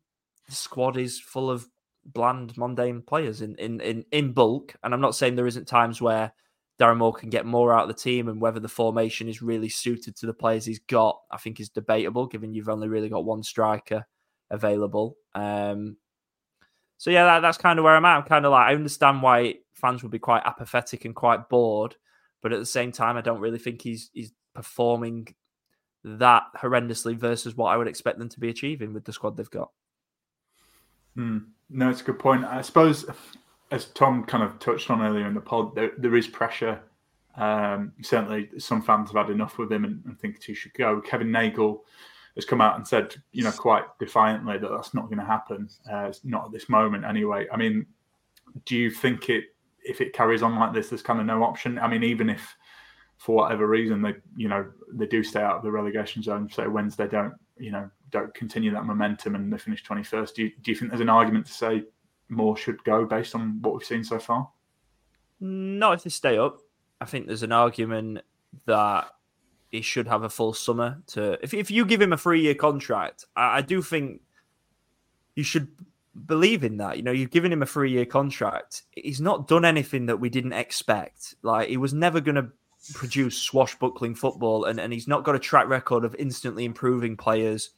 the 0.49 0.55
squad 0.55 0.97
is 0.97 1.21
full 1.21 1.51
of 1.51 1.69
bland, 2.05 2.57
mundane 2.57 3.03
players 3.03 3.41
in 3.41 3.55
in 3.57 3.81
in, 3.81 4.05
in 4.11 4.33
bulk. 4.33 4.75
And 4.83 4.93
I'm 4.93 5.01
not 5.01 5.15
saying 5.15 5.37
there 5.37 5.47
isn't 5.47 5.69
times 5.69 6.03
where 6.03 6.33
Darren 6.81 6.97
Moore 6.97 7.13
can 7.13 7.31
get 7.31 7.47
more 7.47 7.73
out 7.73 7.83
of 7.83 7.89
the 7.89 8.03
team 8.03 8.29
and 8.29 8.41
whether 8.41 8.59
the 8.59 8.69
formation 8.69 9.29
is 9.29 9.43
really 9.43 9.69
suited 9.69 10.17
to 10.17 10.27
the 10.27 10.35
players 10.35 10.65
he's 10.65 10.79
got, 10.81 11.21
I 11.31 11.37
think 11.37 11.61
is 11.61 11.69
debatable, 11.69 12.27
given 12.27 12.55
you've 12.55 12.71
only 12.71 12.89
really 12.89 13.11
got 13.11 13.25
one 13.25 13.43
striker 13.43 14.07
available. 14.51 15.17
Um, 15.35 15.99
so 17.01 17.11
yeah, 17.11 17.25
that, 17.25 17.41
that's 17.41 17.57
kind 17.57 17.79
of 17.79 17.85
where 17.87 17.97
I'm 17.97 18.05
at. 18.05 18.19
I'm 18.19 18.25
kind 18.25 18.45
of 18.45 18.53
like 18.53 18.69
I 18.69 18.75
understand 18.75 19.23
why 19.23 19.55
fans 19.73 20.03
would 20.03 20.13
be 20.13 20.19
quite 20.19 20.43
apathetic 20.45 21.07
and 21.07 21.15
quite 21.15 21.49
bored, 21.49 21.97
but 22.43 22.53
at 22.53 22.59
the 22.59 22.67
same 22.67 22.93
time, 22.93 23.17
I 23.17 23.23
don't 23.23 23.41
really 23.41 23.59
think 23.59 23.81
he's 23.81 24.11
he's 24.13 24.33
performing 24.53 25.35
that 26.05 26.43
horrendously 26.59 27.17
versus 27.17 27.57
what 27.57 27.69
I 27.69 27.79
would 27.79 27.89
expect 27.89 28.19
them 28.19 28.29
to 28.29 28.39
be 28.39 28.51
achieving 28.51 28.93
with 28.93 29.07
the 29.07 29.15
squad 29.15 29.39
they've 29.39 29.51
got. 29.51 29.71
Hmm. 31.15 31.39
No, 31.71 31.89
it's 31.89 32.03
a 32.03 32.05
good 32.05 32.19
point. 32.19 32.45
I 32.45 32.61
suppose 32.61 33.07
as 33.71 33.87
Tom 33.87 34.25
kind 34.25 34.45
of 34.45 34.59
touched 34.59 34.91
on 34.91 35.01
earlier 35.01 35.27
in 35.27 35.33
the 35.33 35.41
pod, 35.41 35.75
there, 35.75 35.93
there 35.97 36.17
is 36.17 36.29
pressure. 36.29 36.83
Um, 37.35 37.95
certainly, 38.03 38.51
some 38.59 38.83
fans 38.83 39.11
have 39.11 39.27
had 39.27 39.33
enough 39.33 39.57
with 39.57 39.73
him 39.73 39.87
and, 39.87 40.03
and 40.05 40.21
think 40.21 40.43
he 40.43 40.53
should 40.53 40.75
go. 40.75 41.01
Kevin 41.01 41.33
Nagle 41.33 41.83
has 42.37 42.45
come 42.45 42.61
out 42.61 42.77
and 42.77 42.87
said, 42.87 43.15
you 43.33 43.43
know, 43.43 43.53
quite 43.53 43.85
defiantly 43.99 44.59
that 44.59 44.71
that's 44.71 44.95
not 44.95 45.07
going 45.07 45.19
to 45.19 45.25
happen. 45.25 45.69
Uh, 45.91 46.13
not 46.25 46.47
at 46.47 46.53
this 46.53 46.69
moment, 46.69 47.05
anyway. 47.05 47.47
I 47.53 47.57
mean, 47.57 47.87
do 48.67 48.77
you 48.77 48.91
think 48.91 49.29
it, 49.29 49.45
if 49.83 50.01
it 50.01 50.13
carries 50.13 50.43
on 50.43 50.57
like 50.57 50.73
this, 50.73 50.89
there's 50.89 51.03
kind 51.03 51.21
of 51.21 51.27
no 51.27 51.43
option? 51.43 51.79
I 51.79 51.89
mean, 51.89 52.03
even 52.03 52.31
if 52.31 52.57
for 53.19 53.37
whatever 53.37 53.67
reason 53.67 54.01
they, 54.01 54.15
you 54.37 54.49
know, 54.49 54.67
they 54.93 55.07
do 55.07 55.23
stay 55.23 55.41
out 55.43 55.57
of 55.57 55.63
the 55.63 55.71
relegation 55.71 56.23
zone, 56.23 56.49
say 56.51 56.67
Wednesday 56.67 57.07
don't, 57.07 57.35
you 57.59 57.71
know, 57.71 57.91
don't 58.11 58.33
continue 58.35 58.71
that 58.73 58.87
momentum 58.87 59.35
and 59.35 59.53
they 59.53 59.59
finish 59.59 59.85
21st, 59.85 60.35
do 60.35 60.43
you, 60.45 60.53
do 60.63 60.71
you 60.71 60.77
think 60.77 60.91
there's 60.91 61.01
an 61.01 61.11
argument 61.11 61.47
to 61.47 61.53
say 61.53 61.85
more 62.29 62.57
should 62.57 62.83
go 62.85 63.05
based 63.05 63.35
on 63.35 63.61
what 63.61 63.75
we've 63.75 63.87
seen 63.87 64.05
so 64.05 64.19
far? 64.19 64.49
Not 65.41 65.95
if 65.95 66.05
they 66.05 66.11
stay 66.11 66.39
up. 66.39 66.61
I 67.01 67.05
think 67.05 67.27
there's 67.27 67.43
an 67.43 67.53
argument 67.53 68.21
that 68.67 69.11
he 69.71 69.83
should 69.83 70.09
have 70.09 70.23
a 70.23 70.31
full 70.31 70.53
summer 70.53 71.03
to. 71.09 71.39
If 71.43 71.55
if 71.55 71.71
you 71.71 71.85
give 71.85 72.01
him 72.01 72.13
a 72.13 72.19
three 72.19 72.43
year 72.43 72.55
contract, 72.55 73.25
I, 73.37 73.59
I 73.59 73.61
do 73.63 73.83
think 73.83 74.23
you 75.35 75.45
should 75.45 75.69
believe 76.27 76.65
in 76.65 76.79
that. 76.79 76.97
You 76.97 77.03
know, 77.03 77.13
you've 77.13 77.31
given 77.31 77.53
him 77.53 77.63
a 77.63 77.67
three 77.67 77.91
year 77.91 78.07
contract. 78.07 78.83
He's 78.93 79.21
not 79.21 79.49
done 79.49 79.65
anything 79.65 80.07
that 80.07 80.19
we 80.19 80.29
didn't 80.29 80.55
expect. 80.55 81.35
Like 81.43 81.69
he 81.69 81.77
was 81.77 81.95
never 81.95 82.21
going 82.21 82.37
to 82.37 82.49
produce 82.95 83.37
swashbuckling 83.37 84.15
football, 84.15 84.65
and, 84.65 84.81
and 84.81 84.93
he's 84.93 85.09
not 85.09 85.25
got 85.25 85.35
a 85.35 85.41
track 85.41 85.69
record 85.69 86.05
of 86.05 86.15
instantly 86.19 86.65
improving 86.65 87.17
players 87.17 87.71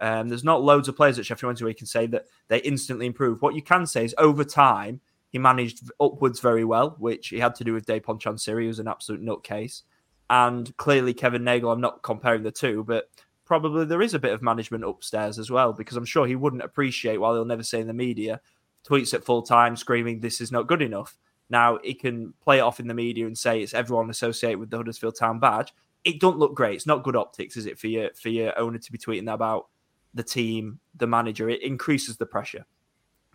um, 0.00 0.28
there's 0.28 0.44
not 0.44 0.62
loads 0.62 0.88
of 0.88 0.96
players 0.96 1.18
at 1.18 1.26
Sheffield 1.26 1.48
Wednesday 1.48 1.64
where 1.64 1.70
you 1.70 1.76
can 1.76 1.86
say 1.86 2.06
that 2.06 2.26
they 2.48 2.58
instantly 2.58 3.06
improve. 3.06 3.42
What 3.42 3.54
you 3.54 3.62
can 3.62 3.86
say 3.86 4.04
is 4.04 4.14
over 4.16 4.44
time, 4.44 5.00
he 5.28 5.38
managed 5.38 5.90
upwards 6.00 6.40
very 6.40 6.64
well, 6.64 6.96
which 6.98 7.28
he 7.28 7.38
had 7.38 7.54
to 7.56 7.64
do 7.64 7.74
with 7.74 7.86
Dejphon 7.86 8.20
Chansiri, 8.20 8.64
who's 8.64 8.78
an 8.78 8.88
absolute 8.88 9.22
nutcase. 9.22 9.82
And 10.30 10.74
clearly, 10.76 11.12
Kevin 11.12 11.44
Nagle, 11.44 11.72
I'm 11.72 11.80
not 11.80 12.02
comparing 12.02 12.44
the 12.44 12.52
two, 12.52 12.84
but 12.84 13.10
probably 13.44 13.84
there 13.84 14.00
is 14.00 14.14
a 14.14 14.18
bit 14.18 14.32
of 14.32 14.42
management 14.42 14.84
upstairs 14.84 15.40
as 15.40 15.50
well, 15.50 15.72
because 15.72 15.96
I'm 15.96 16.04
sure 16.04 16.26
he 16.26 16.36
wouldn't 16.36 16.62
appreciate, 16.62 17.18
while 17.18 17.34
he'll 17.34 17.44
never 17.44 17.64
say 17.64 17.80
in 17.80 17.88
the 17.88 17.92
media, 17.92 18.40
tweets 18.88 19.12
at 19.12 19.24
full 19.24 19.42
time 19.42 19.76
screaming, 19.76 20.20
This 20.20 20.40
is 20.40 20.52
not 20.52 20.68
good 20.68 20.82
enough. 20.82 21.18
Now 21.50 21.80
he 21.82 21.94
can 21.94 22.32
play 22.40 22.58
it 22.58 22.62
off 22.62 22.78
in 22.78 22.86
the 22.86 22.94
media 22.94 23.26
and 23.26 23.36
say 23.36 23.60
it's 23.60 23.74
everyone 23.74 24.08
associated 24.08 24.60
with 24.60 24.70
the 24.70 24.76
Huddersfield 24.76 25.16
Town 25.16 25.40
badge. 25.40 25.74
It 26.04 26.20
don't 26.20 26.38
look 26.38 26.54
great. 26.54 26.76
It's 26.76 26.86
not 26.86 27.02
good 27.02 27.16
optics, 27.16 27.56
is 27.56 27.66
it, 27.66 27.76
for 27.76 27.88
your 27.88 28.10
for 28.14 28.28
your 28.28 28.56
owner 28.56 28.78
to 28.78 28.92
be 28.92 28.98
tweeting 28.98 29.32
about 29.32 29.66
the 30.14 30.22
team, 30.22 30.78
the 30.94 31.08
manager? 31.08 31.50
It 31.50 31.62
increases 31.62 32.16
the 32.16 32.26
pressure. 32.26 32.64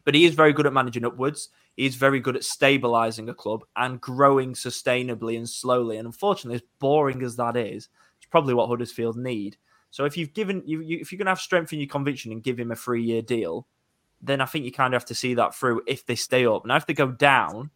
But 0.06 0.16
he 0.16 0.24
is 0.24 0.34
very 0.34 0.54
good 0.54 0.66
at 0.66 0.74
managing 0.74 1.04
upwards. 1.04 1.50
He's 1.76 1.96
very 1.96 2.20
good 2.20 2.36
at 2.36 2.44
stabilizing 2.44 3.28
a 3.28 3.34
club 3.34 3.66
and 3.76 4.00
growing 4.00 4.54
sustainably 4.54 5.38
and 5.38 5.48
slowly. 5.48 5.98
And 5.98 6.06
unfortunately, 6.06 6.56
as 6.56 6.64
boring 6.80 7.22
as 7.22 7.36
that 7.36 7.58
is, 7.58 7.90
it's 8.18 8.28
probably 8.30 8.54
what 8.54 8.70
Huddersfield 8.70 9.18
need. 9.18 9.58
So 9.92 10.06
if 10.06 10.18
you've 10.18 10.34
given 10.34 10.64
you, 10.66 10.82
you 10.82 11.00
if 11.00 11.12
you're 11.12 11.18
going 11.18 11.26
to 11.26 11.32
have 11.32 11.40
strength 11.40 11.74
in 11.74 11.80
your 11.80 11.90
conviction 11.90 12.32
and 12.32 12.44
give 12.44 12.60
him 12.60 12.72
a 12.72 12.76
three 12.76 13.04
year 13.04 13.22
deal, 13.22 13.68
then 14.22 14.42
I 14.42 14.46
think 14.46 14.66
you 14.66 14.72
kind 14.72 14.94
of 14.94 15.02
have 15.02 15.08
to 15.08 15.16
see 15.16 15.34
that 15.36 15.54
through 15.54 15.82
if 15.88 16.06
they 16.06 16.16
stay 16.16 16.46
up. 16.46 16.66
Now, 16.66 16.78
if 16.78 16.86
they 16.86 16.94
go 16.94 17.12
down, 17.12 17.72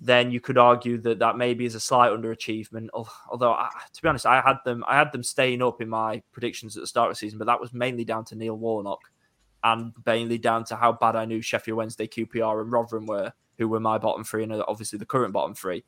then 0.00 0.30
you 0.30 0.40
could 0.40 0.58
argue 0.58 0.98
that 0.98 1.18
that 1.20 1.36
maybe 1.38 1.64
is 1.64 1.74
a 1.74 1.80
slight 1.80 2.12
underachievement. 2.12 2.88
Although, 3.30 3.52
I, 3.52 3.70
to 3.92 4.02
be 4.02 4.08
honest, 4.08 4.26
I 4.26 4.40
had 4.42 4.58
them 4.64 4.84
I 4.86 4.96
had 4.96 5.12
them 5.12 5.22
staying 5.22 5.62
up 5.62 5.80
in 5.80 5.88
my 5.88 6.22
predictions 6.32 6.76
at 6.76 6.82
the 6.82 6.86
start 6.86 7.10
of 7.10 7.16
the 7.16 7.18
season, 7.18 7.38
but 7.38 7.46
that 7.46 7.60
was 7.60 7.72
mainly 7.72 8.04
down 8.04 8.24
to 8.26 8.36
Neil 8.36 8.56
Warnock 8.56 9.10
and 9.64 9.92
mainly 10.04 10.38
down 10.38 10.64
to 10.64 10.76
how 10.76 10.92
bad 10.92 11.16
I 11.16 11.24
knew 11.24 11.40
Sheffield 11.40 11.78
Wednesday, 11.78 12.06
QPR, 12.06 12.60
and 12.60 12.70
Rotherham 12.70 13.06
were, 13.06 13.32
who 13.58 13.66
were 13.66 13.80
my 13.80 13.98
bottom 13.98 14.22
three, 14.22 14.44
and 14.44 14.52
obviously 14.68 14.98
the 14.98 15.06
current 15.06 15.32
bottom 15.32 15.54
three. 15.54 15.84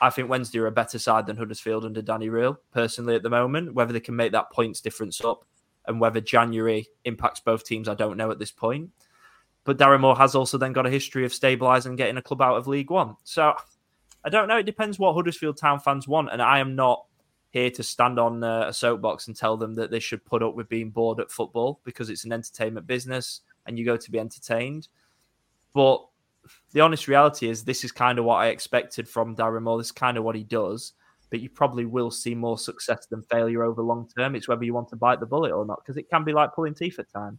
I 0.00 0.10
think 0.10 0.28
Wednesday 0.28 0.60
are 0.60 0.66
a 0.66 0.72
better 0.72 0.98
side 0.98 1.26
than 1.26 1.36
Huddersfield 1.36 1.84
under 1.84 2.02
Danny 2.02 2.28
Röhl, 2.28 2.56
personally, 2.72 3.16
at 3.16 3.22
the 3.22 3.30
moment. 3.30 3.74
Whether 3.74 3.92
they 3.92 4.00
can 4.00 4.14
make 4.14 4.32
that 4.32 4.52
points 4.52 4.80
difference 4.80 5.22
up 5.24 5.44
and 5.86 6.00
whether 6.00 6.20
January 6.20 6.86
impacts 7.04 7.40
both 7.40 7.64
teams, 7.64 7.88
I 7.88 7.94
don't 7.94 8.16
know 8.16 8.30
at 8.30 8.38
this 8.38 8.52
point. 8.52 8.90
But 9.64 9.78
Darren 9.78 10.00
Moore 10.00 10.16
has 10.16 10.34
also 10.34 10.58
then 10.58 10.72
got 10.72 10.86
a 10.86 10.90
history 10.90 11.24
of 11.24 11.32
stabilising 11.32 11.86
and 11.86 11.98
getting 11.98 12.18
a 12.18 12.22
club 12.22 12.42
out 12.42 12.56
of 12.56 12.68
League 12.68 12.90
One. 12.90 13.16
So 13.24 13.54
I 14.24 14.28
don't 14.28 14.46
know. 14.46 14.58
It 14.58 14.66
depends 14.66 14.98
what 14.98 15.14
Huddersfield 15.14 15.56
Town 15.56 15.80
fans 15.80 16.06
want. 16.06 16.30
And 16.30 16.40
I 16.40 16.60
am 16.60 16.76
not 16.76 17.06
here 17.56 17.70
to 17.70 17.82
stand 17.82 18.18
on 18.18 18.44
uh, 18.44 18.66
a 18.68 18.72
soapbox 18.72 19.28
and 19.28 19.34
tell 19.34 19.56
them 19.56 19.74
that 19.74 19.90
they 19.90 19.98
should 19.98 20.22
put 20.26 20.42
up 20.42 20.54
with 20.54 20.68
being 20.68 20.90
bored 20.90 21.20
at 21.20 21.30
football 21.30 21.80
because 21.84 22.10
it's 22.10 22.26
an 22.26 22.32
entertainment 22.32 22.86
business 22.86 23.40
and 23.64 23.78
you 23.78 23.84
go 23.84 23.96
to 23.96 24.10
be 24.10 24.18
entertained. 24.18 24.88
But 25.72 26.06
the 26.72 26.82
honest 26.82 27.08
reality 27.08 27.48
is, 27.48 27.64
this 27.64 27.82
is 27.82 27.92
kind 27.92 28.18
of 28.18 28.26
what 28.26 28.36
I 28.36 28.48
expected 28.48 29.08
from 29.08 29.34
Darren 29.34 29.62
Moore. 29.62 29.78
This 29.78 29.86
is 29.86 29.92
kind 29.92 30.18
of 30.18 30.24
what 30.24 30.36
he 30.36 30.44
does. 30.44 30.92
But 31.30 31.40
you 31.40 31.48
probably 31.48 31.86
will 31.86 32.10
see 32.10 32.34
more 32.34 32.58
success 32.58 33.06
than 33.06 33.22
failure 33.22 33.64
over 33.64 33.80
long 33.80 34.06
term. 34.16 34.36
It's 34.36 34.48
whether 34.48 34.62
you 34.62 34.74
want 34.74 34.90
to 34.90 34.96
bite 34.96 35.20
the 35.20 35.26
bullet 35.26 35.52
or 35.52 35.64
not, 35.64 35.80
because 35.82 35.96
it 35.96 36.10
can 36.10 36.24
be 36.24 36.34
like 36.34 36.54
pulling 36.54 36.74
teeth 36.74 36.98
at 36.98 37.10
times. 37.10 37.38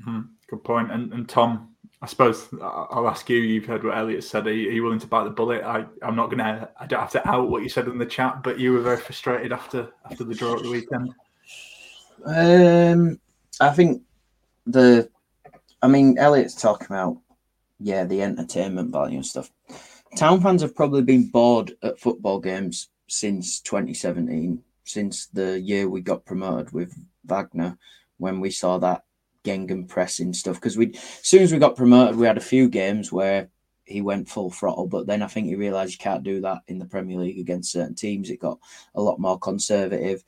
Mm-hmm. 0.00 0.20
Good 0.48 0.64
point. 0.64 0.90
And, 0.90 1.12
and 1.12 1.28
Tom, 1.28 1.71
I 2.02 2.06
suppose 2.06 2.48
I'll 2.60 3.08
ask 3.08 3.30
you. 3.30 3.38
You've 3.38 3.64
heard 3.64 3.84
what 3.84 3.96
Elliot 3.96 4.24
said. 4.24 4.48
Are 4.48 4.52
you, 4.52 4.68
are 4.68 4.72
you 4.72 4.82
willing 4.82 4.98
to 4.98 5.06
bite 5.06 5.22
the 5.22 5.30
bullet? 5.30 5.62
I, 5.62 5.86
I'm 6.02 6.16
not 6.16 6.30
gonna. 6.30 6.68
I 6.78 6.86
don't 6.86 6.98
have 6.98 7.12
to 7.12 7.28
out 7.28 7.48
what 7.48 7.62
you 7.62 7.68
said 7.68 7.86
in 7.86 7.96
the 7.96 8.04
chat, 8.04 8.42
but 8.42 8.58
you 8.58 8.72
were 8.72 8.80
very 8.80 8.96
frustrated 8.96 9.52
after 9.52 9.88
after 10.04 10.24
the 10.24 10.34
draw 10.34 10.56
at 10.56 10.64
the 10.64 10.70
weekend. 10.70 11.14
Um, 12.24 13.20
I 13.60 13.70
think 13.70 14.02
the. 14.66 15.08
I 15.80 15.86
mean, 15.86 16.18
Elliot's 16.18 16.60
talking 16.60 16.88
about 16.88 17.18
yeah 17.78 18.02
the 18.02 18.20
entertainment 18.20 18.90
value 18.90 19.18
and 19.18 19.26
stuff. 19.26 19.52
Town 20.16 20.40
fans 20.40 20.62
have 20.62 20.74
probably 20.74 21.02
been 21.02 21.28
bored 21.28 21.76
at 21.84 22.00
football 22.00 22.40
games 22.40 22.88
since 23.06 23.60
2017, 23.60 24.60
since 24.82 25.26
the 25.26 25.60
year 25.60 25.88
we 25.88 26.00
got 26.00 26.24
promoted 26.24 26.72
with 26.72 26.92
Wagner, 27.26 27.78
when 28.18 28.40
we 28.40 28.50
saw 28.50 28.78
that 28.78 29.04
Gegen 29.44 29.86
pressing 29.86 30.32
stuff 30.32 30.56
because 30.56 30.76
we, 30.76 30.90
as 30.94 31.20
soon 31.22 31.42
as 31.42 31.52
we 31.52 31.58
got 31.58 31.76
promoted, 31.76 32.16
we 32.16 32.26
had 32.26 32.36
a 32.36 32.40
few 32.40 32.68
games 32.68 33.10
where 33.10 33.48
he 33.84 34.00
went 34.00 34.28
full 34.28 34.50
throttle, 34.50 34.86
but 34.86 35.06
then 35.06 35.22
I 35.22 35.26
think 35.26 35.46
he 35.48 35.56
realised 35.56 35.92
you 35.92 35.98
can't 35.98 36.22
do 36.22 36.40
that 36.42 36.62
in 36.68 36.78
the 36.78 36.86
Premier 36.86 37.18
League 37.18 37.38
against 37.38 37.72
certain 37.72 37.94
teams. 37.94 38.30
It 38.30 38.40
got 38.40 38.58
a 38.94 39.02
lot 39.02 39.18
more 39.18 39.38
conservative, 39.38 40.22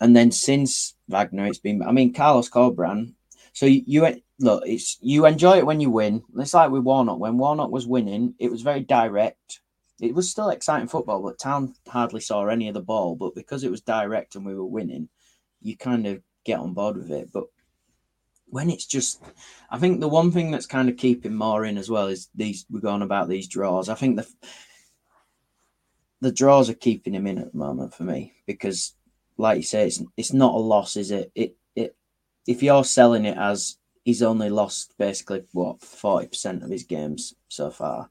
and 0.00 0.16
then 0.16 0.30
since 0.30 0.94
Wagner, 1.08 1.46
it's 1.46 1.58
been. 1.58 1.82
I 1.82 1.92
mean, 1.92 2.12
Carlos 2.12 2.50
Corberán. 2.50 3.14
So 3.52 3.66
you, 3.66 3.82
you 3.86 4.22
look, 4.40 4.64
it's 4.66 4.98
you 5.00 5.26
enjoy 5.26 5.58
it 5.58 5.66
when 5.66 5.80
you 5.80 5.90
win. 5.90 6.22
It's 6.38 6.54
like 6.54 6.70
with 6.70 6.82
Warnock. 6.82 7.18
When 7.20 7.38
Warnock 7.38 7.70
was 7.70 7.86
winning, 7.86 8.34
it 8.38 8.50
was 8.50 8.62
very 8.62 8.80
direct. 8.80 9.60
It 10.00 10.14
was 10.14 10.30
still 10.30 10.50
exciting 10.50 10.88
football, 10.88 11.22
but 11.22 11.38
Town 11.38 11.74
hardly 11.88 12.20
saw 12.20 12.46
any 12.46 12.68
of 12.68 12.74
the 12.74 12.80
ball. 12.80 13.14
But 13.14 13.34
because 13.34 13.62
it 13.62 13.70
was 13.70 13.80
direct 13.80 14.34
and 14.34 14.44
we 14.44 14.54
were 14.54 14.64
winning, 14.64 15.08
you 15.62 15.76
kind 15.76 16.06
of 16.06 16.20
get 16.44 16.58
on 16.58 16.74
board 16.74 16.96
with 16.96 17.10
it. 17.12 17.30
But 17.32 17.44
when 18.46 18.70
it's 18.70 18.86
just, 18.86 19.22
I 19.70 19.78
think 19.78 20.00
the 20.00 20.08
one 20.08 20.30
thing 20.30 20.50
that's 20.50 20.66
kind 20.66 20.88
of 20.88 20.96
keeping 20.96 21.34
more 21.34 21.64
in 21.64 21.78
as 21.78 21.90
well 21.90 22.06
is 22.06 22.28
these. 22.34 22.66
We're 22.70 22.80
going 22.80 23.02
about 23.02 23.28
these 23.28 23.48
draws. 23.48 23.88
I 23.88 23.94
think 23.94 24.16
the 24.16 24.26
the 26.20 26.32
draws 26.32 26.70
are 26.70 26.74
keeping 26.74 27.14
him 27.14 27.26
in 27.26 27.38
at 27.38 27.52
the 27.52 27.58
moment 27.58 27.92
for 27.92 28.04
me 28.04 28.32
because, 28.46 28.94
like 29.36 29.58
you 29.58 29.62
say, 29.62 29.86
it's 29.86 30.02
it's 30.16 30.32
not 30.32 30.54
a 30.54 30.58
loss, 30.58 30.96
is 30.96 31.10
it? 31.10 31.30
It 31.34 31.56
it 31.74 31.96
if 32.46 32.62
you're 32.62 32.84
selling 32.84 33.24
it 33.24 33.36
as 33.36 33.76
he's 34.04 34.22
only 34.22 34.50
lost 34.50 34.94
basically 34.98 35.44
what 35.52 35.82
forty 35.82 36.28
percent 36.28 36.62
of 36.62 36.70
his 36.70 36.84
games 36.84 37.34
so 37.48 37.70
far, 37.70 38.08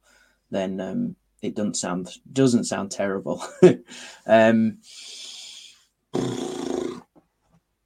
then 0.52 0.80
um, 0.80 1.16
it 1.42 1.56
doesn't 1.56 1.78
sound 1.78 2.10
doesn't 2.32 2.66
sound 2.66 2.92
terrible. 2.92 3.44
um, 4.28 4.78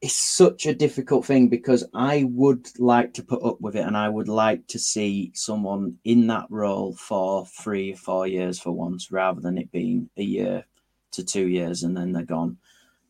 it's 0.01 0.15
such 0.15 0.67
a 0.67 0.75
difficult 0.75 1.25
thing 1.25 1.47
because 1.47 1.83
I 1.93 2.25
would 2.29 2.67
like 2.79 3.13
to 3.15 3.23
put 3.23 3.43
up 3.43 3.59
with 3.61 3.75
it 3.75 3.85
and 3.85 3.97
I 3.97 4.09
would 4.09 4.27
like 4.27 4.67
to 4.67 4.79
see 4.79 5.31
someone 5.33 5.97
in 6.03 6.27
that 6.27 6.45
role 6.49 6.93
for 6.95 7.45
three 7.47 7.93
or 7.93 7.97
four 7.97 8.27
years 8.27 8.59
for 8.59 8.71
once 8.71 9.11
rather 9.11 9.41
than 9.41 9.57
it 9.57 9.71
being 9.71 10.09
a 10.17 10.23
year 10.23 10.65
to 11.11 11.25
two 11.25 11.47
years 11.47 11.81
and 11.81 11.97
then 11.97 12.11
they're 12.11 12.23
gone. 12.23 12.57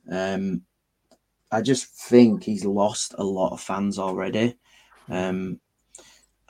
Um, 0.10 0.62
I 1.52 1.62
just 1.62 1.88
think 1.88 2.44
he's 2.44 2.66
lost 2.66 3.16
a 3.18 3.24
lot 3.24 3.52
of 3.52 3.62
fans 3.62 4.00
already. 4.00 4.58
Um, 5.10 5.60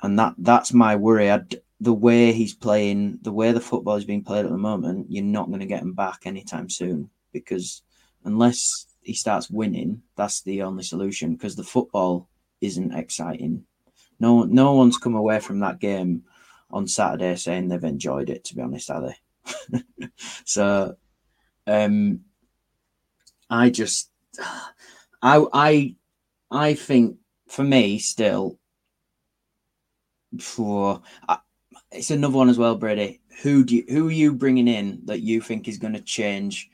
and 0.02 0.20
that 0.20 0.36
that's 0.38 0.74
my 0.74 0.96
worry. 0.96 1.32
I'd, 1.32 1.56
the 1.80 1.94
way 1.94 2.32
he's 2.32 2.54
playing, 2.54 3.20
the 3.22 3.32
way 3.32 3.52
the 3.52 3.60
football 3.60 3.96
is 3.96 4.06
being 4.06 4.24
played 4.24 4.46
at 4.46 4.52
the 4.52 4.58
moment, 4.58 5.08
you're 5.10 5.24
not 5.24 5.48
going 5.48 5.60
to 5.60 5.66
get 5.66 5.82
him 5.82 5.94
back 5.94 6.22
anytime 6.26 6.70
soon 6.70 7.10
because 7.32 7.84
unless 8.24 8.87
he 9.08 9.14
starts 9.14 9.50
winning, 9.50 10.02
that's 10.18 10.42
the 10.42 10.62
only 10.62 10.84
solution 10.84 11.34
because 11.34 11.56
the 11.56 11.64
football 11.64 12.28
isn't 12.60 12.94
exciting. 12.94 13.64
No, 14.20 14.44
no 14.44 14.74
one's 14.74 14.98
come 14.98 15.16
away 15.16 15.40
from 15.40 15.60
that 15.62 15.80
game 15.80 16.24
on 16.70 16.88
Saturday 16.88 17.36
saying 17.36 17.70
they've 17.70 17.84
enjoyed 17.84 18.30
it. 18.30 18.44
To 18.46 18.56
be 18.56 18.62
honest, 18.62 18.92
are 18.92 19.14
they? 19.72 20.10
so, 20.44 20.98
um, 21.66 22.22
I 23.50 23.70
just, 23.70 24.12
I, 25.22 25.46
I, 25.54 25.96
I 26.52 26.74
think 26.74 27.18
for 27.48 27.64
me 27.64 28.00
still, 28.00 28.60
for 30.38 31.02
it's 31.94 32.12
another 32.12 32.36
one 32.36 32.50
as 32.50 32.58
well, 32.58 32.76
Brady. 32.76 33.22
Who 33.44 33.64
do 33.64 33.78
you, 33.78 33.86
who 33.88 34.10
are 34.10 34.12
you 34.12 34.34
bringing 34.34 34.68
in 34.68 35.00
that 35.06 35.22
you 35.22 35.40
think 35.40 35.68
is 35.68 35.78
going 35.78 35.94
to 35.94 36.02
change 36.02 36.70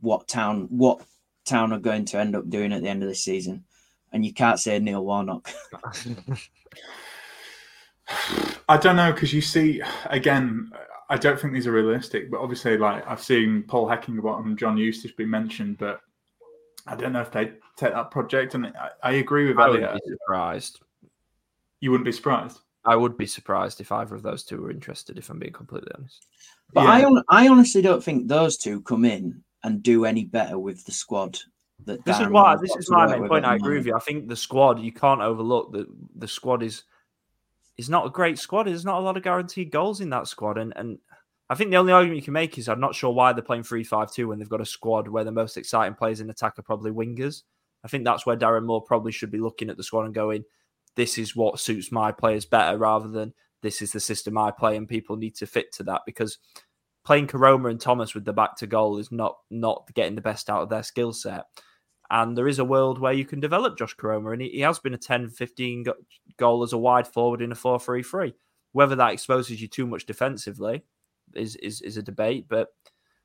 what 0.00 0.28
town 0.28 0.66
what 0.68 1.00
Town 1.44 1.72
are 1.72 1.78
going 1.78 2.04
to 2.06 2.18
end 2.18 2.36
up 2.36 2.48
doing 2.48 2.72
at 2.72 2.82
the 2.82 2.88
end 2.88 3.02
of 3.02 3.08
the 3.08 3.14
season. 3.14 3.64
And 4.12 4.24
you 4.24 4.32
can't 4.32 4.60
say 4.60 4.78
Neil 4.78 5.04
Warnock. 5.04 5.50
I 8.68 8.76
don't 8.76 8.96
know 8.96 9.12
because 9.12 9.32
you 9.32 9.40
see 9.40 9.80
again. 10.06 10.70
I 11.08 11.16
don't 11.16 11.38
think 11.38 11.52
these 11.52 11.66
are 11.66 11.72
realistic, 11.72 12.30
but 12.30 12.40
obviously, 12.40 12.78
like 12.78 13.06
I've 13.06 13.22
seen 13.22 13.64
Paul 13.64 13.86
Heckingbottom 13.86 14.46
and 14.46 14.58
John 14.58 14.78
Eustace 14.78 15.12
be 15.12 15.26
mentioned, 15.26 15.78
but 15.78 16.00
I 16.86 16.96
don't 16.96 17.12
know 17.12 17.20
if 17.20 17.30
they 17.30 17.52
take 17.76 17.92
that 17.92 18.10
project. 18.10 18.54
And 18.54 18.66
I, 18.68 18.90
I 19.02 19.12
agree 19.12 19.48
with 19.48 19.58
I 19.58 19.66
Elliot. 19.66 19.92
Would 19.92 20.00
be 20.02 20.10
surprised. 20.10 20.80
You 21.80 21.90
wouldn't 21.90 22.06
be 22.06 22.12
surprised. 22.12 22.60
I 22.84 22.96
would 22.96 23.16
be 23.16 23.26
surprised 23.26 23.80
if 23.80 23.92
either 23.92 24.14
of 24.14 24.22
those 24.22 24.42
two 24.42 24.60
were 24.60 24.70
interested. 24.70 25.18
If 25.18 25.30
I'm 25.30 25.38
being 25.38 25.52
completely 25.52 25.90
honest. 25.96 26.26
But 26.72 26.84
yeah. 26.84 27.08
I, 27.28 27.44
I 27.44 27.48
honestly 27.48 27.82
don't 27.82 28.02
think 28.02 28.26
those 28.26 28.56
two 28.56 28.80
come 28.82 29.04
in 29.04 29.42
and 29.64 29.82
do 29.82 30.04
any 30.04 30.24
better 30.24 30.58
with 30.58 30.84
the 30.84 30.92
squad. 30.92 31.38
That 31.84 32.04
this 32.04 32.16
Darren 32.16 32.26
is 32.26 32.30
why 32.30 32.56
this 32.56 32.76
is 32.76 32.90
my 32.90 33.06
main 33.06 33.28
point. 33.28 33.44
I 33.44 33.56
agree 33.56 33.76
with 33.76 33.86
you. 33.86 33.96
I 33.96 34.00
think 34.00 34.28
the 34.28 34.36
squad 34.36 34.80
you 34.80 34.92
can't 34.92 35.20
overlook 35.20 35.72
that 35.72 35.86
the 36.16 36.28
squad 36.28 36.62
is 36.62 36.84
is 37.76 37.88
not 37.88 38.06
a 38.06 38.10
great 38.10 38.38
squad. 38.38 38.64
There's 38.64 38.84
not 38.84 39.00
a 39.00 39.04
lot 39.04 39.16
of 39.16 39.22
guaranteed 39.22 39.70
goals 39.70 40.00
in 40.00 40.10
that 40.10 40.28
squad, 40.28 40.58
and 40.58 40.72
and 40.76 40.98
I 41.50 41.54
think 41.54 41.70
the 41.70 41.76
only 41.76 41.92
argument 41.92 42.16
you 42.16 42.24
can 42.24 42.34
make 42.34 42.56
is 42.56 42.68
I'm 42.68 42.80
not 42.80 42.94
sure 42.94 43.12
why 43.12 43.32
they're 43.32 43.42
playing 43.42 43.64
three 43.64 43.84
five 43.84 44.12
two 44.12 44.28
when 44.28 44.38
they've 44.38 44.48
got 44.48 44.60
a 44.60 44.66
squad 44.66 45.08
where 45.08 45.24
the 45.24 45.32
most 45.32 45.56
exciting 45.56 45.94
players 45.94 46.20
in 46.20 46.30
attack 46.30 46.58
are 46.58 46.62
probably 46.62 46.92
wingers. 46.92 47.42
I 47.84 47.88
think 47.88 48.04
that's 48.04 48.24
where 48.24 48.36
Darren 48.36 48.64
Moore 48.64 48.82
probably 48.82 49.12
should 49.12 49.30
be 49.30 49.38
looking 49.38 49.68
at 49.68 49.76
the 49.76 49.82
squad 49.82 50.04
and 50.04 50.14
going, 50.14 50.44
"This 50.94 51.18
is 51.18 51.34
what 51.34 51.58
suits 51.58 51.90
my 51.90 52.12
players 52.12 52.46
better," 52.46 52.78
rather 52.78 53.08
than 53.08 53.34
"This 53.60 53.82
is 53.82 53.92
the 53.92 54.00
system 54.00 54.38
I 54.38 54.50
play," 54.52 54.76
and 54.76 54.88
people 54.88 55.16
need 55.16 55.34
to 55.36 55.46
fit 55.46 55.72
to 55.72 55.82
that 55.84 56.02
because 56.06 56.38
playing 57.04 57.26
Koroma 57.26 57.70
and 57.70 57.80
Thomas 57.80 58.14
with 58.14 58.24
the 58.24 58.32
back 58.32 58.56
to 58.56 58.66
goal 58.66 58.98
is 58.98 59.10
not 59.10 59.36
not 59.50 59.88
getting 59.94 60.14
the 60.14 60.20
best 60.20 60.48
out 60.48 60.62
of 60.62 60.68
their 60.68 60.82
skill 60.82 61.12
set. 61.12 61.44
And 62.10 62.36
there 62.36 62.48
is 62.48 62.58
a 62.58 62.64
world 62.64 62.98
where 62.98 63.14
you 63.14 63.24
can 63.24 63.40
develop 63.40 63.78
Josh 63.78 63.96
Koroma, 63.96 64.32
and 64.32 64.42
he, 64.42 64.50
he 64.50 64.60
has 64.60 64.78
been 64.78 64.94
a 64.94 64.98
10 64.98 65.30
15 65.30 65.82
go- 65.84 65.94
goal 66.36 66.62
as 66.62 66.74
a 66.74 66.78
wide 66.78 67.08
forward 67.08 67.40
in 67.40 67.52
a 67.52 67.54
4 67.54 67.80
3 67.80 68.02
3. 68.02 68.34
Whether 68.72 68.96
that 68.96 69.12
exposes 69.12 69.60
you 69.60 69.68
too 69.68 69.86
much 69.86 70.06
defensively 70.06 70.82
is, 71.34 71.56
is, 71.56 71.80
is 71.82 71.96
a 71.96 72.02
debate, 72.02 72.46
but 72.48 72.68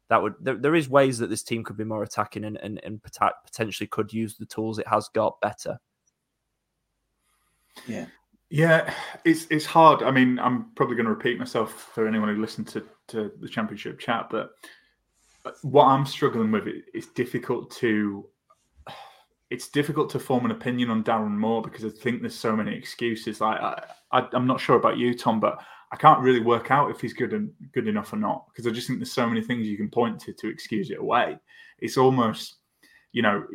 that 0.10 0.22
would 0.22 0.36
there, 0.40 0.56
there 0.56 0.76
is 0.76 0.90
ways 0.90 1.18
that 1.20 1.30
this 1.30 1.44
team 1.44 1.64
could 1.64 1.78
be 1.78 1.84
more 1.84 2.04
attacking 2.04 2.46
and, 2.46 2.58
and, 2.58 2.80
and 2.84 3.02
potentially 3.46 3.88
could 3.88 4.14
use 4.14 4.36
the 4.36 4.46
tools 4.46 4.80
it 4.80 4.88
has 4.88 5.10
got 5.10 5.40
better. 5.42 5.80
Yeah. 7.86 8.06
Yeah, 8.50 8.94
it's 9.26 9.46
it's 9.50 9.66
hard. 9.66 10.04
I 10.04 10.12
mean, 10.12 10.40
I'm 10.40 10.72
probably 10.76 10.96
going 10.96 11.06
to 11.06 11.14
repeat 11.14 11.38
myself 11.38 11.92
for 11.94 12.08
anyone 12.08 12.34
who 12.34 12.42
listened 12.42 12.68
to, 12.70 12.84
to 13.10 13.32
the 13.42 13.50
championship 13.50 14.00
chat, 14.00 14.28
but 14.30 14.52
what 15.62 15.86
I'm 15.86 16.06
struggling 16.06 16.52
with 16.52 16.68
it's 16.94 17.08
difficult 17.08 17.72
to 17.72 18.28
it's 19.50 19.70
difficult 19.70 20.10
to 20.10 20.20
form 20.20 20.46
an 20.46 20.52
opinion 20.52 20.90
on 20.90 21.04
Darren 21.04 21.38
Moore 21.38 21.62
because 21.62 21.86
I 21.86 21.90
think 21.90 22.22
there's 22.22 22.36
so 22.36 22.56
many 22.56 22.76
excuses. 22.76 23.40
Like 23.40 23.62
I, 23.62 23.84
I, 24.12 24.28
am 24.34 24.46
not 24.46 24.60
sure 24.60 24.76
about 24.76 24.98
you, 24.98 25.18
Tom, 25.18 25.40
but 25.40 25.62
I 25.92 25.96
can't 25.96 26.20
really 26.20 26.42
work 26.42 26.70
out 26.70 26.92
if 26.92 27.00
he's 27.00 27.14
good 27.14 27.32
and 27.32 27.52
good 27.74 27.88
enough 27.88 28.12
or 28.12 28.18
not 28.18 28.46
because 28.48 28.68
I 28.68 28.72
just 28.72 28.88
think 28.88 29.00
there's 29.00 29.12
so 29.12 29.28
many 29.28 29.42
things 29.42 29.68
you 29.68 29.78
can 29.78 29.90
point 29.90 30.20
to 30.22 30.34
to 30.34 30.50
excuse 30.50 30.90
it 30.90 31.00
away. 31.00 31.38
It's 31.80 31.98
almost, 31.98 32.58
you 33.14 33.22
know, 33.22 33.46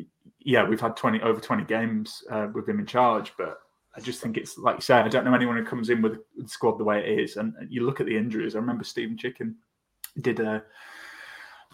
yeah, 0.41 0.67
we've 0.67 0.81
had 0.81 0.97
20 0.97 1.21
over 1.23 1.41
20 1.41 1.65
games 1.65 2.23
uh, 2.31 2.49
with 2.55 2.69
him 2.69 2.81
in 2.81 2.87
charge, 2.87 3.33
but 3.37 3.59
I 3.95 4.01
just 4.01 4.21
think 4.21 4.37
it's 4.37 4.57
like 4.57 4.77
you 4.77 4.83
say, 4.83 4.95
I 4.95 5.09
don't 5.09 5.25
know 5.25 5.35
anyone 5.35 5.57
who 5.57 5.65
comes 5.65 5.91
in 5.91 6.01
with 6.01 6.19
the 6.37 6.49
squad 6.49 6.79
the 6.79 6.85
way 6.85 7.01
it 7.01 7.19
is. 7.21 7.37
And 7.37 7.55
you 7.69 7.85
look 7.85 8.01
at 8.01 8.07
the 8.07 8.17
injuries. 8.17 8.55
I 8.55 8.59
remember 8.59 8.85
Stephen 8.85 9.19
Chicken 9.19 9.57
did 10.21 10.41
a 10.41 10.63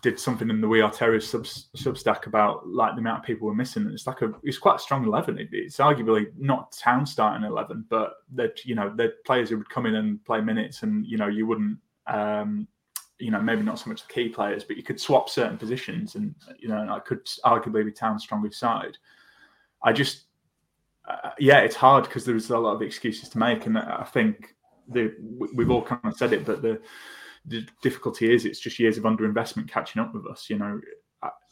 did 0.02 0.18
something 0.18 0.48
in 0.48 0.60
the 0.60 0.68
We 0.68 0.80
Are 0.80 0.90
Terrors 0.90 1.28
sub, 1.28 1.44
Substack 1.44 2.26
about 2.26 2.68
like 2.68 2.94
the 2.94 3.00
amount 3.00 3.20
of 3.20 3.24
people 3.24 3.48
we're 3.48 3.54
missing. 3.54 3.84
And 3.84 3.92
it's 3.92 4.06
like 4.06 4.22
a 4.22 4.32
it's 4.42 4.58
quite 4.58 4.76
a 4.76 4.80
strong 4.80 5.04
eleven. 5.04 5.38
It, 5.38 5.48
it's 5.52 5.78
arguably 5.78 6.26
not 6.36 6.72
town 6.72 7.06
starting 7.06 7.46
eleven, 7.46 7.84
but 7.88 8.14
that 8.34 8.64
you 8.64 8.74
know 8.74 8.92
they're 8.94 9.14
players 9.24 9.50
who 9.50 9.58
would 9.58 9.70
come 9.70 9.86
in 9.86 9.96
and 9.96 10.24
play 10.24 10.40
minutes, 10.40 10.82
and 10.82 11.06
you 11.06 11.18
know 11.18 11.28
you 11.28 11.46
wouldn't. 11.46 11.78
Um, 12.06 12.66
you 13.20 13.32
know, 13.32 13.42
maybe 13.42 13.62
not 13.62 13.80
so 13.80 13.90
much 13.90 14.06
the 14.06 14.12
key 14.12 14.28
players, 14.28 14.62
but 14.62 14.76
you 14.76 14.84
could 14.84 15.00
swap 15.00 15.28
certain 15.28 15.58
positions, 15.58 16.14
and 16.14 16.36
you 16.56 16.68
know, 16.68 16.86
I 16.88 17.00
could 17.00 17.24
arguably 17.44 17.84
be 17.84 17.90
town's 17.90 18.22
strongest 18.22 18.60
side. 18.60 18.96
I 19.82 19.92
just 19.92 20.18
uh, 20.18 20.27
yeah, 21.39 21.59
it's 21.61 21.76
hard 21.76 22.05
because 22.05 22.24
there's 22.24 22.51
a 22.51 22.59
lot 22.59 22.74
of 22.74 22.82
excuses 22.82 23.28
to 23.30 23.39
make, 23.39 23.66
and 23.66 23.78
I 23.78 24.05
think 24.05 24.55
the, 24.89 25.14
we've 25.55 25.70
all 25.70 25.82
kind 25.82 26.01
of 26.05 26.16
said 26.16 26.32
it, 26.32 26.45
but 26.45 26.62
the 26.62 26.80
the 27.47 27.66
difficulty 27.82 28.32
is 28.32 28.45
it's 28.45 28.61
just 28.61 28.78
years 28.78 28.99
of 28.99 29.05
underinvestment 29.05 29.70
catching 29.70 30.03
up 30.03 30.12
with 30.14 30.26
us, 30.26 30.51
you 30.51 30.59
know, 30.59 30.80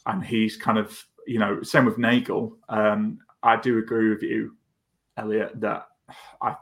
and 0.06 0.24
he's 0.24 0.56
kind 0.56 0.78
of 0.78 1.02
you 1.26 1.38
know 1.38 1.62
same 1.62 1.84
with 1.84 1.98
Nagle. 1.98 2.56
Um, 2.68 3.18
I 3.42 3.56
do 3.56 3.78
agree 3.78 4.10
with 4.10 4.22
you, 4.22 4.56
Elliot, 5.16 5.60
that 5.60 5.86
I 6.40 6.56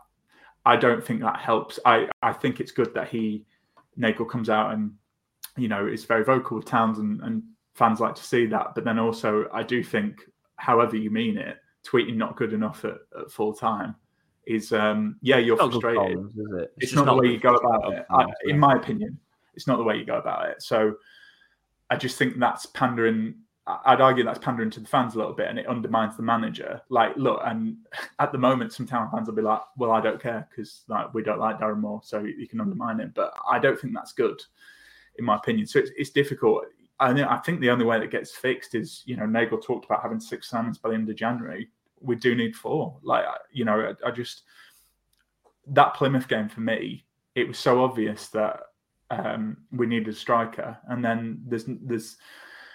I 0.65 0.77
don't 0.77 1.05
think 1.05 1.21
that 1.21 1.39
helps. 1.39 1.79
I 1.85 2.09
I 2.23 2.33
think 2.33 2.61
it's 2.61 2.73
good 2.73 2.95
that 2.95 3.09
he 3.09 3.47
Nagle 3.97 4.27
comes 4.27 4.51
out 4.51 4.73
and 4.73 4.93
you 5.57 5.69
know 5.69 5.87
is 5.87 6.05
very 6.05 6.25
vocal 6.25 6.57
with 6.57 6.67
Towns 6.67 6.99
and, 6.99 7.21
and 7.23 7.43
fans 7.75 8.01
like 8.01 8.15
to 8.15 8.25
see 8.25 8.47
that, 8.47 8.75
but 8.75 8.85
then 8.85 8.99
also 8.99 9.49
I 9.53 9.63
do 9.63 9.83
think, 9.83 10.21
however 10.57 10.97
you 10.97 11.11
mean 11.11 11.37
it 11.37 11.57
tweeting 11.85 12.17
not 12.17 12.37
good 12.37 12.53
enough 12.53 12.85
at, 12.85 12.99
at 13.21 13.31
full 13.31 13.53
time 13.53 13.95
is 14.47 14.73
um 14.73 15.17
yeah 15.23 15.39
you're 15.39 15.57
frustrated. 15.57 15.97
problems, 15.97 16.33
it? 16.37 16.73
it's, 16.77 16.85
it's 16.85 16.93
not, 16.95 17.07
not, 17.07 17.15
the 17.15 17.23
way 17.23 17.29
you 17.29 17.39
go 17.39 17.55
about 17.55 17.93
it. 17.93 18.07
I, 18.11 18.27
in 18.47 18.59
my 18.59 18.75
opinion 18.75 19.19
it's 19.55 19.67
not 19.67 19.79
the 19.79 19.85
way 19.85 19.97
you 19.97 20.05
go 20.05 20.19
about 20.19 20.49
it. 20.49 20.63
So 20.63 20.95
i 21.91 21.97
just 21.97 22.17
think 22.17 22.39
that's 22.39 22.67
pandering 22.67 23.35
i'd 23.67 24.01
argue 24.01 24.25
that's 24.25 24.39
pandering 24.39 24.71
to 24.71 24.81
the 24.81 24.87
fans 24.87 25.15
a 25.15 25.19
little 25.19 25.35
bit 25.35 25.49
and 25.49 25.59
it 25.59 25.67
undermines 25.67 26.17
the 26.17 26.23
manager. 26.23 26.81
Like 26.89 27.17
look 27.17 27.41
and 27.45 27.77
at 28.19 28.33
the 28.33 28.39
moment 28.39 28.73
some 28.73 28.87
town 28.87 29.11
fans 29.11 29.29
will 29.29 29.35
be 29.35 29.43
like 29.43 29.61
well 29.79 29.91
i 29.91 30.01
don't 30.01 30.21
care 30.21 30.47
because 30.51 30.83
like 30.89 31.13
we 31.15 31.23
don't 31.23 31.41
like 31.41 31.59
darren 31.59 31.81
moore 31.81 32.01
so 32.05 32.21
you 32.21 32.49
can 32.49 32.61
undermine 32.61 33.01
him. 33.01 33.13
But 33.15 33.35
i 33.49 33.59
don't 33.59 33.79
think 33.79 33.95
that's 33.95 34.13
good 34.13 34.43
in 35.17 35.25
my 35.25 35.37
opinion. 35.37 35.67
So 35.67 35.79
it's, 35.79 35.91
it's 35.97 36.11
difficult 36.11 36.65
I, 37.01 37.11
I 37.11 37.39
think 37.39 37.61
the 37.61 37.71
only 37.71 37.85
way 37.85 37.99
that 37.99 38.11
gets 38.11 38.33
fixed 38.33 38.75
is, 38.75 39.03
you 39.05 39.17
know, 39.17 39.27
Nagle 39.27 39.59
talked 39.59 39.85
about 39.85 40.03
having 40.03 40.21
six 40.21 40.51
signings 40.51 40.81
by 40.81 40.91
the 40.91 40.95
end 40.95 41.09
of 41.09 41.17
January. 41.17 41.69
We 42.01 42.17
do 42.17 42.35
need 42.35 42.55
four. 42.55 42.99
Like, 43.03 43.25
you 43.53 43.65
know, 43.65 43.95
I, 44.05 44.09
I 44.09 44.11
just 44.11 44.43
that 45.69 45.95
Plymouth 45.95 46.29
game 46.29 46.49
for 46.49 46.61
me, 46.61 47.05
it 47.35 47.49
was 47.49 47.59
so 47.59 47.83
obvious 47.83 48.29
that 48.29 48.61
um, 49.11 49.57
we 49.73 49.87
needed 49.87 50.09
a 50.09 50.13
striker, 50.13 50.79
and 50.89 51.05
then 51.05 51.43
there's 51.47 51.65
there's 51.67 52.17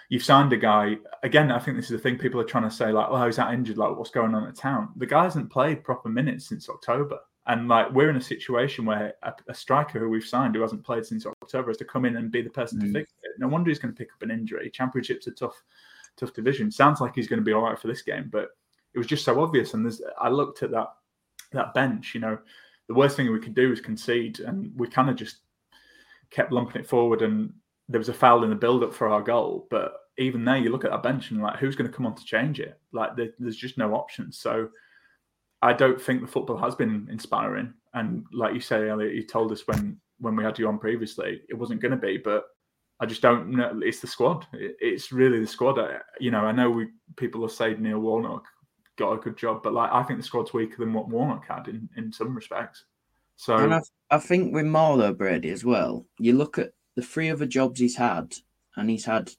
you've 0.10 0.24
signed 0.24 0.52
a 0.54 0.58
guy 0.58 0.98
again. 1.24 1.52
I 1.52 1.60
think 1.60 1.78
this 1.78 1.86
is 1.86 1.92
the 1.92 2.00
thing 2.00 2.18
people 2.18 2.42
are 2.42 2.46
trying 2.46 2.70
to 2.70 2.76
say, 2.76 2.92
like, 2.92 3.08
oh, 3.10 3.26
he's 3.26 3.38
that 3.38 3.54
injured? 3.54 3.78
Like, 3.78 3.96
what's 3.96 4.12
going 4.12 4.36
on 4.36 4.48
at 4.48 4.56
town? 4.56 4.90
The 4.98 5.06
guy 5.06 5.24
hasn't 5.24 5.52
played 5.52 5.84
proper 5.84 6.10
minutes 6.10 6.48
since 6.48 6.70
October. 6.70 7.20
And 7.50 7.68
like 7.68 7.92
we're 7.92 8.12
in 8.12 8.16
a 8.16 8.22
situation 8.22 8.86
where 8.86 9.16
a, 9.24 9.34
a, 9.48 9.56
striker 9.56 10.00
who 10.00 10.08
we've 10.08 10.24
signed 10.24 10.54
who 10.54 10.62
hasn't 10.62 10.86
played 10.86 11.04
since 11.04 11.26
October 11.26 11.72
has 11.72 11.78
to 11.78 11.86
come 11.86 12.06
in 12.06 12.16
and 12.18 12.32
be 12.32 12.44
the 12.44 12.50
person 12.50 12.80
mm. 12.80 12.86
to 12.86 12.94
fix 12.94 13.12
it. 13.24 13.32
No 13.40 13.48
wonder 13.48 13.72
he's 13.72 13.80
going 13.80 13.92
to 13.92 13.98
pick 13.98 14.14
up 14.14 14.22
an 14.22 14.30
injury. 14.30 14.70
Championship's 14.70 15.26
a 15.26 15.32
tough, 15.32 15.60
tough 16.16 16.32
division. 16.34 16.70
Sounds 16.70 17.02
like 17.02 17.16
he's 17.16 17.28
going 17.28 17.40
to 17.40 17.44
be 17.44 17.52
all 17.52 17.64
right 17.64 17.80
for 17.80 17.88
this 17.88 18.04
game, 18.04 18.30
but 18.32 18.50
it 18.94 19.00
was 19.00 19.08
just 19.08 19.26
so 19.26 19.42
obvious. 19.42 19.74
And 19.74 19.84
there's, 19.84 20.00
I 20.22 20.30
looked 20.30 20.62
at 20.62 20.70
that 20.72 20.90
that 21.52 21.74
bench. 21.74 22.14
You 22.14 22.22
know, 22.22 22.38
the 22.88 22.94
worst 22.94 23.18
thing 23.18 23.32
we 23.32 23.40
could 23.40 23.56
do 23.56 23.72
is 23.72 23.82
concede, 23.82 24.42
and 24.42 24.72
we 24.78 24.88
kind 24.88 25.10
of 25.10 25.16
just 25.16 25.38
kept 26.30 26.52
lumping 26.52 26.82
it 26.82 26.88
forward. 26.88 27.24
And 27.24 27.52
there 27.88 28.00
was 28.00 28.10
a 28.10 28.14
foul 28.14 28.44
in 28.44 28.52
the 28.52 28.56
build-up 28.56 28.94
for 28.94 29.10
our 29.10 29.24
goal, 29.24 29.66
but 29.72 29.94
even 30.20 30.46
there, 30.46 30.58
you 30.58 30.70
look 30.70 30.86
at 30.86 30.92
that 30.92 31.02
bench 31.02 31.32
and 31.32 31.42
like, 31.42 31.58
who's 31.58 31.76
going 31.76 31.90
to 31.90 31.96
come 31.96 32.06
on 32.06 32.14
to 32.14 32.24
change 32.24 32.60
it? 32.60 32.80
Like, 32.92 33.16
there, 33.16 33.30
there's 33.40 33.58
just 33.58 33.80
no 33.80 33.96
options. 33.96 34.38
So 34.38 34.70
I 35.62 35.74
don't 35.74 36.02
think 36.02 36.22
the 36.22 36.28
football 36.28 36.58
has 36.58 36.76
been 36.76 37.08
inspiring. 37.12 37.74
And 37.94 38.26
like 38.32 38.54
you 38.54 38.62
say, 38.62 38.90
Elliot, 38.90 39.16
you 39.16 39.24
told 39.24 39.52
us 39.52 39.68
when 39.68 40.00
when 40.20 40.36
we 40.36 40.44
had 40.44 40.60
you 40.60 40.68
on 40.68 40.80
previously, 40.80 41.42
it 41.50 41.54
wasn't 41.54 41.82
going 41.82 41.92
to 41.92 41.98
be. 41.98 42.18
But 42.18 42.46
I 43.00 43.06
just 43.06 43.22
don't 43.22 43.50
know. 43.50 43.80
It's 43.84 44.00
the 44.00 44.08
squad. 44.08 44.46
It, 44.54 44.76
it's 44.80 45.12
really 45.12 45.40
the 45.40 45.48
squad. 45.48 45.80
I, 45.80 45.98
you 46.20 46.32
know, 46.32 46.42
I 46.42 46.52
know 46.52 46.70
we 46.70 46.88
people 47.16 47.42
have 47.42 47.52
said 47.52 47.82
Neil 47.82 48.00
Warnock 48.00 48.46
got 48.98 49.14
a 49.14 49.18
good 49.18 49.38
job, 49.38 49.64
but 49.64 49.74
like 49.74 49.92
I 49.92 50.04
think 50.04 50.20
the 50.20 50.26
squad's 50.26 50.54
weaker 50.54 50.78
than 50.80 50.94
what 50.94 51.10
Warnock 51.10 51.48
had 51.48 51.68
in 51.68 51.90
in 51.98 52.12
some 52.12 52.36
respects. 52.36 52.86
So 53.36 53.56
and 53.56 53.74
I, 53.74 53.82
I 54.12 54.20
think 54.20 54.54
with 54.54 54.66
Marlowe 54.66 55.14
Brady 55.14 55.50
as 55.50 55.64
well, 55.64 56.06
you 56.20 56.34
look 56.34 56.58
at 56.58 56.72
the 56.96 57.02
three 57.02 57.30
other 57.30 57.46
jobs 57.46 57.80
he's 57.80 57.96
had, 57.96 58.36
and 58.76 58.90
he's 58.90 59.06
had 59.06 59.32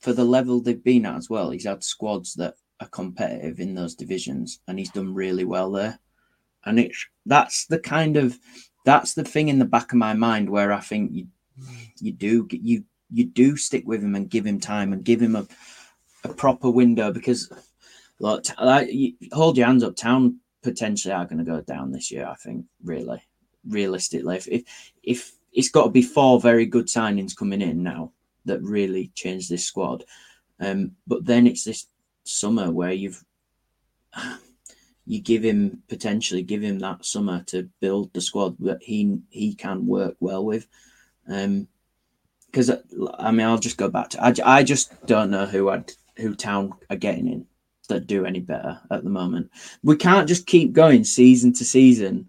for 0.00 0.12
the 0.12 0.24
level 0.24 0.60
they've 0.60 0.82
been 0.82 1.06
at 1.06 1.16
as 1.16 1.30
well. 1.30 1.50
He's 1.50 1.66
had 1.66 1.84
squads 1.84 2.34
that 2.34 2.54
are 2.80 2.88
competitive 2.88 3.60
in 3.60 3.74
those 3.74 3.94
divisions, 3.94 4.60
and 4.68 4.78
he's 4.78 4.90
done 4.90 5.14
really 5.14 5.44
well 5.44 5.70
there. 5.70 5.98
And 6.64 6.78
it's 6.78 7.06
that's 7.24 7.66
the 7.66 7.78
kind 7.78 8.16
of 8.16 8.38
that's 8.84 9.14
the 9.14 9.24
thing 9.24 9.48
in 9.48 9.58
the 9.58 9.64
back 9.64 9.92
of 9.92 9.98
my 9.98 10.14
mind 10.14 10.50
where 10.50 10.72
I 10.72 10.80
think 10.80 11.12
you 11.12 11.28
you 12.00 12.12
do 12.12 12.46
you 12.50 12.84
you 13.10 13.24
do 13.24 13.56
stick 13.56 13.84
with 13.86 14.02
him 14.02 14.14
and 14.14 14.28
give 14.28 14.44
him 14.44 14.60
time 14.60 14.92
and 14.92 15.04
give 15.04 15.20
him 15.20 15.36
a 15.36 15.46
a 16.24 16.28
proper 16.28 16.70
window 16.70 17.12
because 17.12 17.50
look, 18.18 18.44
like, 18.60 18.92
you, 18.92 19.14
hold 19.32 19.56
your 19.56 19.66
hands 19.66 19.82
up. 19.82 19.96
Town 19.96 20.40
potentially 20.62 21.14
are 21.14 21.24
going 21.24 21.38
to 21.38 21.44
go 21.44 21.60
down 21.60 21.92
this 21.92 22.10
year. 22.10 22.26
I 22.26 22.34
think 22.34 22.66
really, 22.82 23.22
realistically, 23.68 24.36
if 24.36 24.48
if, 24.48 24.92
if 25.02 25.32
it's 25.52 25.70
got 25.70 25.84
to 25.84 25.90
be 25.90 26.02
four 26.02 26.40
very 26.40 26.66
good 26.66 26.86
signings 26.86 27.36
coming 27.36 27.62
in 27.62 27.82
now 27.82 28.12
that 28.44 28.62
really 28.62 29.10
change 29.14 29.48
this 29.48 29.64
squad. 29.64 30.04
Um, 30.60 30.92
but 31.06 31.24
then 31.24 31.46
it's 31.46 31.64
this 31.64 31.86
summer 32.28 32.70
where 32.70 32.92
you've 32.92 33.24
you 35.06 35.20
give 35.20 35.44
him 35.44 35.82
potentially 35.88 36.42
give 36.42 36.62
him 36.62 36.78
that 36.80 37.04
summer 37.04 37.42
to 37.46 37.68
build 37.80 38.12
the 38.12 38.20
squad 38.20 38.56
that 38.60 38.82
he 38.82 39.18
he 39.30 39.54
can 39.54 39.86
work 39.86 40.16
well 40.20 40.44
with. 40.44 40.66
Um, 41.28 41.68
because 42.46 42.70
I 43.18 43.30
mean, 43.32 43.46
I'll 43.46 43.58
just 43.58 43.76
go 43.76 43.88
back 43.88 44.10
to 44.10 44.24
I, 44.24 44.34
I 44.44 44.62
just 44.62 45.06
don't 45.06 45.30
know 45.30 45.46
who 45.46 45.68
I'd 45.68 45.92
who 46.16 46.34
town 46.34 46.72
are 46.88 46.96
getting 46.96 47.28
in 47.28 47.46
that 47.88 48.06
do 48.06 48.24
any 48.24 48.40
better 48.40 48.80
at 48.90 49.04
the 49.04 49.10
moment. 49.10 49.50
We 49.82 49.96
can't 49.96 50.28
just 50.28 50.46
keep 50.46 50.72
going 50.72 51.04
season 51.04 51.52
to 51.54 51.64
season, 51.64 52.28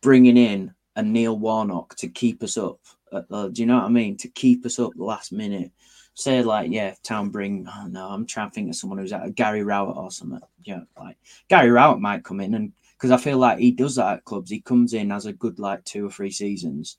bringing 0.00 0.36
in 0.36 0.74
a 0.96 1.02
Neil 1.02 1.38
Warnock 1.38 1.94
to 1.96 2.08
keep 2.08 2.42
us 2.42 2.58
up. 2.58 2.80
Uh, 3.12 3.48
do 3.48 3.62
you 3.62 3.66
know 3.66 3.76
what 3.76 3.84
I 3.84 3.88
mean? 3.88 4.16
To 4.18 4.28
keep 4.28 4.66
us 4.66 4.78
up 4.78 4.92
last 4.96 5.32
minute 5.32 5.70
say 6.18 6.42
like 6.42 6.70
yeah, 6.70 6.94
town 7.02 7.30
bring. 7.30 7.66
Oh 7.68 7.86
no, 7.86 8.08
I'm 8.08 8.26
trying 8.26 8.50
to 8.50 8.54
think 8.54 8.68
of 8.68 8.76
someone 8.76 8.98
who's 8.98 9.12
at 9.12 9.34
Gary 9.34 9.62
Rowett 9.62 9.96
or 9.96 10.10
something. 10.10 10.40
Yeah, 10.64 10.80
like 10.98 11.16
Gary 11.48 11.70
Rowett 11.70 12.00
might 12.00 12.24
come 12.24 12.40
in 12.40 12.54
and 12.54 12.72
because 12.96 13.10
I 13.12 13.16
feel 13.16 13.38
like 13.38 13.58
he 13.58 13.70
does 13.70 13.94
that 13.96 14.12
at 14.12 14.24
clubs. 14.24 14.50
He 14.50 14.60
comes 14.60 14.92
in 14.92 15.12
as 15.12 15.26
a 15.26 15.32
good 15.32 15.58
like 15.58 15.84
two 15.84 16.06
or 16.06 16.10
three 16.10 16.32
seasons, 16.32 16.96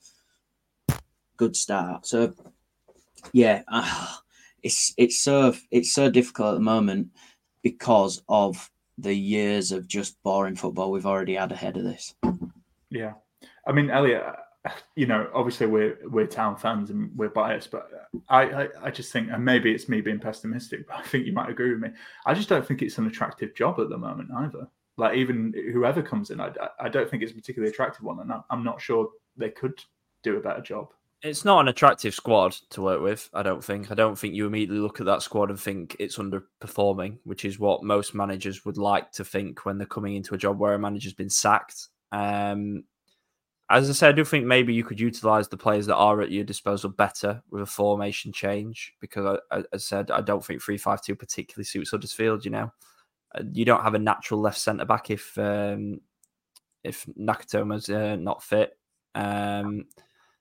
good 1.38 1.56
start. 1.56 2.06
So 2.08 2.34
yeah, 3.34 3.64
uh, 3.68 4.16
it's 4.64 4.94
it's 4.98 5.22
so 5.22 5.54
it's 5.70 5.94
so 5.94 6.10
difficult 6.10 6.54
at 6.54 6.56
the 6.56 6.62
moment 6.62 7.10
because 7.62 8.24
of 8.30 8.72
the 8.98 9.14
years 9.14 9.72
of 9.72 9.88
just 9.88 10.22
boring 10.24 10.56
football 10.56 10.92
we've 10.92 11.06
already 11.06 11.36
had 11.36 11.52
ahead 11.52 11.78
of 11.78 11.84
this. 11.84 12.16
Yeah, 12.90 13.14
I 13.68 13.74
mean, 13.74 13.90
Elliot, 13.90 14.24
you 14.96 15.06
know, 15.06 15.30
obviously 15.34 15.68
we're 15.68 15.98
we're 16.06 16.28
town 16.28 16.58
fans 16.58 16.90
and 16.90 17.12
we're 17.16 17.30
biased, 17.30 17.72
but 17.72 17.90
I, 18.28 18.42
I, 18.44 18.68
I 18.84 18.92
just 18.92 19.12
think, 19.12 19.30
and 19.32 19.44
maybe 19.44 19.72
it's 19.72 19.90
me 19.90 20.02
being 20.02 20.20
pessimistic, 20.20 20.88
but 20.88 20.98
I 20.98 21.04
think 21.04 21.26
you 21.26 21.34
might 21.34 21.50
agree 21.50 21.72
with 21.72 21.80
me. 21.80 21.90
I 22.26 22.34
just 22.34 22.50
don't 22.50 22.66
think 22.66 22.82
it's 22.82 22.98
an 22.98 23.08
attractive 23.08 23.56
job 23.56 23.80
at 23.80 23.90
the 23.90 23.98
moment 23.98 24.30
either. 24.38 24.68
Like 24.98 25.16
even 25.16 25.54
whoever 25.72 26.02
comes 26.02 26.30
in, 26.30 26.42
I, 26.42 26.52
I 26.80 26.90
don't 26.90 27.10
think 27.10 27.24
it's 27.24 27.32
a 27.32 27.36
particularly 27.36 27.72
attractive 27.72 28.04
one, 28.04 28.20
and 28.20 28.32
I'm 28.50 28.64
not 28.64 28.82
sure 28.82 29.10
they 29.38 29.50
could 29.50 29.82
do 30.24 30.38
a 30.38 30.42
better 30.42 30.62
job. 30.62 30.90
It's 31.22 31.44
not 31.44 31.60
an 31.60 31.68
attractive 31.68 32.14
squad 32.14 32.54
to 32.70 32.82
work 32.82 33.02
with. 33.02 33.30
I 33.34 33.44
don't 33.44 33.64
think. 33.64 33.92
I 33.92 33.96
don't 33.96 34.18
think 34.18 34.36
you 34.36 34.46
immediately 34.46 34.80
look 34.80 35.00
at 35.00 35.06
that 35.06 35.22
squad 35.22 35.50
and 35.50 35.60
think 35.60 35.96
it's 36.00 36.18
underperforming, 36.18 37.18
which 37.24 37.44
is 37.44 37.60
what 37.60 37.84
most 37.84 38.14
managers 38.14 38.66
would 38.66 38.78
like 38.78 39.12
to 39.14 39.26
think 39.26 39.66
when 39.66 39.78
they're 39.78 39.88
coming 39.88 40.16
into 40.16 40.34
a 40.34 40.38
job 40.38 40.60
where 40.60 40.74
a 40.74 40.80
manager's 40.80 41.14
been 41.14 41.30
sacked. 41.30 41.88
Um, 42.12 42.84
as 43.70 43.90
I 43.90 43.94
said, 43.94 44.10
I 44.10 44.12
do 44.14 44.26
think 44.26 44.46
maybe 44.46 44.74
you 44.74 44.84
could 44.84 45.00
utilize 45.00 45.48
the 45.48 45.58
players 45.58 45.86
that 45.86 45.96
are 45.96 46.22
at 46.22 46.32
your 46.32 46.44
disposal 46.44 46.90
better 46.90 47.44
with 47.52 47.62
a 47.62 47.68
formation 47.68 48.32
change 48.32 48.94
because, 49.00 49.40
I, 49.52 49.58
as 49.58 49.66
I 49.74 49.78
said, 49.78 50.12
I 50.12 50.22
don't 50.22 50.44
think 50.44 50.62
three-five-two 50.62 51.16
particularly 51.16 51.66
suits 51.66 51.92
Huddersfield. 51.92 52.46
You 52.46 52.52
know, 52.52 52.74
uh, 53.36 53.44
you 53.54 53.66
don't 53.66 53.84
have 53.84 53.94
a 53.94 54.00
natural 54.00 54.40
left 54.40 54.58
centre 54.58 54.86
back 54.86 55.12
if 55.12 55.38
um, 55.38 56.02
if 56.84 57.06
Nakayama's 57.20 57.90
uh, 57.90 58.16
not 58.16 58.42
fit. 58.42 58.78
Um, 59.14 59.86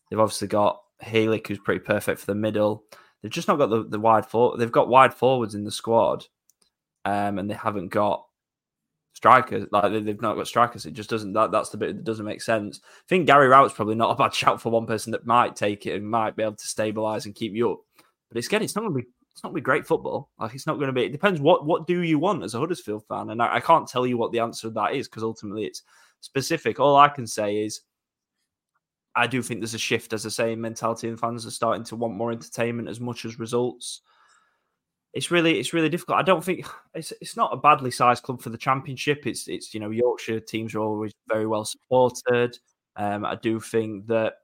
they've 0.09 0.21
obviously 0.21 0.49
got 0.49 0.81
Helik, 1.03 1.47
who's 1.49 1.59
pretty 1.59 1.81
perfect 1.81 2.21
for 2.21 2.27
the 2.27 2.35
middle. 2.35 2.85
They've 3.21 3.31
just 3.31 3.49
not 3.49 3.59
got 3.59 3.69
the, 3.69 3.85
the 3.85 4.01
wide 4.01 4.25
for. 4.25 4.57
They've 4.57 4.73
got 4.73 4.89
wide 4.89 5.13
forwards 5.13 5.55
in 5.55 5.65
the 5.65 5.71
squad, 5.71 6.25
um, 7.05 7.39
and 7.39 7.51
they 7.51 7.55
haven't 7.55 7.89
got 7.89 8.25
strikers. 9.19 9.67
Like 9.73 9.91
they've 9.93 10.23
not 10.23 10.37
got 10.37 10.47
strikers. 10.47 10.87
It 10.87 10.93
just 10.93 11.11
doesn't. 11.11 11.33
That 11.33 11.51
that's 11.51 11.71
the 11.71 11.77
bit 11.77 11.97
that 11.97 12.05
doesn't 12.05 12.25
make 12.25 12.41
sense. 12.41 12.81
I 12.85 13.09
think 13.09 13.27
Gary 13.27 13.49
Rowett's 13.49 13.75
probably 13.75 13.97
not 13.97 14.13
a 14.13 14.15
bad 14.15 14.33
shout 14.33 14.63
for 14.63 14.71
one 14.71 14.87
person 14.87 15.11
that 15.11 15.27
might 15.27 15.57
take 15.57 15.87
it 15.87 15.95
and 15.95 16.09
might 16.09 16.37
be 16.37 16.45
able 16.45 16.55
to 16.55 16.67
stabilize 16.67 17.27
and 17.27 17.35
keep 17.35 17.53
you 17.53 17.73
up. 17.73 17.81
But 18.29 18.39
it's 18.39 18.47
again, 18.47 18.63
it's 18.63 18.77
not 18.77 18.83
going 18.83 18.95
to 18.95 19.03
be. 19.03 19.09
It's 19.33 19.43
not 19.43 19.51
going 19.51 19.57
to 19.57 19.63
be 19.63 19.65
great 19.65 19.87
football. 19.87 20.31
Like 20.39 20.55
it's 20.55 20.69
not 20.69 20.77
going 20.77 20.87
to 20.87 20.93
be. 20.93 21.05
It 21.05 21.13
depends. 21.13 21.41
What 21.41 21.67
what 21.67 21.87
do 21.89 22.01
you 22.01 22.19
want 22.19 22.45
as 22.45 22.55
a 22.55 22.61
Huddersfield 22.61 23.05
fan? 23.09 23.31
And 23.31 23.43
I, 23.43 23.57
I 23.57 23.61
can't 23.61 23.89
tell 23.89 24.07
you 24.07 24.17
what 24.17 24.31
the 24.31 24.39
answer 24.39 24.69
to 24.69 24.75
that 24.75 24.95
is 24.95 25.09
because 25.09 25.25
ultimately 25.25 25.65
it's 25.65 25.83
specific. 26.21 26.79
All 26.79 26.97
I 26.97 27.09
can 27.09 27.27
say 27.27 27.59
is. 27.59 27.81
I 29.17 29.27
do 29.27 29.43
think 29.43 29.59
there's 29.59 29.75
a 29.75 29.79
shift, 29.79 30.13
as 30.13 30.25
I 30.27 30.29
say, 30.29 30.53
in 30.53 30.61
mentality, 30.61 31.09
and 31.09 31.19
fans 31.19 31.45
are 31.45 31.51
starting 31.51 31.83
to 31.85 31.97
want 31.97 32.15
more 32.15 32.31
entertainment 32.31 32.89
as 32.89 33.01
much 33.01 33.25
as 33.25 33.41
results 33.41 34.03
it's 35.19 35.33
really 35.33 35.59
it's 35.59 35.73
really 35.73 35.89
difficult. 35.89 36.17
I 36.17 36.23
don't 36.23 36.45
think 36.45 36.65
it's 36.95 37.13
it's 37.21 37.37
not 37.37 37.53
a 37.53 37.57
badly 37.57 37.91
sized 37.91 38.23
club 38.23 38.41
for 38.41 38.51
the 38.51 38.57
championship. 38.57 39.27
It's 39.27 39.49
it's 39.49 39.75
you 39.75 39.81
know 39.81 39.91
Yorkshire 39.91 40.41
teams 40.41 40.75
are 40.75 40.81
always 40.81 41.13
very 41.29 41.47
well 41.47 41.65
supported. 41.65 42.57
Um, 42.97 43.25
I 43.25 43.35
do 43.35 43.59
think 43.59 44.07
that 44.07 44.35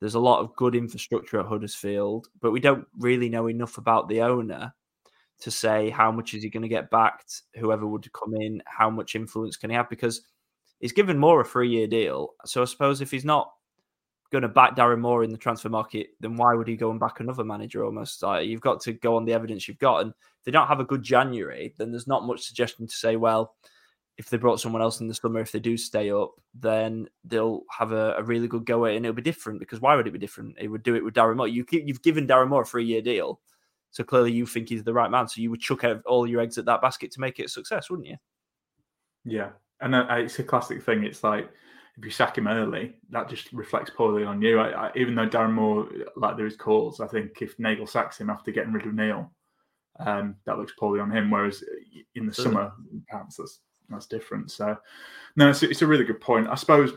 there's 0.00 0.14
a 0.14 0.20
lot 0.20 0.40
of 0.40 0.56
good 0.56 0.74
infrastructure 0.74 1.38
at 1.38 1.46
Huddersfield, 1.46 2.28
but 2.40 2.52
we 2.52 2.60
don't 2.60 2.86
really 2.98 3.28
know 3.28 3.48
enough 3.48 3.76
about 3.76 4.08
the 4.08 4.22
owner 4.22 4.74
to 5.40 5.50
say 5.50 5.90
how 5.90 6.10
much 6.10 6.32
is 6.32 6.42
he 6.42 6.48
going 6.48 6.62
to 6.62 6.68
get 6.68 6.90
backed. 6.90 7.42
Whoever 7.56 7.86
would 7.86 8.10
come 8.14 8.34
in, 8.34 8.62
how 8.66 8.88
much 8.88 9.14
influence 9.14 9.58
can 9.58 9.68
he 9.68 9.76
have? 9.76 9.90
Because 9.90 10.22
he's 10.80 10.92
given 10.92 11.18
more 11.18 11.42
a 11.42 11.44
three 11.44 11.68
year 11.68 11.86
deal. 11.86 12.30
So 12.46 12.62
I 12.62 12.64
suppose 12.64 13.02
if 13.02 13.10
he's 13.10 13.26
not 13.26 13.52
going 14.34 14.42
to 14.42 14.48
back 14.48 14.74
Darren 14.74 14.98
Moore 14.98 15.22
in 15.22 15.30
the 15.30 15.38
transfer 15.38 15.68
market, 15.68 16.08
then 16.18 16.36
why 16.36 16.54
would 16.54 16.66
he 16.66 16.76
go 16.76 16.90
and 16.90 16.98
back 16.98 17.20
another 17.20 17.44
manager 17.44 17.84
almost? 17.84 18.20
Like, 18.20 18.48
you've 18.48 18.60
got 18.60 18.80
to 18.82 18.92
go 18.92 19.16
on 19.16 19.24
the 19.24 19.32
evidence 19.32 19.68
you've 19.68 19.78
got. 19.78 20.02
And 20.02 20.10
if 20.10 20.44
they 20.44 20.50
don't 20.50 20.66
have 20.66 20.80
a 20.80 20.84
good 20.84 21.04
January, 21.04 21.72
then 21.78 21.92
there's 21.92 22.08
not 22.08 22.26
much 22.26 22.42
suggestion 22.42 22.88
to 22.88 22.92
say, 22.92 23.14
well, 23.14 23.54
if 24.18 24.28
they 24.28 24.36
brought 24.36 24.60
someone 24.60 24.82
else 24.82 25.00
in 25.00 25.06
the 25.06 25.14
summer, 25.14 25.38
if 25.38 25.52
they 25.52 25.60
do 25.60 25.76
stay 25.76 26.10
up, 26.10 26.32
then 26.52 27.08
they'll 27.24 27.62
have 27.70 27.92
a, 27.92 28.16
a 28.16 28.24
really 28.24 28.48
good 28.48 28.66
go 28.66 28.84
at 28.84 28.92
it 28.92 28.96
and 28.96 29.06
it'll 29.06 29.14
be 29.14 29.22
different 29.22 29.60
because 29.60 29.80
why 29.80 29.94
would 29.94 30.08
it 30.08 30.12
be 30.12 30.18
different? 30.18 30.56
It 30.58 30.68
would 30.68 30.82
do 30.82 30.96
it 30.96 31.04
with 31.04 31.14
Darren 31.14 31.36
Moore. 31.36 31.48
You 31.48 31.64
you've 31.70 32.02
given 32.02 32.26
Darren 32.26 32.48
Moore 32.48 32.62
a 32.62 32.66
three 32.66 32.84
year 32.84 33.02
deal. 33.02 33.40
So 33.90 34.02
clearly 34.02 34.32
you 34.32 34.46
think 34.46 34.68
he's 34.68 34.82
the 34.82 34.92
right 34.92 35.10
man. 35.10 35.28
So 35.28 35.40
you 35.40 35.50
would 35.50 35.60
chuck 35.60 35.84
out 35.84 36.02
all 36.06 36.26
your 36.26 36.40
eggs 36.40 36.58
at 36.58 36.64
that 36.64 36.82
basket 36.82 37.12
to 37.12 37.20
make 37.20 37.38
it 37.38 37.46
a 37.46 37.48
success, 37.48 37.90
wouldn't 37.90 38.08
you? 38.08 38.16
Yeah. 39.24 39.50
And 39.80 39.94
uh, 39.94 40.06
it's 40.10 40.38
a 40.38 40.44
classic 40.44 40.82
thing. 40.82 41.04
It's 41.04 41.22
like, 41.22 41.48
if 41.96 42.04
you 42.04 42.10
sack 42.10 42.36
him 42.36 42.48
early, 42.48 42.94
that 43.10 43.28
just 43.28 43.52
reflects 43.52 43.90
poorly 43.90 44.24
on 44.24 44.42
you. 44.42 44.58
I, 44.58 44.88
I, 44.88 44.90
even 44.96 45.14
though 45.14 45.28
Darren 45.28 45.52
Moore, 45.52 45.88
like 46.16 46.36
there 46.36 46.46
is 46.46 46.56
calls, 46.56 47.00
I 47.00 47.06
think 47.06 47.40
if 47.40 47.58
Nagle 47.58 47.86
sacks 47.86 48.20
him 48.20 48.30
after 48.30 48.50
getting 48.50 48.72
rid 48.72 48.86
of 48.86 48.94
Neil, 48.94 49.30
um, 50.00 50.34
that 50.44 50.58
looks 50.58 50.72
poorly 50.78 51.00
on 51.00 51.10
him. 51.10 51.30
Whereas 51.30 51.62
in 52.16 52.26
the 52.26 52.34
summer, 52.34 52.72
perhaps 53.08 53.36
that's 53.36 53.60
that's 53.88 54.06
different. 54.06 54.50
So, 54.50 54.76
no, 55.36 55.50
it's, 55.50 55.62
it's 55.62 55.82
a 55.82 55.86
really 55.86 56.04
good 56.04 56.20
point. 56.20 56.48
I 56.48 56.54
suppose, 56.56 56.92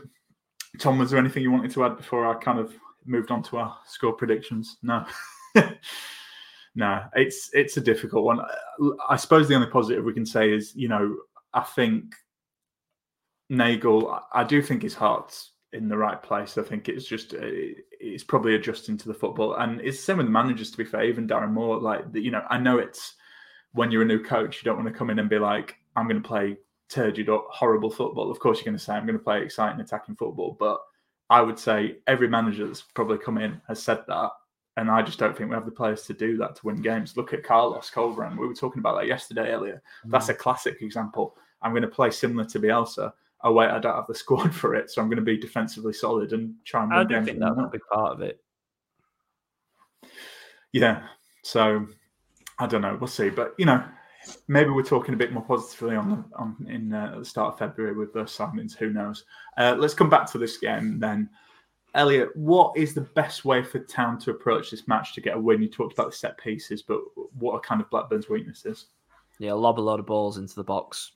Tom, 0.78 0.98
was 0.98 1.10
there 1.10 1.20
anything 1.20 1.42
you 1.42 1.52
wanted 1.52 1.70
to 1.72 1.84
add 1.84 1.96
before 1.96 2.26
I 2.26 2.34
kind 2.42 2.58
of 2.58 2.74
moved 3.04 3.30
on 3.30 3.42
to 3.44 3.58
our 3.58 3.76
score 3.86 4.12
predictions? 4.12 4.78
No. 4.82 5.04
no, 6.74 7.04
it's 7.14 7.50
it's 7.52 7.76
a 7.76 7.80
difficult 7.80 8.24
one. 8.24 8.40
I 9.08 9.16
suppose 9.16 9.48
the 9.48 9.54
only 9.54 9.68
positive 9.68 10.04
we 10.04 10.14
can 10.14 10.26
say 10.26 10.52
is, 10.52 10.74
you 10.74 10.88
know, 10.88 11.16
I 11.54 11.62
think 11.62 12.14
Nagle, 13.48 14.20
I 14.32 14.44
do 14.44 14.60
think 14.62 14.82
his 14.82 14.94
heart's 14.94 15.52
in 15.72 15.88
the 15.88 15.96
right 15.96 16.22
place. 16.22 16.56
I 16.58 16.62
think 16.62 16.88
it's 16.88 17.06
just 17.06 17.34
uh, 17.34 17.38
it's 17.42 18.24
probably 18.24 18.54
adjusting 18.54 18.96
to 18.98 19.08
the 19.08 19.14
football, 19.14 19.54
and 19.56 19.80
it's 19.80 19.98
the 19.98 20.02
same 20.02 20.18
with 20.18 20.26
the 20.26 20.32
managers. 20.32 20.70
To 20.70 20.78
be 20.78 20.84
fair, 20.84 21.04
even 21.04 21.28
Darren 21.28 21.52
Moore, 21.52 21.78
like 21.78 22.04
you 22.14 22.30
know, 22.30 22.44
I 22.48 22.58
know 22.58 22.78
it's 22.78 23.14
when 23.72 23.90
you're 23.90 24.02
a 24.02 24.06
new 24.06 24.22
coach, 24.22 24.56
you 24.56 24.64
don't 24.64 24.82
want 24.82 24.88
to 24.88 24.98
come 24.98 25.10
in 25.10 25.18
and 25.18 25.28
be 25.28 25.38
like, 25.38 25.76
I'm 25.96 26.08
going 26.08 26.22
to 26.22 26.28
play 26.28 26.56
turgid 26.88 27.28
or 27.28 27.44
horrible 27.50 27.90
football. 27.90 28.30
Of 28.30 28.40
course, 28.40 28.58
you're 28.58 28.64
going 28.64 28.78
to 28.78 28.82
say 28.82 28.94
I'm 28.94 29.06
going 29.06 29.18
to 29.18 29.24
play 29.24 29.42
exciting 29.42 29.80
attacking 29.80 30.16
football, 30.16 30.56
but 30.58 30.80
I 31.30 31.42
would 31.42 31.58
say 31.58 31.98
every 32.06 32.28
manager 32.28 32.66
that's 32.66 32.82
probably 32.82 33.18
come 33.18 33.38
in 33.38 33.60
has 33.68 33.82
said 33.82 34.00
that. 34.08 34.30
And 34.78 34.90
I 34.90 35.02
just 35.02 35.18
don't 35.18 35.36
think 35.36 35.50
we 35.50 35.56
have 35.56 35.64
the 35.64 35.72
players 35.72 36.02
to 36.02 36.14
do 36.14 36.36
that 36.36 36.54
to 36.56 36.66
win 36.66 36.80
games. 36.80 37.16
Look 37.16 37.32
at 37.32 37.42
Carlos 37.42 37.90
Corberán. 37.90 38.38
We 38.38 38.46
were 38.46 38.54
talking 38.54 38.78
about 38.78 38.96
that 38.98 39.08
yesterday 39.08 39.50
earlier. 39.50 39.82
Mm. 40.06 40.12
That's 40.12 40.28
a 40.28 40.34
classic 40.34 40.80
example. 40.82 41.36
I'm 41.60 41.72
going 41.72 41.82
to 41.82 41.88
play 41.88 42.12
similar 42.12 42.44
to 42.46 42.60
Bielsa 42.60 43.12
oh 43.44 43.52
wait, 43.52 43.70
I 43.70 43.78
don't 43.78 43.94
have 43.94 44.06
the 44.06 44.14
squad 44.24 44.54
for 44.54 44.74
it, 44.74 44.90
so 44.90 45.00
I'm 45.00 45.08
going 45.08 45.16
to 45.16 45.22
be 45.22 45.36
defensively 45.36 45.92
solid 45.92 46.32
and 46.32 46.54
try 46.64 46.84
and. 46.84 46.92
I 46.92 47.04
do 47.04 47.24
think 47.24 47.38
that's 47.38 47.58
a 47.58 47.68
big 47.70 47.80
part 47.92 48.12
of 48.12 48.20
it. 48.22 48.40
Yeah, 50.72 51.06
so 51.42 51.86
I 52.58 52.66
don't 52.66 52.82
know. 52.82 52.96
We'll 53.00 53.08
see, 53.08 53.30
but 53.30 53.54
you 53.58 53.66
know, 53.66 53.82
maybe 54.48 54.70
we're 54.70 54.82
talking 54.82 55.14
a 55.14 55.18
bit 55.18 55.32
more 55.32 55.44
positively 55.44 55.96
on 55.96 56.10
the, 56.10 56.36
on 56.36 56.66
in 56.68 56.92
uh, 56.92 57.16
the 57.18 57.24
start 57.24 57.54
of 57.54 57.58
February 57.58 57.94
with 57.94 58.12
the 58.12 58.24
signings. 58.24 58.76
Who 58.76 58.90
knows? 58.90 59.24
Uh, 59.56 59.76
let's 59.78 59.94
come 59.94 60.10
back 60.10 60.30
to 60.32 60.38
this 60.38 60.58
game 60.58 60.98
then. 60.98 61.30
Elliot, 61.94 62.36
what 62.36 62.76
is 62.76 62.92
the 62.92 63.00
best 63.00 63.46
way 63.46 63.62
for 63.62 63.78
Town 63.78 64.18
to 64.20 64.30
approach 64.30 64.70
this 64.70 64.86
match 64.86 65.14
to 65.14 65.22
get 65.22 65.36
a 65.36 65.40
win? 65.40 65.62
You 65.62 65.68
talked 65.68 65.94
about 65.94 66.10
the 66.10 66.16
set 66.16 66.36
pieces, 66.36 66.82
but 66.82 67.00
what 67.38 67.54
are 67.54 67.60
kind 67.60 67.80
of 67.80 67.88
Blackburn's 67.88 68.28
weaknesses? 68.28 68.86
Yeah, 69.38 69.54
lob 69.54 69.78
a 69.78 69.80
lot 69.80 69.98
of 69.98 70.06
balls 70.06 70.36
into 70.36 70.54
the 70.54 70.64
box 70.64 71.12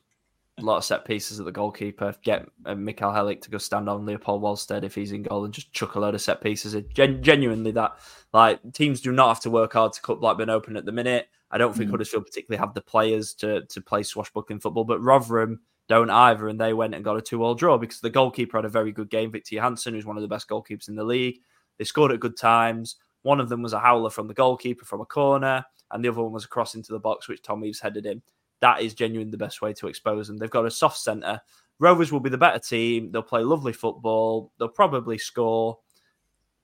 a 0.62 0.64
lot 0.64 0.78
of 0.78 0.84
set 0.84 1.04
pieces 1.04 1.38
at 1.38 1.46
the 1.46 1.52
goalkeeper. 1.52 2.14
Get 2.22 2.48
uh, 2.64 2.74
Michal 2.74 3.12
Helik 3.12 3.42
to 3.42 3.50
go 3.50 3.58
stand 3.58 3.88
on 3.88 4.06
Leopold 4.06 4.42
Wahlstedt 4.42 4.84
if 4.84 4.94
he's 4.94 5.12
in 5.12 5.22
goal 5.22 5.44
and 5.44 5.52
just 5.52 5.72
chuck 5.72 5.94
a 5.94 6.00
load 6.00 6.14
of 6.14 6.22
set 6.22 6.40
pieces. 6.40 6.74
Gen- 6.94 7.22
genuinely, 7.22 7.72
that 7.72 7.98
like 8.32 8.60
teams 8.72 9.00
do 9.00 9.12
not 9.12 9.28
have 9.28 9.40
to 9.40 9.50
work 9.50 9.74
hard 9.74 9.92
to 9.92 10.02
cut 10.02 10.20
Blackburn 10.20 10.50
open 10.50 10.76
at 10.76 10.84
the 10.84 10.92
minute. 10.92 11.28
I 11.50 11.58
don't 11.58 11.76
think 11.76 11.88
mm. 11.88 11.90
Huddersfield 11.90 12.24
particularly 12.24 12.60
have 12.60 12.74
the 12.74 12.80
players 12.80 13.34
to 13.34 13.66
to 13.66 13.80
play 13.80 14.02
swashbuckling 14.02 14.60
football, 14.60 14.84
but 14.84 15.02
Rotherham 15.02 15.60
don't 15.88 16.10
either, 16.10 16.48
and 16.48 16.60
they 16.60 16.72
went 16.72 16.94
and 16.94 17.04
got 17.04 17.16
a 17.16 17.20
two-all 17.20 17.54
draw 17.54 17.76
because 17.76 18.00
the 18.00 18.08
goalkeeper 18.08 18.56
had 18.56 18.64
a 18.64 18.70
very 18.70 18.92
good 18.92 19.10
game. 19.10 19.30
Viktor 19.30 19.56
Johansson, 19.56 19.94
who's 19.94 20.06
one 20.06 20.16
of 20.16 20.22
the 20.22 20.28
best 20.28 20.48
goalkeepers 20.48 20.88
in 20.88 20.94
the 20.94 21.04
league, 21.04 21.40
they 21.78 21.84
scored 21.84 22.12
at 22.12 22.20
good 22.20 22.36
times. 22.36 22.96
One 23.22 23.40
of 23.40 23.48
them 23.48 23.62
was 23.62 23.72
a 23.72 23.78
howler 23.78 24.10
from 24.10 24.28
the 24.28 24.34
goalkeeper 24.34 24.84
from 24.84 25.00
a 25.00 25.06
corner, 25.06 25.64
and 25.90 26.04
the 26.04 26.08
other 26.08 26.22
one 26.22 26.32
was 26.32 26.44
a 26.44 26.48
cross 26.48 26.74
into 26.74 26.92
the 26.92 26.98
box, 26.98 27.28
which 27.28 27.42
Tom 27.42 27.64
Eaves 27.64 27.80
headed 27.80 28.06
in 28.06 28.22
that 28.62 28.80
is 28.80 28.94
genuinely 28.94 29.30
the 29.30 29.36
best 29.36 29.60
way 29.60 29.72
to 29.74 29.88
expose 29.88 30.28
them. 30.28 30.38
They've 30.38 30.48
got 30.48 30.64
a 30.64 30.70
soft 30.70 30.96
centre. 30.98 31.40
Rovers 31.80 32.12
will 32.12 32.20
be 32.20 32.30
the 32.30 32.38
better 32.38 32.60
team. 32.60 33.10
They'll 33.10 33.22
play 33.22 33.42
lovely 33.42 33.72
football. 33.72 34.52
They'll 34.58 34.68
probably 34.68 35.18
score. 35.18 35.78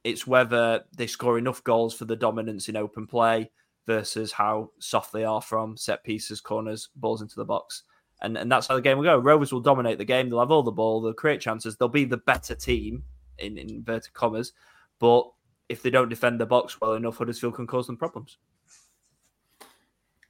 It's 0.05 0.27
whether 0.27 0.85
they 0.97 1.09
score 1.09 1.39
enough 1.39 1.63
goals 1.65 1.95
for 1.95 2.05
the 2.05 2.15
dominance 2.15 2.69
in 2.69 2.77
open 2.77 3.09
play 3.09 3.51
versus 3.85 4.31
how 4.31 4.71
soft 4.79 5.13
they 5.13 5.25
are 5.25 5.43
from 5.43 5.77
set 5.77 6.05
pieces, 6.05 6.41
corners, 6.41 6.89
balls 6.95 7.21
into 7.21 7.35
the 7.35 7.45
box. 7.45 7.83
And, 8.23 8.39
and 8.39 8.51
that's 8.51 8.69
how 8.69 8.77
the 8.77 8.81
game 8.81 8.99
will 8.99 9.05
go. 9.05 9.19
Rovers 9.19 9.53
will 9.53 9.61
dominate 9.61 9.99
the 9.99 10.05
game. 10.05 10.31
They'll 10.31 10.39
have 10.39 10.53
all 10.53 10.63
the 10.63 10.71
ball. 10.71 11.01
They'll 11.01 11.13
create 11.13 11.41
chances. 11.41 11.77
They'll 11.77 11.89
be 11.89 12.05
the 12.05 12.17
better 12.19 12.55
team 12.55 13.03
in, 13.39 13.59
in 13.59 13.71
inverted 13.71 14.13
commas. 14.13 14.53
But 15.01 15.29
if 15.69 15.83
they 15.83 15.91
don't 15.91 16.09
defend 16.09 16.41
the 16.41 16.47
box 16.47 16.81
well 16.81 16.95
enough, 16.95 17.19
Huddersfield 17.19 17.55
can 17.55 17.67
cause 17.67 17.89
them 17.89 17.97
problems. 17.97 18.39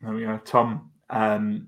There 0.00 0.12
we 0.12 0.22
go. 0.22 0.40
Tom, 0.44 0.90
um, 1.10 1.66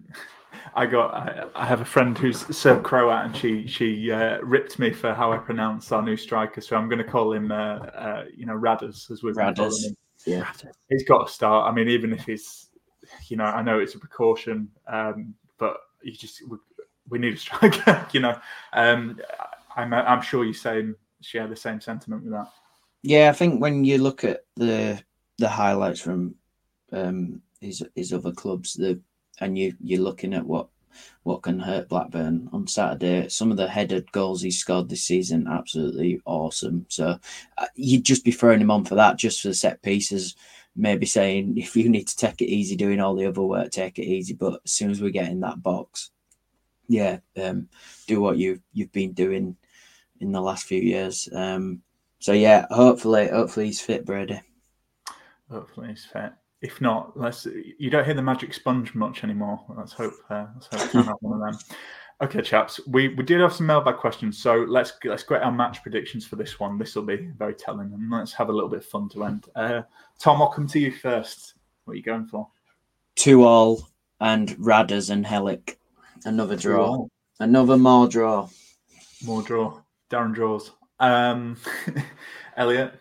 I 0.75 0.87
got. 0.87 1.15
I, 1.15 1.45
I, 1.55 1.67
have 1.67 1.81
a 1.81 1.85
friend 1.85 2.17
who's 2.17 2.45
Serb 2.57 2.85
Croat, 2.85 3.25
and 3.25 3.37
she 3.37 3.67
she 3.67 4.11
uh, 4.11 4.39
ripped 4.41 4.79
me 4.79 4.93
for 4.93 5.13
how 5.13 5.33
I 5.33 5.39
pronounce 5.39 5.91
our 5.93 6.03
new 6.03 6.17
striker. 6.17 6.61
So 6.61 6.77
I'm 6.77 6.89
going 6.89 6.99
to 6.99 7.05
call 7.05 7.33
him, 7.33 7.51
uh, 7.51 7.55
uh, 7.55 8.25
you 8.35 8.47
know, 8.47 8.55
Radders 8.55 9.11
as 9.11 9.23
we've 9.23 9.35
been 9.35 9.55
calling 9.55 9.83
him. 9.83 9.97
Yeah, 10.27 10.51
he's 10.89 11.05
got 11.05 11.27
to 11.27 11.33
start. 11.33 11.71
I 11.71 11.75
mean, 11.75 11.89
even 11.89 12.13
if 12.13 12.25
he's, 12.25 12.69
you 13.29 13.37
know, 13.37 13.45
I 13.45 13.63
know 13.63 13.81
it's 13.81 13.95
a 13.95 13.99
precaution, 13.99 14.69
um, 14.87 15.35
but 15.59 15.79
you 16.03 16.13
just 16.13 16.47
we, 16.49 16.59
we, 17.09 17.19
need 17.19 17.35
a 17.35 17.39
striker. 17.39 18.07
you 18.13 18.21
know, 18.21 18.39
um, 18.73 19.19
I'm 19.77 19.93
I'm 19.93 20.23
sure 20.23 20.45
you're 20.45 20.55
saying 20.55 20.95
share 21.23 21.47
the 21.47 21.57
same 21.57 21.81
sentiment 21.81 22.23
with 22.23 22.33
that. 22.33 22.49
Yeah, 23.03 23.31
I 23.31 23.33
think 23.33 23.61
when 23.61 23.85
you 23.85 23.99
look 23.99 24.25
at 24.25 24.45
the 24.57 25.03
the 25.39 25.49
highlights 25.49 26.01
from 26.01 26.35
um, 26.93 27.41
his 27.61 27.83
his 27.95 28.13
other 28.13 28.33
clubs, 28.33 28.75
the 28.75 29.01
and 29.41 29.57
you 29.57 29.75
you're 29.81 30.01
looking 30.01 30.35
at 30.35 30.47
what 30.47 30.69
what 31.23 31.43
can 31.43 31.59
hurt 31.59 31.89
Blackburn 31.89 32.49
on 32.53 32.67
Saturday. 32.67 33.29
Some 33.29 33.51
of 33.51 33.57
the 33.57 33.69
headed 33.69 34.11
goals 34.13 34.43
he 34.43 34.51
scored 34.51 34.89
this 34.89 35.05
season, 35.05 35.47
absolutely 35.49 36.21
awesome. 36.25 36.87
So 36.89 37.19
uh, 37.59 37.67
you'd 37.75 38.05
just 38.05 38.25
be 38.25 38.33
throwing 38.33 38.61
him 38.61 38.71
on 38.71 38.85
for 38.85 38.97
that, 38.97 39.19
just 39.19 39.41
for 39.41 39.49
the 39.49 39.55
set 39.55 39.83
pieces. 39.83 40.37
Maybe 40.77 41.07
saying 41.07 41.55
if 41.57 41.77
you 41.77 41.89
need 41.89 42.09
to 42.09 42.17
take 42.17 42.41
it 42.43 42.51
easy, 42.51 42.77
doing 42.77 43.01
all 43.01 43.15
the 43.15 43.27
other 43.27 43.43
work, 43.43 43.71
take 43.71 43.99
it 43.99 44.07
easy. 44.07 44.35
But 44.35 44.61
as 44.65 44.73
soon 44.73 44.91
as 44.91 45.01
we 45.01 45.11
get 45.11 45.31
in 45.31 45.41
that 45.41 45.63
box, 45.63 46.11
yeah, 46.89 47.19
um, 47.41 47.69
do 48.07 48.21
what 48.21 48.37
you 48.39 48.61
you've 48.73 48.93
been 48.93 49.13
doing 49.13 49.57
in 50.21 50.33
the 50.33 50.41
last 50.41 50.67
few 50.67 50.81
years. 50.81 51.29
Um, 51.33 51.83
so 52.19 52.33
yeah, 52.33 52.67
hopefully, 52.71 53.29
hopefully 53.29 53.67
he's 53.67 53.81
fit, 53.81 54.05
Brady. 54.05 54.41
Hopefully 55.51 55.89
he's 55.89 56.05
fit. 56.05 56.33
If 56.63 56.81
not, 56.81 57.19
let's. 57.19 57.47
You 57.79 57.91
don't 57.91 58.05
hear 58.05 58.15
the 58.15 58.23
magic 58.23 58.53
sponge 58.53 58.95
much 58.95 59.25
anymore. 59.25 59.65
Let's 59.77 59.93
hope. 59.93 60.15
Uh, 60.29 60.47
let's 60.55 60.95
hope 60.95 61.17
one 61.23 61.41
of 61.41 61.53
them. 61.55 61.61
Okay, 62.23 62.43
chaps. 62.43 62.81
We 62.87 63.09
we 63.09 63.25
did 63.25 63.41
have 63.41 63.55
some 63.55 63.67
mailbag 63.67 63.97
questions, 63.97 64.37
so 64.37 64.67
let's 64.69 64.93
let's 65.05 65.23
get 65.23 65.43
our 65.43 65.53
match 65.53 65.83
predictions 65.83 66.27
for 66.27 66.37
this 66.37 66.61
one. 66.61 66.77
This 66.77 66.95
will 66.95 67.03
be 67.03 67.29
very 67.39 67.55
telling, 67.55 67.93
and 67.95 68.11
let's 68.11 68.35
have 68.35 68.51
a 68.51 68.53
little 68.53 68.69
bit 68.69 68.81
of 68.81 68.87
fun 68.87 69.09
to 69.11 69.25
end. 69.25 69.47
Uh, 69.57 69.83
Tom, 70.19 70.43
I'll 70.43 70.51
come 70.51 70.67
to 70.69 70.79
you 70.79 70.93
first. 70.93 71.55
What 71.85 71.95
are 71.95 71.97
you 71.97 72.03
going 72.03 72.27
for? 72.27 72.47
Two 73.17 73.45
all 73.45 73.89
and 74.21 74.51
Radders 74.59 75.11
and 75.11 75.25
Helik. 75.25 75.77
Another 76.25 76.57
draw. 76.57 77.07
Another 77.39 77.79
more 77.79 78.07
draw. 78.07 78.49
More 79.25 79.43
draw. 79.43 79.81
Darren 80.11 80.35
draws. 80.35 80.73
Um, 80.99 81.57
Elliot. 82.57 82.95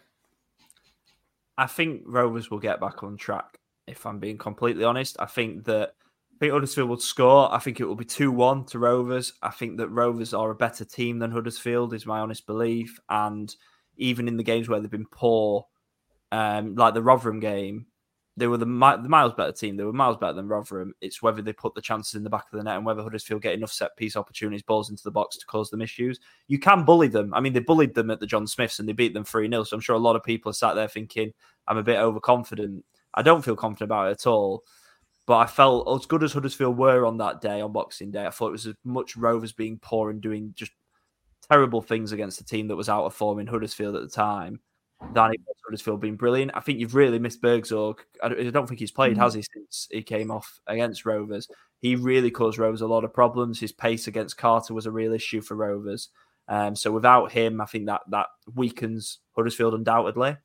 I 1.59 1.67
think 1.67 2.03
Rovers 2.05 2.49
will 2.49 2.59
get 2.59 2.79
back 2.79 3.03
on 3.03 3.17
track. 3.17 3.59
If 3.85 4.05
I'm 4.05 4.17
being 4.17 4.37
completely 4.37 4.85
honest, 4.85 5.17
I 5.19 5.25
think 5.25 5.65
that 5.65 5.89
I 5.89 6.37
think 6.39 6.53
Huddersfield 6.53 6.87
will 6.87 6.99
score. 6.99 7.53
I 7.53 7.59
think 7.59 7.81
it 7.81 7.85
will 7.85 7.95
be 7.95 8.05
two 8.05 8.31
one 8.31 8.63
to 8.67 8.79
Rovers. 8.79 9.33
I 9.41 9.49
think 9.49 9.77
that 9.77 9.89
Rovers 9.89 10.33
are 10.33 10.51
a 10.51 10.55
better 10.55 10.85
team 10.85 11.19
than 11.19 11.31
Huddersfield, 11.31 11.93
is 11.93 12.05
my 12.05 12.19
honest 12.19 12.47
belief. 12.47 12.97
And 13.09 13.53
even 13.97 14.29
in 14.29 14.37
the 14.37 14.43
games 14.43 14.69
where 14.69 14.79
they've 14.79 14.89
been 14.89 15.05
poor, 15.05 15.65
um, 16.31 16.75
like 16.75 16.93
the 16.93 17.03
Rotherham 17.03 17.41
game, 17.41 17.87
they 18.39 18.47
were 18.47 18.57
the, 18.57 18.65
the 18.65 19.09
miles 19.09 19.33
better 19.33 19.51
team. 19.51 19.75
They 19.75 19.83
were 19.83 19.93
miles 19.93 20.17
better 20.17 20.33
than 20.33 20.47
Rotherham. 20.47 20.93
It's 21.01 21.21
whether 21.21 21.41
they 21.41 21.53
put 21.53 21.75
the 21.75 21.81
chances 21.81 22.15
in 22.15 22.23
the 22.23 22.29
back 22.29 22.45
of 22.51 22.57
the 22.57 22.63
net 22.63 22.77
and 22.77 22.85
whether 22.85 23.03
Huddersfield 23.03 23.41
get 23.41 23.53
enough 23.53 23.71
set 23.71 23.95
piece 23.97 24.15
opportunities, 24.15 24.63
balls 24.63 24.89
into 24.89 25.03
the 25.03 25.11
box 25.11 25.37
to 25.37 25.45
cause 25.45 25.69
them 25.69 25.81
issues. 25.81 26.19
You 26.47 26.57
can 26.57 26.85
bully 26.85 27.09
them. 27.09 27.33
I 27.33 27.41
mean, 27.41 27.53
they 27.53 27.59
bullied 27.59 27.93
them 27.93 28.09
at 28.09 28.19
the 28.19 28.25
John 28.25 28.47
Smiths 28.47 28.79
and 28.79 28.87
they 28.87 28.93
beat 28.93 29.13
them 29.13 29.25
3 29.25 29.49
0. 29.49 29.63
So 29.63 29.75
I'm 29.75 29.81
sure 29.81 29.95
a 29.95 29.99
lot 29.99 30.15
of 30.15 30.23
people 30.23 30.49
are 30.49 30.53
sat 30.53 30.75
there 30.75 30.87
thinking, 30.87 31.33
I'm 31.67 31.77
a 31.77 31.83
bit 31.83 31.99
overconfident. 31.99 32.85
I 33.13 33.21
don't 33.21 33.43
feel 33.43 33.55
confident 33.55 33.89
about 33.89 34.07
it 34.07 34.11
at 34.11 34.27
all. 34.27 34.63
But 35.27 35.37
I 35.37 35.45
felt 35.45 35.87
as 36.01 36.07
good 36.07 36.23
as 36.23 36.33
Huddersfield 36.33 36.77
were 36.77 37.05
on 37.05 37.17
that 37.17 37.41
day, 37.41 37.61
on 37.61 37.71
Boxing 37.71 38.09
Day, 38.09 38.25
I 38.25 38.31
thought 38.31 38.47
it 38.47 38.53
was 38.53 38.67
as 38.67 38.75
much 38.83 39.15
Rovers 39.15 39.51
being 39.51 39.77
poor 39.79 40.09
and 40.09 40.21
doing 40.21 40.53
just 40.55 40.71
terrible 41.51 41.81
things 41.81 42.13
against 42.13 42.41
a 42.41 42.45
team 42.45 42.67
that 42.69 42.75
was 42.75 42.89
out 42.89 43.05
of 43.05 43.13
form 43.13 43.39
in 43.39 43.47
Huddersfield 43.47 43.95
at 43.95 44.01
the 44.01 44.09
time 44.09 44.59
than 45.13 45.33
Huddersfield 45.65 46.01
being 46.01 46.15
brilliant. 46.15 46.51
I 46.53 46.59
think 46.59 46.79
you've 46.79 46.95
really 46.95 47.19
missed 47.19 47.41
Burgzorg. 47.41 47.99
I 48.23 48.29
don't 48.29 48.67
think 48.67 48.79
he's 48.79 48.91
played, 48.91 49.13
mm-hmm. 49.13 49.21
has 49.21 49.33
he, 49.33 49.43
since 49.53 49.87
he 49.91 50.01
came 50.01 50.31
off 50.31 50.59
against 50.67 51.05
Rovers? 51.05 51.47
He 51.79 51.95
really 51.95 52.31
caused 52.31 52.57
Rovers 52.57 52.81
a 52.81 52.87
lot 52.87 53.03
of 53.03 53.13
problems. 53.13 53.59
His 53.59 53.71
pace 53.71 54.07
against 54.07 54.37
Carter 54.37 54.73
was 54.73 54.85
a 54.85 54.91
real 54.91 55.13
issue 55.13 55.41
for 55.41 55.55
Rovers. 55.55 56.09
Um, 56.47 56.75
so 56.75 56.91
without 56.91 57.31
him, 57.31 57.61
I 57.61 57.65
think 57.65 57.85
that 57.85 58.01
that 58.09 58.27
weakens 58.55 59.19
Huddersfield 59.35 59.75
undoubtedly. 59.75 60.35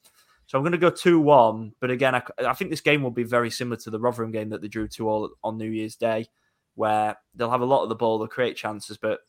So 0.47 0.59
I'm 0.59 0.63
going 0.63 0.73
to 0.73 0.79
go 0.79 0.91
2 0.91 1.19
1. 1.21 1.73
But 1.81 1.91
again, 1.91 2.15
I, 2.15 2.23
I, 2.39 2.53
think 2.53 2.71
this 2.71 2.83
game 2.83 3.03
will 3.03 3.11
be 3.11 3.23
very 3.23 3.51
similar 3.51 3.77
to 3.79 3.91
the 3.91 3.99
Rotherham 3.99 4.31
game 4.31 4.51
that 4.51 4.61
they 4.61 4.69
drew 4.69 4.87
2 4.87 5.09
all 5.09 5.31
on 5.43 5.57
New 5.57 5.71
Year's 5.71 5.97
Day, 5.97 6.27
where 6.75 7.17
they'll 7.35 7.51
have 7.51 7.63
a 7.63 7.67
lot 7.67 7.83
of 7.83 7.89
the 7.89 7.95
ball, 7.95 8.19
they'll 8.19 8.29
create 8.29 8.57
chances, 8.57 8.99
but 8.99 9.21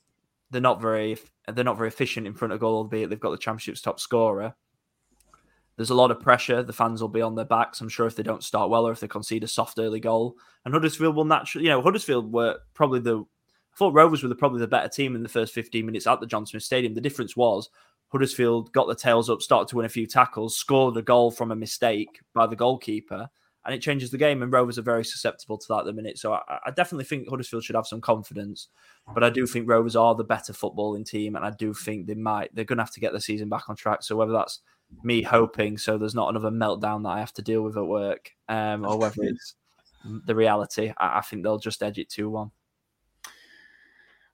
they're 0.52 0.62
not 0.62 0.82
very 0.82 1.18
they're 1.54 1.64
not 1.64 1.78
very 1.78 1.90
efficient 1.90 2.28
in 2.28 2.34
front 2.34 2.54
of 2.54 2.60
goal, 2.60 2.78
albeit 2.78 3.10
they've 3.10 3.20
got 3.20 3.32
the 3.32 3.38
championship's 3.38 3.82
top 3.82 4.00
scorer. 4.00 4.54
There's 5.78 5.90
a 5.90 5.96
lot 5.96 6.12
of 6.12 6.22
pressure. 6.22 6.64
The 6.64 6.74
fans 6.74 7.02
will 7.02 7.10
be 7.10 7.22
on 7.22 7.36
their 7.36 7.46
backs. 7.46 7.82
I'm 7.82 7.90
sure 7.90 8.08
if 8.08 8.16
they 8.16 8.24
don't 8.24 8.44
start 8.44 8.70
well 8.70 8.88
or 8.88 8.92
if 8.92 9.02
they 9.02 9.08
concede 9.08 9.44
a 9.44 9.48
soft 9.48 9.78
early 9.78 10.00
goal. 10.00 10.38
And 10.64 10.74
Huddersfield 10.74 11.16
will 11.16 11.26
naturally, 11.26 11.66
you 11.66 11.72
know, 11.72 11.82
Huddersfield 11.82 12.32
were 12.32 12.60
probably 12.74 13.00
the, 13.00 13.20
I 13.20 13.78
thought 13.78 13.94
Rovers 13.94 14.24
were 14.24 14.30
the, 14.30 14.36
probably 14.36 14.62
the 14.62 14.68
better 14.68 14.88
team 14.88 15.16
in 15.16 15.24
the 15.24 15.30
first 15.30 15.54
15 15.54 15.86
minutes 15.86 16.08
at 16.08 16.20
the 16.22 16.28
John 16.28 16.46
Smith 16.46 16.64
Stadium. 16.64 16.94
The 16.94 17.02
difference 17.02 17.36
was 17.36 17.70
Huddersfield 18.10 18.72
got 18.72 18.88
the 18.88 18.96
tails 18.96 19.30
up, 19.30 19.42
started 19.42 19.68
to 19.70 19.76
win 19.76 19.86
a 19.86 19.90
few 19.90 20.08
tackles, 20.08 20.56
scored 20.56 20.96
a 20.96 21.02
goal 21.02 21.32
from 21.32 21.52
a 21.52 21.56
mistake 21.56 22.22
by 22.34 22.48
the 22.48 22.56
goalkeeper, 22.56 23.28
and 23.66 23.76
it 23.76 23.82
changes 23.82 24.12
the 24.12 24.18
game. 24.18 24.42
And 24.42 24.54
Rovers 24.54 24.78
are 24.78 24.84
very 24.84 25.04
susceptible 25.04 25.58
to 25.58 25.66
that 25.70 25.80
at 25.80 25.86
the 25.86 25.94
minute. 25.94 26.18
So 26.18 26.34
I, 26.34 26.60
I, 26.66 26.72
definitely 26.72 27.06
think 27.06 27.28
Huddersfield 27.28 27.64
should 27.64 27.76
have 27.76 27.88
some 27.88 28.00
confidence, 28.00 28.70
but 29.14 29.24
I 29.24 29.30
do 29.30 29.46
think 29.48 29.68
Rovers 29.68 29.96
are 29.96 30.16
the 30.16 30.24
better 30.24 30.54
footballing 30.54 31.06
team, 31.06 31.36
and 31.36 31.44
I 31.44 31.50
do 31.52 31.74
think 31.74 32.06
they 32.06 32.14
might 32.14 32.54
they're 32.56 32.64
going 32.64 32.78
to 32.78 32.84
have 32.84 32.94
to 32.94 33.00
get 33.00 33.12
the 33.12 33.20
season 33.20 33.50
back 33.50 33.68
on 33.68 33.76
track. 33.76 34.04
So 34.04 34.16
whether 34.16 34.32
that's 34.32 34.62
me 35.04 35.22
hoping 35.22 35.78
so 35.78 35.98
there's 35.98 36.16
not 36.16 36.30
another 36.30 36.52
meltdown 36.52 37.04
that 37.04 37.10
I 37.10 37.20
have 37.20 37.34
to 37.34 37.42
deal 37.42 37.62
with 37.62 37.78
at 37.78 37.86
work, 37.86 38.32
um, 38.50 38.86
or 38.86 38.98
whether 38.98 39.24
it's 39.24 39.56
the 40.26 40.36
reality, 40.36 40.94
I, 40.98 41.20
I 41.20 41.22
think 41.22 41.44
they'll 41.44 41.58
just 41.58 41.84
edge 41.84 42.00
it 42.00 42.10
two 42.10 42.30
one. 42.30 42.52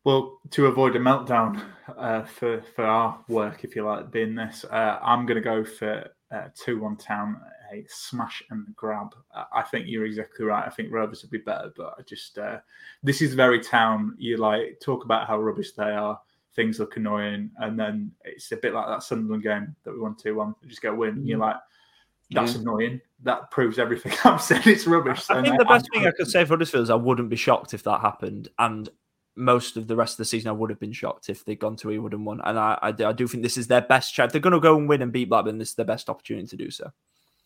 Well, 0.04 0.40
to 0.52 0.66
avoid 0.66 0.96
a 0.96 1.00
meltdown 1.00 1.64
uh, 1.96 2.24
for 2.24 2.62
for 2.76 2.86
our 2.86 3.24
work, 3.28 3.64
if 3.64 3.76
you 3.76 3.86
like, 3.86 4.12
being 4.12 4.36
this, 4.36 4.66
uh, 4.66 5.00
I'm 5.02 5.26
going 5.26 5.36
to 5.36 5.42
go 5.42 5.64
for 5.64 6.10
uh, 6.32 6.48
two 6.56 6.80
one 6.80 6.98
town, 6.98 7.40
a 7.72 7.86
smash 7.88 8.42
and 8.50 8.76
grab. 8.76 9.14
I 9.54 9.62
think 9.62 9.86
you're 9.88 10.06
exactly 10.06 10.46
right. 10.46 10.66
I 10.66 10.72
think 10.72 10.92
Rovers 10.92 11.22
would 11.22 11.32
be 11.32 11.38
better, 11.38 11.72
but 11.76 11.96
I 12.00 12.02
just 12.02 12.38
uh, 12.38 12.60
this 13.04 13.22
is 13.22 13.34
very 13.34 13.60
town. 13.60 14.16
You 14.18 14.38
like 14.38 14.80
talk 14.82 15.06
about 15.06 15.28
how 15.28 15.40
rubbish 15.40 15.74
they 15.74 15.92
are. 15.92 16.20
Things 16.56 16.80
look 16.80 16.98
annoying, 16.98 17.52
and 17.58 17.80
then 17.80 18.12
it's 18.26 18.52
a 18.52 18.58
bit 18.58 18.74
like 18.74 18.88
that 18.88 19.04
Sunderland 19.04 19.44
game 19.44 19.76
that 19.84 19.94
we 19.94 20.00
won 20.00 20.16
two 20.16 20.36
one. 20.36 20.56
Just 20.68 20.82
get 20.82 20.94
a 20.94 20.96
win. 20.96 21.26
You're 21.26 21.38
mm. 21.38 21.42
like, 21.42 21.56
that's 22.32 22.56
yeah. 22.56 22.62
annoying. 22.62 23.02
That 23.24 23.52
proves 23.52 23.80
everything 23.80 24.14
I'm 24.24 24.40
saying. 24.40 24.64
It's 24.66 24.86
rubbish. 24.86 25.30
I 25.30 25.42
think 25.42 25.58
the 25.58 25.66
best 25.66 25.88
I'm, 25.94 26.02
thing 26.02 26.08
I 26.08 26.12
could 26.12 26.28
say 26.28 26.44
for 26.44 26.50
Huddersfield 26.50 26.84
is 26.84 26.90
I 26.90 26.96
wouldn't 26.96 27.30
be 27.30 27.36
shocked 27.36 27.74
if 27.74 27.84
that 27.84 28.02
happened, 28.02 28.50
and 28.60 28.90
most 29.36 29.78
of 29.78 29.88
the 29.88 29.96
rest 29.96 30.14
of 30.14 30.18
the 30.18 30.26
season, 30.26 30.50
I 30.50 30.54
would 30.54 30.70
have 30.70 30.80
been 30.80 30.92
shocked 30.92 31.30
if 31.30 31.46
they'd 31.46 31.60
gone 31.60 31.76
to 31.78 31.88
Ewood 31.88 32.14
and 32.14 32.26
won. 32.26 32.42
And 32.44 32.60
I, 32.60 32.78
I, 32.82 32.88
I 32.90 33.14
do 33.14 33.28
think 33.28 33.44
this 33.44 33.58
is 33.58 33.68
their 33.68 33.82
best 33.82 34.14
chance. 34.14 34.32
they're 34.32 34.42
going 34.42 34.54
to 34.54 34.60
go 34.60 34.78
and 34.78 34.90
win 34.90 35.02
and 35.02 35.12
beat 35.12 35.30
Blackburn, 35.30 35.58
this 35.58 35.70
is 35.70 35.76
their 35.76 35.86
best 35.86 36.10
opportunity 36.10 36.48
to 36.48 36.58
do 36.58 36.70
so. 36.70 36.92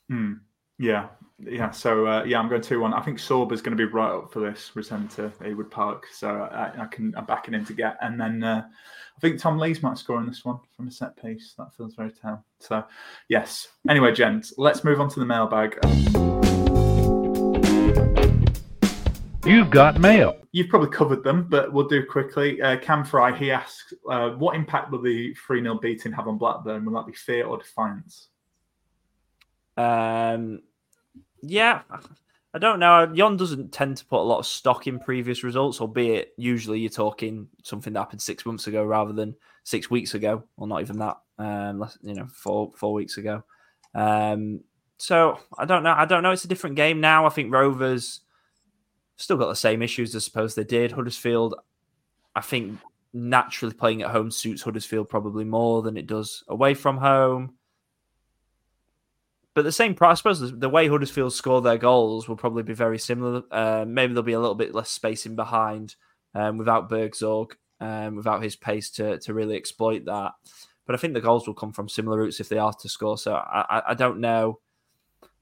Hmm. 0.09 0.33
Yeah, 0.77 1.07
yeah. 1.39 1.71
So 1.71 2.05
uh, 2.05 2.23
yeah, 2.23 2.39
I'm 2.39 2.49
going 2.49 2.61
two 2.61 2.81
one. 2.81 2.93
I 2.93 3.01
think 3.01 3.17
Sorba's 3.17 3.61
going 3.61 3.77
to 3.77 3.87
be 3.87 3.91
right 3.91 4.11
up 4.11 4.31
for 4.31 4.39
this 4.39 4.71
return 4.75 5.07
to 5.09 5.29
Ewood 5.41 5.71
Park. 5.71 6.07
So 6.11 6.29
I, 6.29 6.83
I 6.83 6.85
can 6.87 7.13
I'm 7.15 7.25
backing 7.25 7.53
him 7.53 7.65
to 7.65 7.73
get. 7.73 7.97
And 8.01 8.19
then 8.19 8.43
uh, 8.43 8.65
I 8.65 9.19
think 9.19 9.39
Tom 9.39 9.57
Lees 9.57 9.81
might 9.81 9.97
score 9.97 10.19
in 10.19 10.27
this 10.27 10.43
one 10.43 10.59
from 10.75 10.87
a 10.87 10.91
set 10.91 11.15
piece. 11.21 11.53
That 11.57 11.73
feels 11.75 11.95
very 11.95 12.11
town. 12.11 12.43
So 12.59 12.83
yes. 13.29 13.69
Anyway, 13.89 14.13
gents, 14.13 14.53
let's 14.57 14.83
move 14.83 14.99
on 14.99 15.09
to 15.09 15.19
the 15.19 15.25
mailbag. 15.25 15.79
You've 19.45 19.69
got 19.69 20.01
mail. 20.01 20.37
You've 20.53 20.69
probably 20.69 20.89
covered 20.89 21.23
them, 21.23 21.47
but 21.47 21.71
we'll 21.71 21.87
do 21.87 22.03
quickly. 22.03 22.59
Uh, 22.59 22.77
Cam 22.77 23.05
Fry, 23.05 23.31
he 23.37 23.51
asks, 23.51 23.93
uh, 24.09 24.31
what 24.31 24.55
impact 24.55 24.91
will 24.91 25.03
the 25.03 25.35
3 25.35 25.61
0 25.61 25.77
beating 25.79 26.11
have 26.13 26.27
on 26.27 26.39
Blackburn? 26.39 26.83
Will 26.83 26.93
that 26.93 27.05
be 27.05 27.13
fear 27.13 27.45
or 27.45 27.59
defiance? 27.59 28.29
Um, 29.77 30.61
yeah, 31.41 31.81
I 32.53 32.57
don't 32.59 32.79
know. 32.79 33.05
Jon 33.07 33.37
doesn't 33.37 33.73
tend 33.73 33.97
to 33.97 34.05
put 34.05 34.21
a 34.21 34.23
lot 34.23 34.39
of 34.39 34.45
stock 34.45 34.87
in 34.87 34.99
previous 34.99 35.43
results, 35.43 35.81
albeit 35.81 36.33
usually 36.37 36.79
you're 36.79 36.89
talking 36.89 37.47
something 37.63 37.93
that 37.93 37.99
happened 37.99 38.21
six 38.21 38.45
months 38.45 38.67
ago 38.67 38.83
rather 38.83 39.13
than 39.13 39.35
six 39.63 39.89
weeks 39.89 40.13
ago, 40.13 40.43
or 40.57 40.67
not 40.67 40.81
even 40.81 40.99
that. 40.99 41.17
Um, 41.37 41.89
you 42.01 42.13
know, 42.13 42.27
four 42.27 42.71
four 42.75 42.93
weeks 42.93 43.17
ago. 43.17 43.43
Um, 43.93 44.61
so 44.97 45.39
I 45.57 45.65
don't 45.65 45.83
know. 45.83 45.93
I 45.95 46.05
don't 46.05 46.23
know. 46.23 46.31
It's 46.31 46.45
a 46.45 46.49
different 46.49 46.77
game 46.77 47.01
now. 47.01 47.25
I 47.25 47.29
think 47.29 47.51
Rovers 47.51 48.21
still 49.17 49.37
got 49.37 49.49
the 49.49 49.55
same 49.55 49.81
issues, 49.81 50.15
I 50.15 50.19
suppose 50.19 50.55
they 50.55 50.63
did. 50.63 50.91
Huddersfield, 50.91 51.55
I 52.35 52.41
think 52.41 52.79
naturally 53.13 53.73
playing 53.73 54.01
at 54.01 54.11
home 54.11 54.29
suits 54.29 54.61
Huddersfield 54.61 55.09
probably 55.09 55.45
more 55.45 55.81
than 55.81 55.95
it 55.97 56.07
does 56.07 56.43
away 56.47 56.73
from 56.73 56.97
home. 56.97 57.55
But 59.55 59.63
the 59.63 59.71
same 59.71 59.95
price, 59.95 60.17
I 60.17 60.33
suppose 60.33 60.59
the 60.59 60.69
way 60.69 60.87
Huddersfield 60.87 61.33
score 61.33 61.61
their 61.61 61.77
goals 61.77 62.27
will 62.27 62.35
probably 62.35 62.63
be 62.63 62.73
very 62.73 62.99
similar. 62.99 63.41
Uh, 63.49 63.85
maybe 63.87 64.13
there'll 64.13 64.23
be 64.23 64.33
a 64.33 64.39
little 64.39 64.55
bit 64.55 64.75
less 64.75 64.89
spacing 64.89 65.35
behind 65.35 65.95
um, 66.35 66.57
without 66.57 66.89
Burgzorg, 66.89 67.51
um, 67.79 68.17
without 68.17 68.43
his 68.43 68.55
pace 68.55 68.89
to, 68.91 69.17
to 69.19 69.33
really 69.33 69.55
exploit 69.55 70.05
that. 70.05 70.33
But 70.85 70.95
I 70.95 70.97
think 70.97 71.13
the 71.13 71.21
goals 71.21 71.47
will 71.47 71.55
come 71.55 71.71
from 71.71 71.89
similar 71.89 72.17
routes 72.17 72.39
if 72.39 72.49
they 72.49 72.57
are 72.57 72.73
to 72.73 72.89
score. 72.89 73.17
So 73.17 73.33
I, 73.33 73.65
I, 73.69 73.81
I 73.89 73.93
don't 73.93 74.19
know 74.19 74.59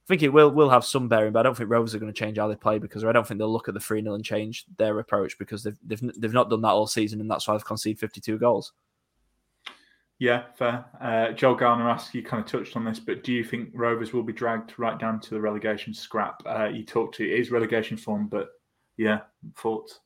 I 0.03 0.05
think 0.07 0.22
it 0.22 0.34
will 0.34 0.51
will 0.51 0.70
have 0.70 0.84
some 0.84 1.07
bearing, 1.07 1.32
but 1.32 1.39
I 1.39 1.43
don't 1.43 1.55
think 1.55 1.70
Rovers 1.70 1.95
are 1.95 1.99
going 1.99 2.11
to 2.11 2.20
change 2.20 2.38
how 2.38 2.49
they 2.49 2.55
play 2.55 2.78
because 2.78 3.05
I 3.05 3.14
don't 3.14 3.26
think 3.26 3.38
they'll 3.38 3.51
look 3.51 3.70
at 3.70 3.74
the 3.74 3.80
3 3.80 4.01
0 4.01 4.16
and 4.16 4.24
change 4.24 4.66
their 4.78 4.99
approach 4.99 5.38
because 5.38 5.64
they've, 5.64 5.78
they've 5.86 6.11
they've 6.18 6.34
not 6.34 6.49
done 6.49 6.61
that 6.61 6.70
all 6.70 6.88
season 6.88 7.22
and 7.22 7.32
that's 7.32 7.47
why 7.47 7.53
they've 7.53 7.64
conceded 7.64 7.99
52 7.99 8.38
goals. 8.38 8.74
Yeah, 10.24 10.44
fair. 10.56 10.86
Uh, 11.02 11.34
Joel 11.34 11.56
Garner 11.56 11.90
asks, 11.90 12.16
you 12.16 12.24
kind 12.24 12.42
of 12.42 12.50
touched 12.50 12.78
on 12.78 12.86
this, 12.86 12.98
but 12.98 13.26
do 13.26 13.34
you 13.34 13.44
think 13.44 13.72
Rovers 13.74 14.14
will 14.14 14.24
be 14.24 14.32
dragged 14.32 14.74
right 14.80 14.98
down 14.98 15.20
to 15.20 15.32
the 15.32 15.42
relegation 15.42 15.94
scrap? 15.94 16.42
Uh, 16.46 16.70
you 16.70 16.86
talked 16.86 17.16
to 17.16 17.30
it 17.30 17.38
is 17.38 17.52
relegation 17.52 17.98
form, 17.98 18.28
but 18.28 18.52
yeah, 18.96 19.20
thoughts? 19.58 20.00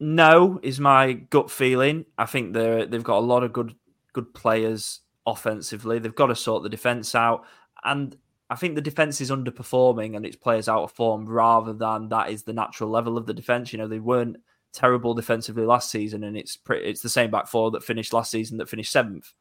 No, 0.00 0.58
is 0.64 0.80
my 0.80 1.12
gut 1.12 1.52
feeling. 1.52 2.04
I 2.18 2.26
think 2.26 2.52
they 2.52 2.84
they've 2.84 3.04
got 3.04 3.18
a 3.18 3.20
lot 3.20 3.44
of 3.44 3.52
good 3.52 3.76
good 4.12 4.34
players 4.34 5.02
offensively. 5.24 6.00
They've 6.00 6.12
got 6.12 6.26
to 6.26 6.34
sort 6.34 6.64
the 6.64 6.68
defense 6.68 7.14
out, 7.14 7.44
and 7.84 8.16
I 8.50 8.56
think 8.56 8.74
the 8.74 8.80
defense 8.80 9.20
is 9.20 9.30
underperforming 9.30 10.16
and 10.16 10.26
its 10.26 10.34
players 10.34 10.68
out 10.68 10.82
of 10.82 10.90
form 10.90 11.28
rather 11.28 11.72
than 11.72 12.08
that 12.08 12.30
is 12.30 12.42
the 12.42 12.54
natural 12.54 12.90
level 12.90 13.16
of 13.16 13.26
the 13.26 13.34
defense. 13.34 13.72
You 13.72 13.78
know, 13.78 13.86
they 13.86 14.00
weren't 14.00 14.38
terrible 14.72 15.14
defensively 15.14 15.64
last 15.64 15.90
season, 15.90 16.24
and 16.24 16.36
it's 16.36 16.56
pretty, 16.56 16.86
it's 16.86 17.02
the 17.02 17.08
same 17.08 17.30
back 17.30 17.48
four 17.48 17.70
that 17.72 17.84
finished 17.84 18.12
last 18.12 18.30
season 18.30 18.58
that 18.58 18.68
finished 18.68 18.92
seventh. 18.92 19.32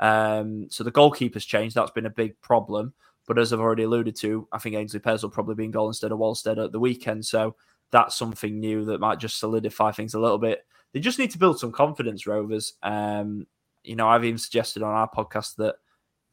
Um, 0.00 0.68
so 0.70 0.84
the 0.84 0.92
goalkeeper's 0.92 1.44
changed. 1.44 1.74
That's 1.74 1.90
been 1.90 2.06
a 2.06 2.10
big 2.10 2.40
problem. 2.40 2.94
But 3.26 3.38
as 3.38 3.52
I've 3.52 3.60
already 3.60 3.82
alluded 3.82 4.16
to, 4.16 4.48
I 4.52 4.58
think 4.58 4.74
Aynsley 4.74 5.02
Pears 5.02 5.22
will 5.22 5.30
probably 5.30 5.54
be 5.54 5.64
in 5.64 5.70
goal 5.70 5.88
instead 5.88 6.12
of 6.12 6.18
Wahlstedt 6.18 6.64
at 6.64 6.72
the 6.72 6.80
weekend. 6.80 7.26
So 7.26 7.56
that's 7.90 8.16
something 8.16 8.58
new 8.58 8.86
that 8.86 9.00
might 9.00 9.18
just 9.18 9.38
solidify 9.38 9.92
things 9.92 10.14
a 10.14 10.20
little 10.20 10.38
bit. 10.38 10.64
They 10.92 11.00
just 11.00 11.18
need 11.18 11.30
to 11.32 11.38
build 11.38 11.60
some 11.60 11.70
confidence, 11.70 12.26
Rovers. 12.26 12.74
Um, 12.82 13.46
you 13.84 13.96
know, 13.96 14.08
I've 14.08 14.24
even 14.24 14.38
suggested 14.38 14.82
on 14.82 14.94
our 14.94 15.10
podcast 15.10 15.56
that 15.56 15.76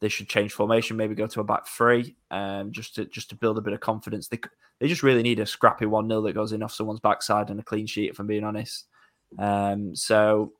they 0.00 0.08
should 0.08 0.28
change 0.28 0.52
formation, 0.52 0.96
maybe 0.96 1.14
go 1.14 1.26
to 1.26 1.40
a 1.40 1.44
back 1.44 1.66
three, 1.66 2.16
um, 2.30 2.72
just 2.72 2.94
to 2.94 3.04
just 3.06 3.30
to 3.30 3.36
build 3.36 3.58
a 3.58 3.62
bit 3.62 3.72
of 3.72 3.80
confidence. 3.80 4.28
They 4.28 4.40
they 4.78 4.88
just 4.88 5.02
really 5.02 5.22
need 5.22 5.40
a 5.40 5.46
scrappy 5.46 5.86
one 5.86 6.08
0 6.08 6.22
that 6.22 6.34
goes 6.34 6.52
in 6.52 6.62
off 6.62 6.74
someone's 6.74 7.00
backside 7.00 7.50
and 7.50 7.60
a 7.60 7.64
clean 7.64 7.86
sheet. 7.86 8.10
If 8.10 8.18
I'm 8.18 8.26
being 8.26 8.44
honest, 8.44 8.86
um, 9.38 9.94
so 9.94 10.52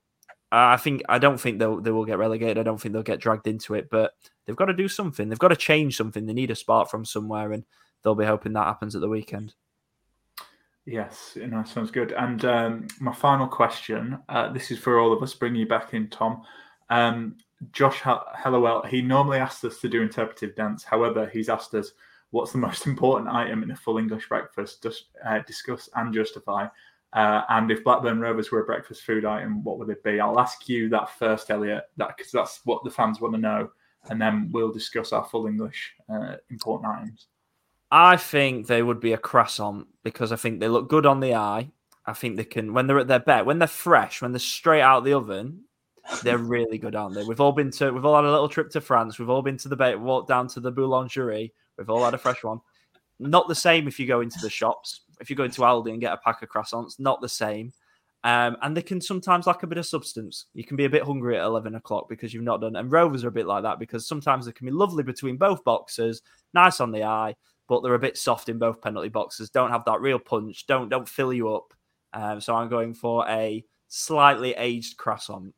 I 0.51 0.77
think 0.77 1.03
I 1.09 1.19
don't 1.19 1.41
think 1.41 1.59
they'll 1.59 1.81
they 1.81 1.91
will 1.91 2.05
get 2.05 2.19
relegated. 2.19 2.59
I 2.59 2.63
don't 2.63 2.81
think 2.81 2.93
they'll 2.93 3.03
get 3.03 3.21
dragged 3.21 3.47
into 3.47 3.75
it, 3.75 3.89
but 3.91 4.13
they've 4.45 4.57
got 4.57 4.67
to 4.67 4.73
do 4.73 4.89
something. 4.89 5.29
They've 5.29 5.39
got 5.39 5.49
to 5.49 5.57
change 5.57 5.97
something. 5.97 6.27
They 6.27 6.33
need 6.33 6.51
a 6.51 6.57
spark 6.57 6.89
from 6.89 7.05
somewhere, 7.05 7.53
and 7.53 7.65
they'll 8.03 8.15
be 8.15 8.25
hoping 8.25 8.53
that 8.55 8.67
happens 8.67 8.95
at 8.95 9.01
the 9.01 9.09
weekend. 9.09 9.55
Yes, 10.87 11.33
you 11.35 11.49
know, 11.49 11.65
sounds 11.65 11.91
good. 11.91 12.13
And 12.13 12.45
um, 12.45 12.89
my 13.01 13.13
final 13.13 13.49
question 13.49 14.19
uh, 14.29 14.53
this 14.53 14.71
is 14.71 14.79
for 14.79 15.01
all 15.01 15.13
of 15.13 15.23
us, 15.23 15.35
bring 15.35 15.57
you 15.57 15.67
back 15.67 15.95
in, 15.95 16.09
Tom. 16.09 16.43
Um, 16.91 17.37
Josh 17.73 18.01
Hellowell, 18.01 18.87
he 18.87 19.03
normally 19.03 19.39
asks 19.39 19.65
us 19.65 19.81
to 19.81 19.89
do 19.89 20.03
interpretive 20.03 20.55
dance. 20.55 20.85
However, 20.85 21.29
he's 21.29 21.49
asked 21.49 21.75
us 21.75 21.91
what's 22.31 22.53
the 22.53 22.59
most 22.69 22.87
important 22.87 23.29
item 23.29 23.63
in 23.63 23.71
a 23.71 23.77
full 23.77 23.99
English 23.99 24.29
breakfast, 24.29 24.83
just 24.83 25.07
uh, 25.25 25.41
discuss 25.47 25.89
and 25.95 26.15
justify. 26.15 26.67
Uh, 27.13 27.43
and 27.49 27.71
if 27.71 27.85
Blackburn 27.85 28.21
Rovers 28.21 28.51
were 28.51 28.61
a 28.61 28.67
breakfast 28.67 29.03
food 29.03 29.25
item, 29.25 29.65
what 29.65 29.79
would 29.79 29.89
it 29.89 30.03
be? 30.03 30.21
I'll 30.21 30.41
ask 30.41 30.69
you 30.69 30.89
that 30.91 31.11
first, 31.11 31.51
Elliot, 31.51 31.85
that 31.97 32.17
because 32.17 32.33
that's 32.33 32.61
what 32.65 32.85
the 32.85 32.91
fans 32.91 33.21
want 33.21 33.35
to 33.35 33.41
know, 33.41 33.71
and 34.11 34.21
then 34.21 34.51
we'll 34.53 34.73
discuss 34.73 35.13
our 35.13 35.25
full 35.25 35.47
English 35.47 35.95
uh, 36.13 36.37
important 36.51 36.93
items. 36.93 37.27
I 37.91 38.17
think 38.17 38.67
they 38.67 38.83
would 38.83 39.01
be 39.01 39.13
a 39.13 39.19
croissant 39.19 39.87
because 40.03 40.33
I 40.33 40.37
think 40.37 40.61
they 40.61 40.69
look 40.69 40.89
good 40.89 41.07
on 41.07 41.21
the 41.21 41.35
eye. 41.35 41.71
I 42.05 42.13
think 42.13 42.37
they 42.37 42.45
can 42.45 42.75
when 42.75 42.87
they're 42.87 42.99
at 42.99 43.09
their 43.09 43.21
best, 43.21 43.47
when 43.47 43.61
they're 43.61 43.69
fresh, 43.69 44.21
when 44.21 44.33
they're 44.33 44.39
straight 44.39 44.83
out 44.83 44.99
of 44.99 45.05
the 45.05 45.15
oven, 45.15 45.65
they're 46.23 46.39
really 46.39 46.79
good, 46.79 46.95
aren't 46.95 47.15
they? 47.15 47.25
We've 47.25 47.41
all 47.41 47.53
been 47.53 47.71
to, 47.73 47.91
we've 47.91 48.05
all 48.05 48.17
had 48.17 48.25
a 48.25 48.31
little 48.31 48.49
trip 48.49 48.71
to 48.71 48.81
France. 48.81 49.19
We've 49.19 49.31
all 49.31 49.43
been 49.43 49.57
to 49.59 49.69
the 49.69 49.77
bay, 49.77 49.95
walked 49.95 50.29
down 50.29 50.49
to 50.49 50.61
the 50.61 50.73
boulangerie. 50.73 51.53
We've 51.77 51.91
all 51.91 52.05
had 52.05 52.15
a 52.15 52.19
fresh 52.19 52.43
one. 52.43 52.61
Not 53.19 53.49
the 53.49 53.55
same 53.55 53.89
if 53.89 53.99
you 53.99 54.07
go 54.07 54.21
into 54.21 54.39
the 54.41 54.51
shops. 54.51 55.03
If 55.21 55.31
you 55.31 55.37
go 55.37 55.45
into 55.45 55.63
Aldi 55.63 55.91
and 55.91 56.01
get 56.01 56.13
a 56.13 56.19
pack 56.19 56.43
of 56.43 56.51
croissants, 56.51 56.99
not 56.99 57.21
the 57.21 57.29
same. 57.29 57.73
Um, 58.25 58.57
and 58.63 58.77
they 58.77 58.83
can 58.83 59.01
sometimes 59.01 59.47
lack 59.47 59.63
a 59.63 59.67
bit 59.67 59.79
of 59.79 59.87
substance. 59.87 60.47
You 60.53 60.65
can 60.65 60.77
be 60.77 60.85
a 60.85 60.91
bit 60.91 61.05
hungry 61.05 61.39
at 61.39 61.45
11 61.45 61.77
o'clock 61.77 62.09
because 62.09 62.35
you've 62.35 62.43
not 62.43 62.61
done. 62.61 62.77
And 62.77 62.91
Rovers 62.91 63.25
are 63.25 63.29
a 63.29 63.33
bit 63.33 63.47
like 63.47 63.63
that 63.63 63.79
because 63.79 64.09
sometimes 64.09 64.47
they 64.47 64.53
can 64.53 64.67
be 64.67 64.73
lovely 64.73 65.05
between 65.05 65.37
both 65.37 65.63
boxes, 65.65 66.23
nice 66.53 66.81
on 66.81 66.91
the 66.91 67.05
eye, 67.05 67.37
but 67.69 67.83
they're 67.83 67.95
a 67.95 68.01
bit 68.01 68.19
soft 68.19 68.49
in 68.49 68.59
both 68.59 68.83
penalty 68.83 69.09
boxes. 69.09 69.51
Don't 69.51 69.71
have 69.71 69.85
that 69.85 70.01
real 70.01 70.19
punch. 70.19 70.67
Don't 70.67 70.89
don't 70.89 71.09
fill 71.09 71.33
you 71.33 71.55
up. 71.55 71.73
Um, 72.13 72.41
so 72.41 72.55
I'm 72.55 72.69
going 72.69 72.95
for 72.95 73.27
a 73.29 73.65
slightly 73.89 74.55
aged 74.55 74.97
croissant. 74.97 75.55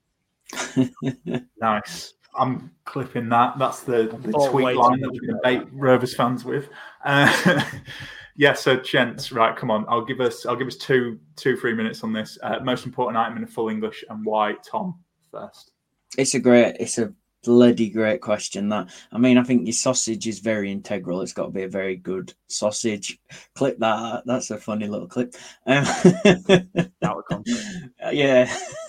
nice. 1.60 2.14
I'm 2.38 2.70
clipping 2.84 3.28
that. 3.30 3.58
That's 3.58 3.80
the, 3.80 4.16
the 4.22 4.32
tweet 4.50 4.76
line 4.76 5.00
that 5.00 5.10
we're 5.10 5.32
going 5.32 5.40
bait 5.42 5.68
Rovers 5.72 6.14
fans 6.14 6.44
with. 6.44 6.68
Uh, 7.04 7.62
yeah. 8.36 8.54
So, 8.54 8.76
gents, 8.76 9.32
right? 9.32 9.56
Come 9.56 9.70
on. 9.70 9.84
I'll 9.88 10.04
give 10.04 10.20
us. 10.20 10.46
I'll 10.46 10.56
give 10.56 10.68
us 10.68 10.76
two, 10.76 11.18
two, 11.36 11.56
three 11.56 11.74
minutes 11.74 12.02
on 12.02 12.12
this. 12.12 12.38
Uh, 12.42 12.60
most 12.62 12.86
important 12.86 13.18
item 13.18 13.36
in 13.38 13.46
full 13.46 13.68
English 13.68 14.04
and 14.08 14.24
why. 14.24 14.54
Tom 14.64 14.98
first. 15.30 15.72
It's 16.16 16.34
a 16.34 16.40
great. 16.40 16.76
It's 16.80 16.98
a 16.98 17.12
bloody 17.44 17.90
great 17.90 18.20
question. 18.20 18.68
That 18.68 18.90
I 19.12 19.18
mean, 19.18 19.38
I 19.38 19.42
think 19.42 19.66
your 19.66 19.72
sausage 19.72 20.26
is 20.26 20.38
very 20.40 20.70
integral. 20.70 21.22
It's 21.22 21.32
got 21.32 21.46
to 21.46 21.50
be 21.50 21.62
a 21.62 21.68
very 21.68 21.96
good 21.96 22.32
sausage. 22.48 23.18
Clip 23.54 23.78
that. 23.78 24.22
That's 24.26 24.50
a 24.50 24.58
funny 24.58 24.86
little 24.86 25.08
clip. 25.08 25.34
Um, 25.66 25.84
yeah, 28.12 28.54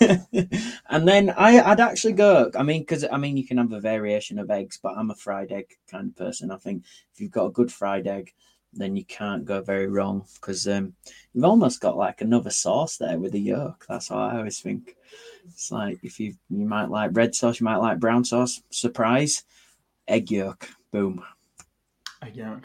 and 0.90 1.08
then 1.08 1.30
I, 1.30 1.60
I'd 1.60 1.80
actually 1.80 2.14
go. 2.14 2.50
I 2.56 2.62
mean, 2.62 2.82
because 2.82 3.04
I 3.10 3.16
mean, 3.16 3.36
you 3.36 3.46
can 3.46 3.58
have 3.58 3.72
a 3.72 3.80
variation 3.80 4.38
of 4.38 4.50
eggs, 4.50 4.78
but 4.82 4.96
I'm 4.96 5.10
a 5.10 5.16
fried 5.16 5.52
egg 5.52 5.66
kind 5.90 6.10
of 6.10 6.16
person. 6.16 6.50
I 6.50 6.56
think 6.56 6.84
if 7.12 7.20
you've 7.20 7.30
got 7.30 7.46
a 7.46 7.52
good 7.52 7.72
fried 7.72 8.06
egg, 8.06 8.32
then 8.72 8.96
you 8.96 9.04
can't 9.04 9.44
go 9.44 9.60
very 9.60 9.86
wrong 9.86 10.24
because 10.34 10.66
um, 10.68 10.94
you've 11.32 11.44
almost 11.44 11.80
got 11.80 11.96
like 11.96 12.20
another 12.20 12.50
sauce 12.50 12.96
there 12.96 13.18
with 13.18 13.32
the 13.32 13.40
yolk. 13.40 13.84
That's 13.88 14.10
what 14.10 14.18
I 14.20 14.38
always 14.38 14.60
think. 14.60 14.96
It's 15.46 15.72
like 15.72 15.98
if 16.02 16.20
you 16.20 16.34
you 16.48 16.66
might 16.66 16.90
like 16.90 17.10
red 17.14 17.34
sauce, 17.34 17.60
you 17.60 17.64
might 17.64 17.76
like 17.76 17.98
brown 17.98 18.24
sauce. 18.24 18.62
Surprise, 18.70 19.44
egg 20.06 20.30
yolk. 20.30 20.68
Boom. 20.92 21.22
Egg 22.22 22.36
yolk. 22.36 22.62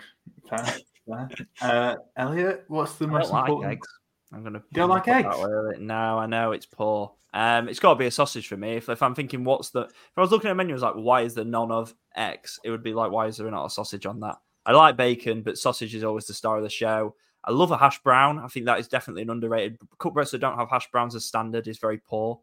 Fair. 0.50 0.76
Fair. 1.08 1.30
Uh, 1.62 1.96
Elliot, 2.18 2.66
what's 2.68 2.96
the 2.96 3.08
most 3.08 3.32
like 3.32 3.48
important? 3.48 3.74
Eggs. 3.74 3.88
I'm 4.34 4.44
gonna. 4.44 4.64
Do 4.74 4.82
you 4.82 4.88
like 4.88 5.08
eggs? 5.08 5.36
No, 5.80 6.20
I 6.20 6.26
know 6.26 6.52
it's 6.52 6.66
poor. 6.66 7.14
Um, 7.34 7.68
it's 7.68 7.80
got 7.80 7.94
to 7.94 8.00
be 8.00 8.06
a 8.06 8.12
sausage 8.12 8.48
for 8.48 8.56
me. 8.56 8.76
If, 8.78 8.88
if 8.88 9.04
I'm 9.04 9.14
thinking, 9.14 9.44
what's 9.44 9.70
the? 9.70 9.82
If 9.82 10.18
I 10.18 10.22
was 10.22 10.32
looking 10.32 10.50
at 10.50 10.54
a 10.54 10.56
menu, 10.56 10.74
I 10.74 10.76
was 10.76 10.84
like, 10.84 10.94
why 10.94 11.22
is 11.22 11.34
there 11.34 11.44
none 11.44 11.70
of 11.70 11.94
X? 12.16 12.60
It 12.64 12.70
would 12.70 12.84
be 12.84 12.94
like, 12.94 13.12
why 13.12 13.28
is 13.28 13.38
there 13.38 13.52
not 13.52 13.66
a 13.66 13.70
sausage 13.70 14.06
on 14.06 14.22
that? 14.22 14.38
I 14.66 14.72
like 14.72 14.98
bacon, 14.98 15.42
but 15.42 15.58
sausage 15.58 15.94
is 15.94 16.04
always 16.04 16.26
the 16.26 16.34
star 16.34 16.58
of 16.58 16.64
the 16.64 16.70
show. 16.70 17.16
I 17.44 17.52
love 17.52 17.72
a 17.72 17.78
hash 17.78 18.02
brown. 18.02 18.40
I 18.40 18.48
think 18.48 18.66
that 18.66 18.80
is 18.80 18.88
definitely 18.88 19.22
an 19.22 19.30
underrated. 19.30 19.78
Cutbreads 20.00 20.32
that 20.32 20.40
don't 20.40 20.58
have 20.58 20.70
hash 20.70 20.90
browns 20.92 21.16
as 21.16 21.26
standard 21.26 21.68
is 21.68 21.78
very 21.78 22.00
poor. 22.00 22.40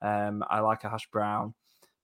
Um, 0.00 0.44
I 0.48 0.60
like 0.60 0.84
a 0.84 0.88
hash 0.88 1.10
brown, 1.10 1.54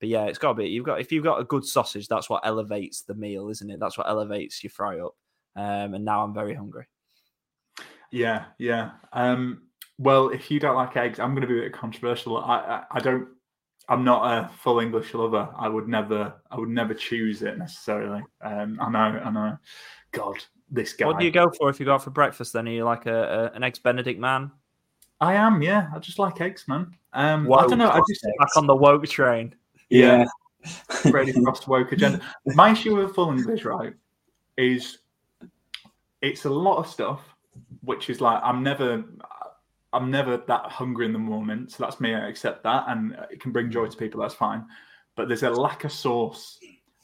but 0.00 0.08
yeah, 0.08 0.24
it's 0.24 0.38
got 0.38 0.48
to 0.48 0.54
be. 0.54 0.68
You've 0.68 0.86
got 0.86 1.00
if 1.00 1.12
you've 1.12 1.24
got 1.24 1.40
a 1.40 1.44
good 1.44 1.64
sausage, 1.64 2.08
that's 2.08 2.28
what 2.28 2.44
elevates 2.44 3.02
the 3.02 3.14
meal, 3.14 3.50
isn't 3.50 3.70
it? 3.70 3.78
That's 3.78 3.96
what 3.96 4.08
elevates 4.08 4.62
your 4.64 4.70
fry 4.70 4.98
up. 4.98 5.14
Um, 5.54 5.94
and 5.94 6.04
now 6.04 6.24
I'm 6.24 6.34
very 6.34 6.54
hungry. 6.54 6.86
Yeah, 8.10 8.46
yeah. 8.58 8.92
Um, 9.12 9.62
well, 9.98 10.30
if 10.30 10.50
you 10.50 10.58
don't 10.58 10.76
like 10.76 10.96
eggs, 10.96 11.20
I'm 11.20 11.34
going 11.34 11.42
to 11.42 11.46
be 11.46 11.58
a 11.58 11.62
bit 11.62 11.72
controversial. 11.72 12.38
I, 12.38 12.58
I, 12.58 12.84
I 12.92 12.98
don't. 13.00 13.28
I'm 13.90 14.04
not 14.04 14.22
a 14.24 14.48
full 14.48 14.78
English 14.78 15.12
lover. 15.14 15.48
I 15.58 15.68
would 15.68 15.88
never. 15.88 16.32
I 16.50 16.56
would 16.58 16.68
never 16.68 16.94
choose 16.94 17.42
it 17.42 17.58
necessarily. 17.58 18.22
Um, 18.40 18.78
I 18.80 18.88
know. 18.88 19.20
I 19.24 19.30
know. 19.30 19.58
God, 20.12 20.36
this 20.70 20.92
guy. 20.92 21.06
What 21.06 21.18
do 21.18 21.24
you 21.24 21.32
go 21.32 21.50
for 21.50 21.68
if 21.68 21.80
you 21.80 21.86
go 21.86 21.94
out 21.94 22.04
for 22.04 22.10
breakfast? 22.10 22.52
Then 22.52 22.68
are 22.68 22.70
you 22.70 22.84
like 22.84 23.06
a, 23.06 23.50
a 23.52 23.56
an 23.56 23.64
eggs 23.64 23.80
Benedict 23.80 24.20
man? 24.20 24.52
I 25.20 25.34
am. 25.34 25.60
Yeah, 25.60 25.88
I 25.92 25.98
just 25.98 26.20
like 26.20 26.40
eggs, 26.40 26.66
man. 26.68 26.96
Um, 27.12 27.52
I 27.52 27.66
don't 27.66 27.78
know. 27.78 27.90
I 27.90 28.00
just 28.08 28.24
back 28.38 28.56
on 28.56 28.68
the 28.68 28.76
woke 28.76 29.06
train. 29.08 29.56
Yeah. 29.88 30.24
Ready 31.06 31.32
Frost 31.32 31.66
woke 31.66 31.90
agenda. 31.90 32.20
My 32.46 32.70
issue 32.70 32.96
with 32.96 33.14
full 33.14 33.32
English, 33.32 33.64
right, 33.64 33.94
is 34.56 34.98
it's 36.22 36.44
a 36.44 36.50
lot 36.50 36.76
of 36.76 36.86
stuff, 36.86 37.22
which 37.82 38.08
is 38.08 38.20
like 38.20 38.40
I'm 38.44 38.62
never. 38.62 39.02
I'm 39.92 40.10
never 40.10 40.36
that 40.36 40.66
hungry 40.66 41.06
in 41.06 41.12
the 41.12 41.18
moment, 41.18 41.72
so 41.72 41.82
that's 41.84 42.00
me. 42.00 42.14
I 42.14 42.28
accept 42.28 42.62
that, 42.64 42.84
and 42.88 43.16
it 43.30 43.40
can 43.40 43.52
bring 43.52 43.70
joy 43.70 43.86
to 43.88 43.96
people. 43.96 44.20
That's 44.20 44.34
fine. 44.34 44.64
But 45.16 45.28
there's 45.28 45.42
a 45.42 45.50
lack 45.50 45.84
of 45.84 45.92
sauce 45.92 46.58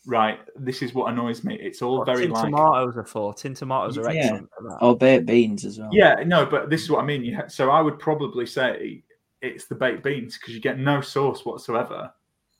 right, 0.07 0.39
this 0.55 0.83
is 0.83 0.95
what 0.95 1.13
annoys 1.13 1.43
me. 1.45 1.59
It's 1.61 1.83
all 1.83 1.99
What 1.99 2.07
very 2.07 2.23
tin 2.27 2.31
like 2.31 2.45
tomatoes 2.45 2.97
are 2.97 3.05
for. 3.05 3.35
Tin 3.35 3.55
tomatoes 3.55 3.99
are 3.99 4.09
Yeah. 4.13 4.21
excellent 4.25 4.51
for. 4.57 4.85
Or 4.85 4.97
baked 4.97 5.27
beans 5.27 5.65
as 5.65 5.79
well. 5.79 5.91
Yeah, 5.93 6.23
no, 6.25 6.47
but 6.47 6.71
this 6.71 6.83
is 6.83 6.91
what 6.91 7.03
I 7.03 7.05
mean. 7.05 7.25
You 7.25 7.37
ha- 7.37 7.49
So 7.49 7.71
I 7.71 7.81
would 7.81 7.99
probably 7.99 8.47
say 8.47 9.03
it's 9.43 9.67
the 9.67 9.75
baked 9.75 10.05
beans 10.05 10.39
because 10.39 10.55
you 10.55 10.61
get 10.61 10.79
no 10.79 11.01
sauce 11.01 11.45
whatsoever. 11.45 12.13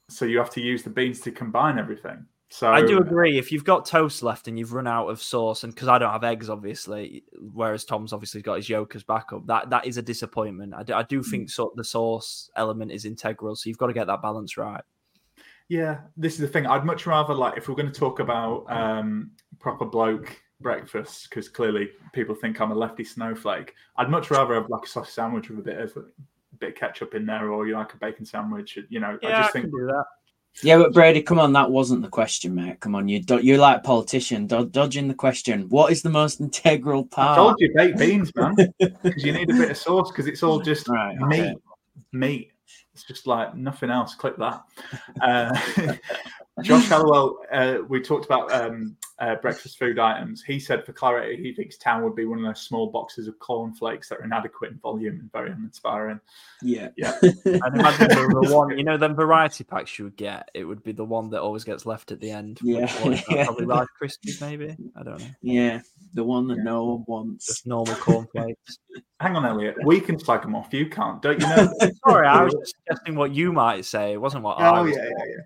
So 0.09 0.25
you 0.25 0.39
have 0.39 0.51
to 0.51 0.61
use 0.61 0.83
the 0.83 0.91
beans 0.91 1.21
to 1.21 1.31
combine 1.31 1.79
everything. 1.79 2.27
So 2.57 2.73
I 2.73 2.81
do 2.81 2.97
agree. 2.97 3.37
If 3.37 3.53
you've 3.53 3.65
got 3.65 3.85
toast 3.85 4.23
left 4.23 4.49
and 4.49 4.59
you've 4.59 4.73
run 4.73 4.87
out 4.87 5.09
of 5.09 5.23
sauce, 5.23 5.63
and 5.63 5.75
because 5.75 5.89
I 5.89 5.99
don't 5.99 6.11
have 6.11 6.25
eggs, 6.25 6.49
obviously, 6.49 7.23
whereas 7.53 7.85
Tom's 7.85 8.15
obviously 8.15 8.41
got 8.41 8.55
his 8.55 8.67
yolk 8.67 8.97
as 8.97 9.03
backup, 9.03 9.47
that 9.49 9.69
that 9.69 9.85
is 9.85 9.99
a 9.99 10.03
disappointment. 10.03 10.73
I 10.75 10.83
do, 10.83 10.95
I 10.95 11.03
do 11.03 11.23
think 11.23 11.51
so, 11.51 11.75
the 11.77 11.85
sauce 11.85 12.49
element 12.57 12.93
is 12.93 13.05
integral, 13.05 13.57
so 13.57 13.69
you've 13.69 13.77
got 13.77 13.89
to 13.89 13.93
get 13.93 14.07
that 14.07 14.23
balance 14.23 14.57
right. 14.57 14.81
Yeah, 15.69 15.99
this 16.17 16.33
is 16.33 16.39
the 16.39 16.49
thing. 16.49 16.67
I'd 16.67 16.87
much 16.87 17.05
rather 17.05 17.35
like 17.35 17.59
if 17.59 17.69
we're 17.69 17.75
going 17.75 17.93
to 17.93 18.01
talk 18.01 18.21
about 18.21 18.65
um, 18.73 19.33
proper 19.59 19.85
bloke 19.85 20.41
breakfast 20.63 21.29
because 21.29 21.51
clearly 21.51 21.91
people 22.15 22.35
think 22.35 22.59
I'm 22.59 22.73
a 22.73 22.75
lefty 22.75 23.05
snowflake. 23.05 23.75
I'd 23.99 24.09
much 24.09 24.31
rather 24.31 24.55
have 24.55 24.71
like 24.71 24.87
a 24.87 24.89
sausage 24.89 25.13
sandwich 25.13 25.51
with 25.51 25.59
a 25.59 25.63
bit 25.63 25.79
of 25.79 25.95
a 25.95 26.05
bit 26.59 26.71
of 26.71 26.75
ketchup 26.77 27.15
in 27.15 27.27
there, 27.27 27.51
or 27.51 27.67
you 27.67 27.75
know, 27.75 27.81
like 27.81 27.93
a 27.93 27.99
bacon 27.99 28.25
sandwich. 28.25 28.79
You 28.89 29.01
know, 29.01 29.19
Yeah, 29.21 29.29
I 29.29 29.41
just 29.43 29.51
I 29.51 29.53
think 29.53 29.65
can 29.67 29.73
do 29.73 29.87
that. 29.89 30.05
Yeah, 30.63 30.79
but 30.79 30.95
Brady, 30.95 31.21
come 31.23 31.39
on, 31.39 31.53
that 31.53 31.71
wasn't 31.71 32.03
the 32.03 32.09
question, 32.09 32.55
mate. 32.55 32.81
Come 32.81 32.95
on, 32.95 33.09
you 33.09 33.21
do, 33.21 33.39
you're 33.39 33.59
like 33.59 33.85
politician, 33.85 34.47
do, 34.47 34.67
dodging 34.67 35.07
the 35.07 35.15
question. 35.15 35.69
What 35.69 35.93
is 35.93 36.03
the 36.03 36.11
most 36.11 36.41
integral 36.41 37.05
part? 37.05 37.39
I 37.39 37.43
told 37.43 37.57
you 37.59 37.73
baked 37.75 37.99
beans, 37.99 38.33
man, 38.35 38.55
because 38.79 39.23
you 39.23 39.33
need 39.33 39.51
a 39.51 39.55
bit 39.55 39.71
of 39.71 39.77
sauce 39.77 40.11
because 40.11 40.27
it's 40.27 40.43
all 40.43 40.61
just 40.61 40.89
Right, 40.89 41.17
meat, 41.17 41.41
okay. 41.41 41.55
meat. 42.13 42.53
It's 42.95 43.05
just 43.05 43.27
like 43.27 43.55
nothing 43.55 43.91
else. 43.91 44.15
Click 44.15 44.37
that. 44.39 44.63
Uh, 45.21 45.55
Josh 46.63 46.87
Hallowell, 46.89 47.39
uh, 47.53 47.79
we 47.89 48.01
talked 48.01 48.25
about 48.25 48.51
um, 48.51 48.97
uh, 49.19 49.37
breakfast 49.37 49.79
food 49.79 49.99
items. 49.99 50.43
He 50.43 50.59
said 50.59 50.87
for 50.87 50.93
clarity, 50.93 51.37
he 51.43 51.53
thinks 51.53 51.77
Town 51.77 52.03
would 52.03 52.15
be 52.15 52.25
one 52.25 52.39
of 52.39 52.45
those 52.45 52.63
small 52.63 52.87
boxes 52.91 53.29
of 53.29 53.39
cornflakes 53.39 54.09
that 54.09 54.21
are 54.21 54.25
inadequate 54.25 54.73
in 54.73 54.79
volume 54.79 55.21
and 55.21 55.31
very 55.33 55.51
uninspiring. 55.51 56.19
Yeah. 56.63 56.89
Yeah. 56.97 57.13
I'd 57.23 57.75
imagine 57.75 58.09
the, 58.09 58.41
the 58.43 58.55
one, 58.55 58.77
you 58.77 58.85
know, 58.85 58.97
them 58.97 59.15
variety 59.15 59.65
packs 59.65 59.99
you 59.99 60.07
would 60.07 60.17
get. 60.17 60.51
It 60.55 60.65
would 60.65 60.83
be 60.83 60.93
the 60.93 61.05
one 61.05 61.29
that 61.31 61.43
always 61.43 61.65
gets 61.65 61.85
left 61.85 62.11
at 62.11 62.21
the 62.21 62.31
end. 62.31 62.59
Yeah. 62.63 62.91
one 63.03 63.13
is? 63.13 63.23
Yeah. 63.29 63.45
probably 63.45 63.67
Rice 63.67 63.87
Krispies, 64.01 64.41
maybe. 64.41 64.77
I 64.97 65.03
don't 65.03 65.19
know. 65.21 65.27
Yeah, 65.43 65.83
the 66.15 66.25
one 66.25 66.49
that 66.49 66.59
no 66.59 66.85
one 66.87 67.05
wants. 67.07 67.47
Just 67.49 67.67
normal 67.67 67.95
cornflakes. 67.97 68.79
Hang 69.21 69.37
on, 69.37 69.45
Elliot. 69.45 69.77
We 69.85 70.01
can 70.01 70.19
slag 70.19 70.41
them 70.43 70.55
off. 70.55 70.73
You 70.73 70.89
can't, 70.89 71.21
don't 71.21 71.39
you 71.39 71.47
know? 71.47 71.71
Sorry, 72.09 72.27
I 72.27 72.43
was 72.45 72.55
just 72.55 72.75
suggesting 72.87 73.15
what 73.15 73.33
you 73.33 73.53
might 73.53 73.85
say. 73.85 74.13
It 74.15 74.21
wasn't 74.21 74.43
what 74.43 74.59
I 74.59 74.79
Oh 74.79 74.85
was. 74.85 74.97
yeah, 74.97 75.05
yeah, 75.05 75.25
yeah. 75.29 75.43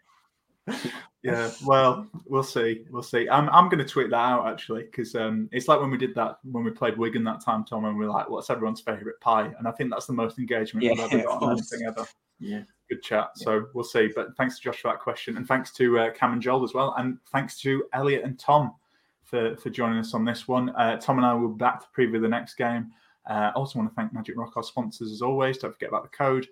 Yeah, 1.23 1.51
well, 1.67 2.07
we'll 2.27 2.43
see. 2.43 2.87
We'll 2.91 3.03
see. 3.03 3.29
I'm, 3.29 3.51
I'm 3.51 3.69
going 3.69 3.85
to 3.85 3.85
tweet 3.85 4.09
that 4.09 4.17
out 4.17 4.47
actually 4.47 4.85
because 4.85 5.15
um, 5.15 5.51
it's 5.53 5.69
like 5.69 5.79
when 5.79 5.91
we 5.91 5.99
did 5.99 6.15
that 6.15 6.39
when 6.51 6.65
we 6.65 6.71
played 6.71 6.97
Wigan 6.97 7.25
that 7.25 7.45
time, 7.45 7.65
Tom, 7.65 7.85
and 7.85 7.99
we 7.99 8.07
are 8.07 8.09
like, 8.09 8.31
"What's 8.31 8.49
everyone's 8.49 8.81
favourite 8.81 9.21
pie?" 9.21 9.53
And 9.59 9.69
I 9.69 9.73
think 9.73 9.91
that's 9.91 10.07
the 10.07 10.15
most 10.15 10.39
engagement 10.39 10.85
Yeah, 10.85 10.93
we've 10.93 11.01
ever 11.01 11.23
got 11.25 11.43
on 11.43 11.53
anything 11.53 11.83
ever. 11.87 12.07
Yeah. 12.39 12.63
Good 12.89 13.03
chat. 13.03 13.33
So 13.37 13.67
we'll 13.75 13.85
see. 13.85 14.09
But 14.15 14.35
thanks 14.37 14.57
to 14.57 14.63
Josh 14.63 14.81
for 14.81 14.91
that 14.91 15.01
question, 15.01 15.37
and 15.37 15.47
thanks 15.47 15.73
to 15.73 15.99
uh, 15.99 16.11
Cam 16.13 16.33
and 16.33 16.41
Joel 16.41 16.65
as 16.65 16.73
well, 16.73 16.95
and 16.97 17.19
thanks 17.31 17.61
to 17.61 17.85
Elliot 17.93 18.25
and 18.25 18.39
Tom 18.39 18.75
for 19.23 19.57
for 19.57 19.69
joining 19.69 19.99
us 19.99 20.15
on 20.15 20.25
this 20.25 20.49
one. 20.49 20.71
Uh, 20.71 20.97
Tom 20.97 21.19
and 21.19 21.27
I 21.27 21.35
will 21.35 21.51
be 21.51 21.59
back 21.59 21.81
to 21.81 21.87
preview 21.95 22.21
the 22.21 22.29
next 22.29 22.55
game. 22.55 22.93
Uh, 23.29 23.53
also 23.55 23.79
want 23.79 23.91
to 23.91 23.95
thank 23.95 24.13
Magic 24.13 24.37
Rock, 24.37 24.57
our 24.57 24.63
sponsors, 24.63 25.13
as 25.13 25.23
always. 25.23 25.59
Don't 25.59 25.73
forget 25.73 25.91
about 25.91 26.03
the 26.03 26.17
code. 26.17 26.47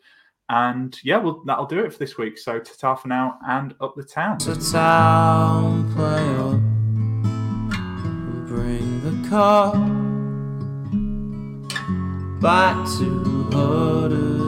And 0.51 0.99
yeah, 1.05 1.19
well, 1.19 1.43
that'll 1.45 1.67
do 1.67 1.81
it 1.85 1.93
for 1.93 1.99
this 1.99 2.17
week. 2.17 2.39
So 2.39 2.59
ta 2.59 2.95
for 2.95 3.09
now 3.09 3.39
and 3.47 3.75
up 3.81 3.95
the 3.97 4.05
town. 4.05 4.39
The 4.39 4.57
town 4.73 5.93
player 5.95 6.59
bring 8.49 9.03
the 9.03 9.29
car 9.29 9.75
back 12.41 12.87
to. 12.99 14.48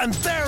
And 0.00 0.14
there 0.14 0.47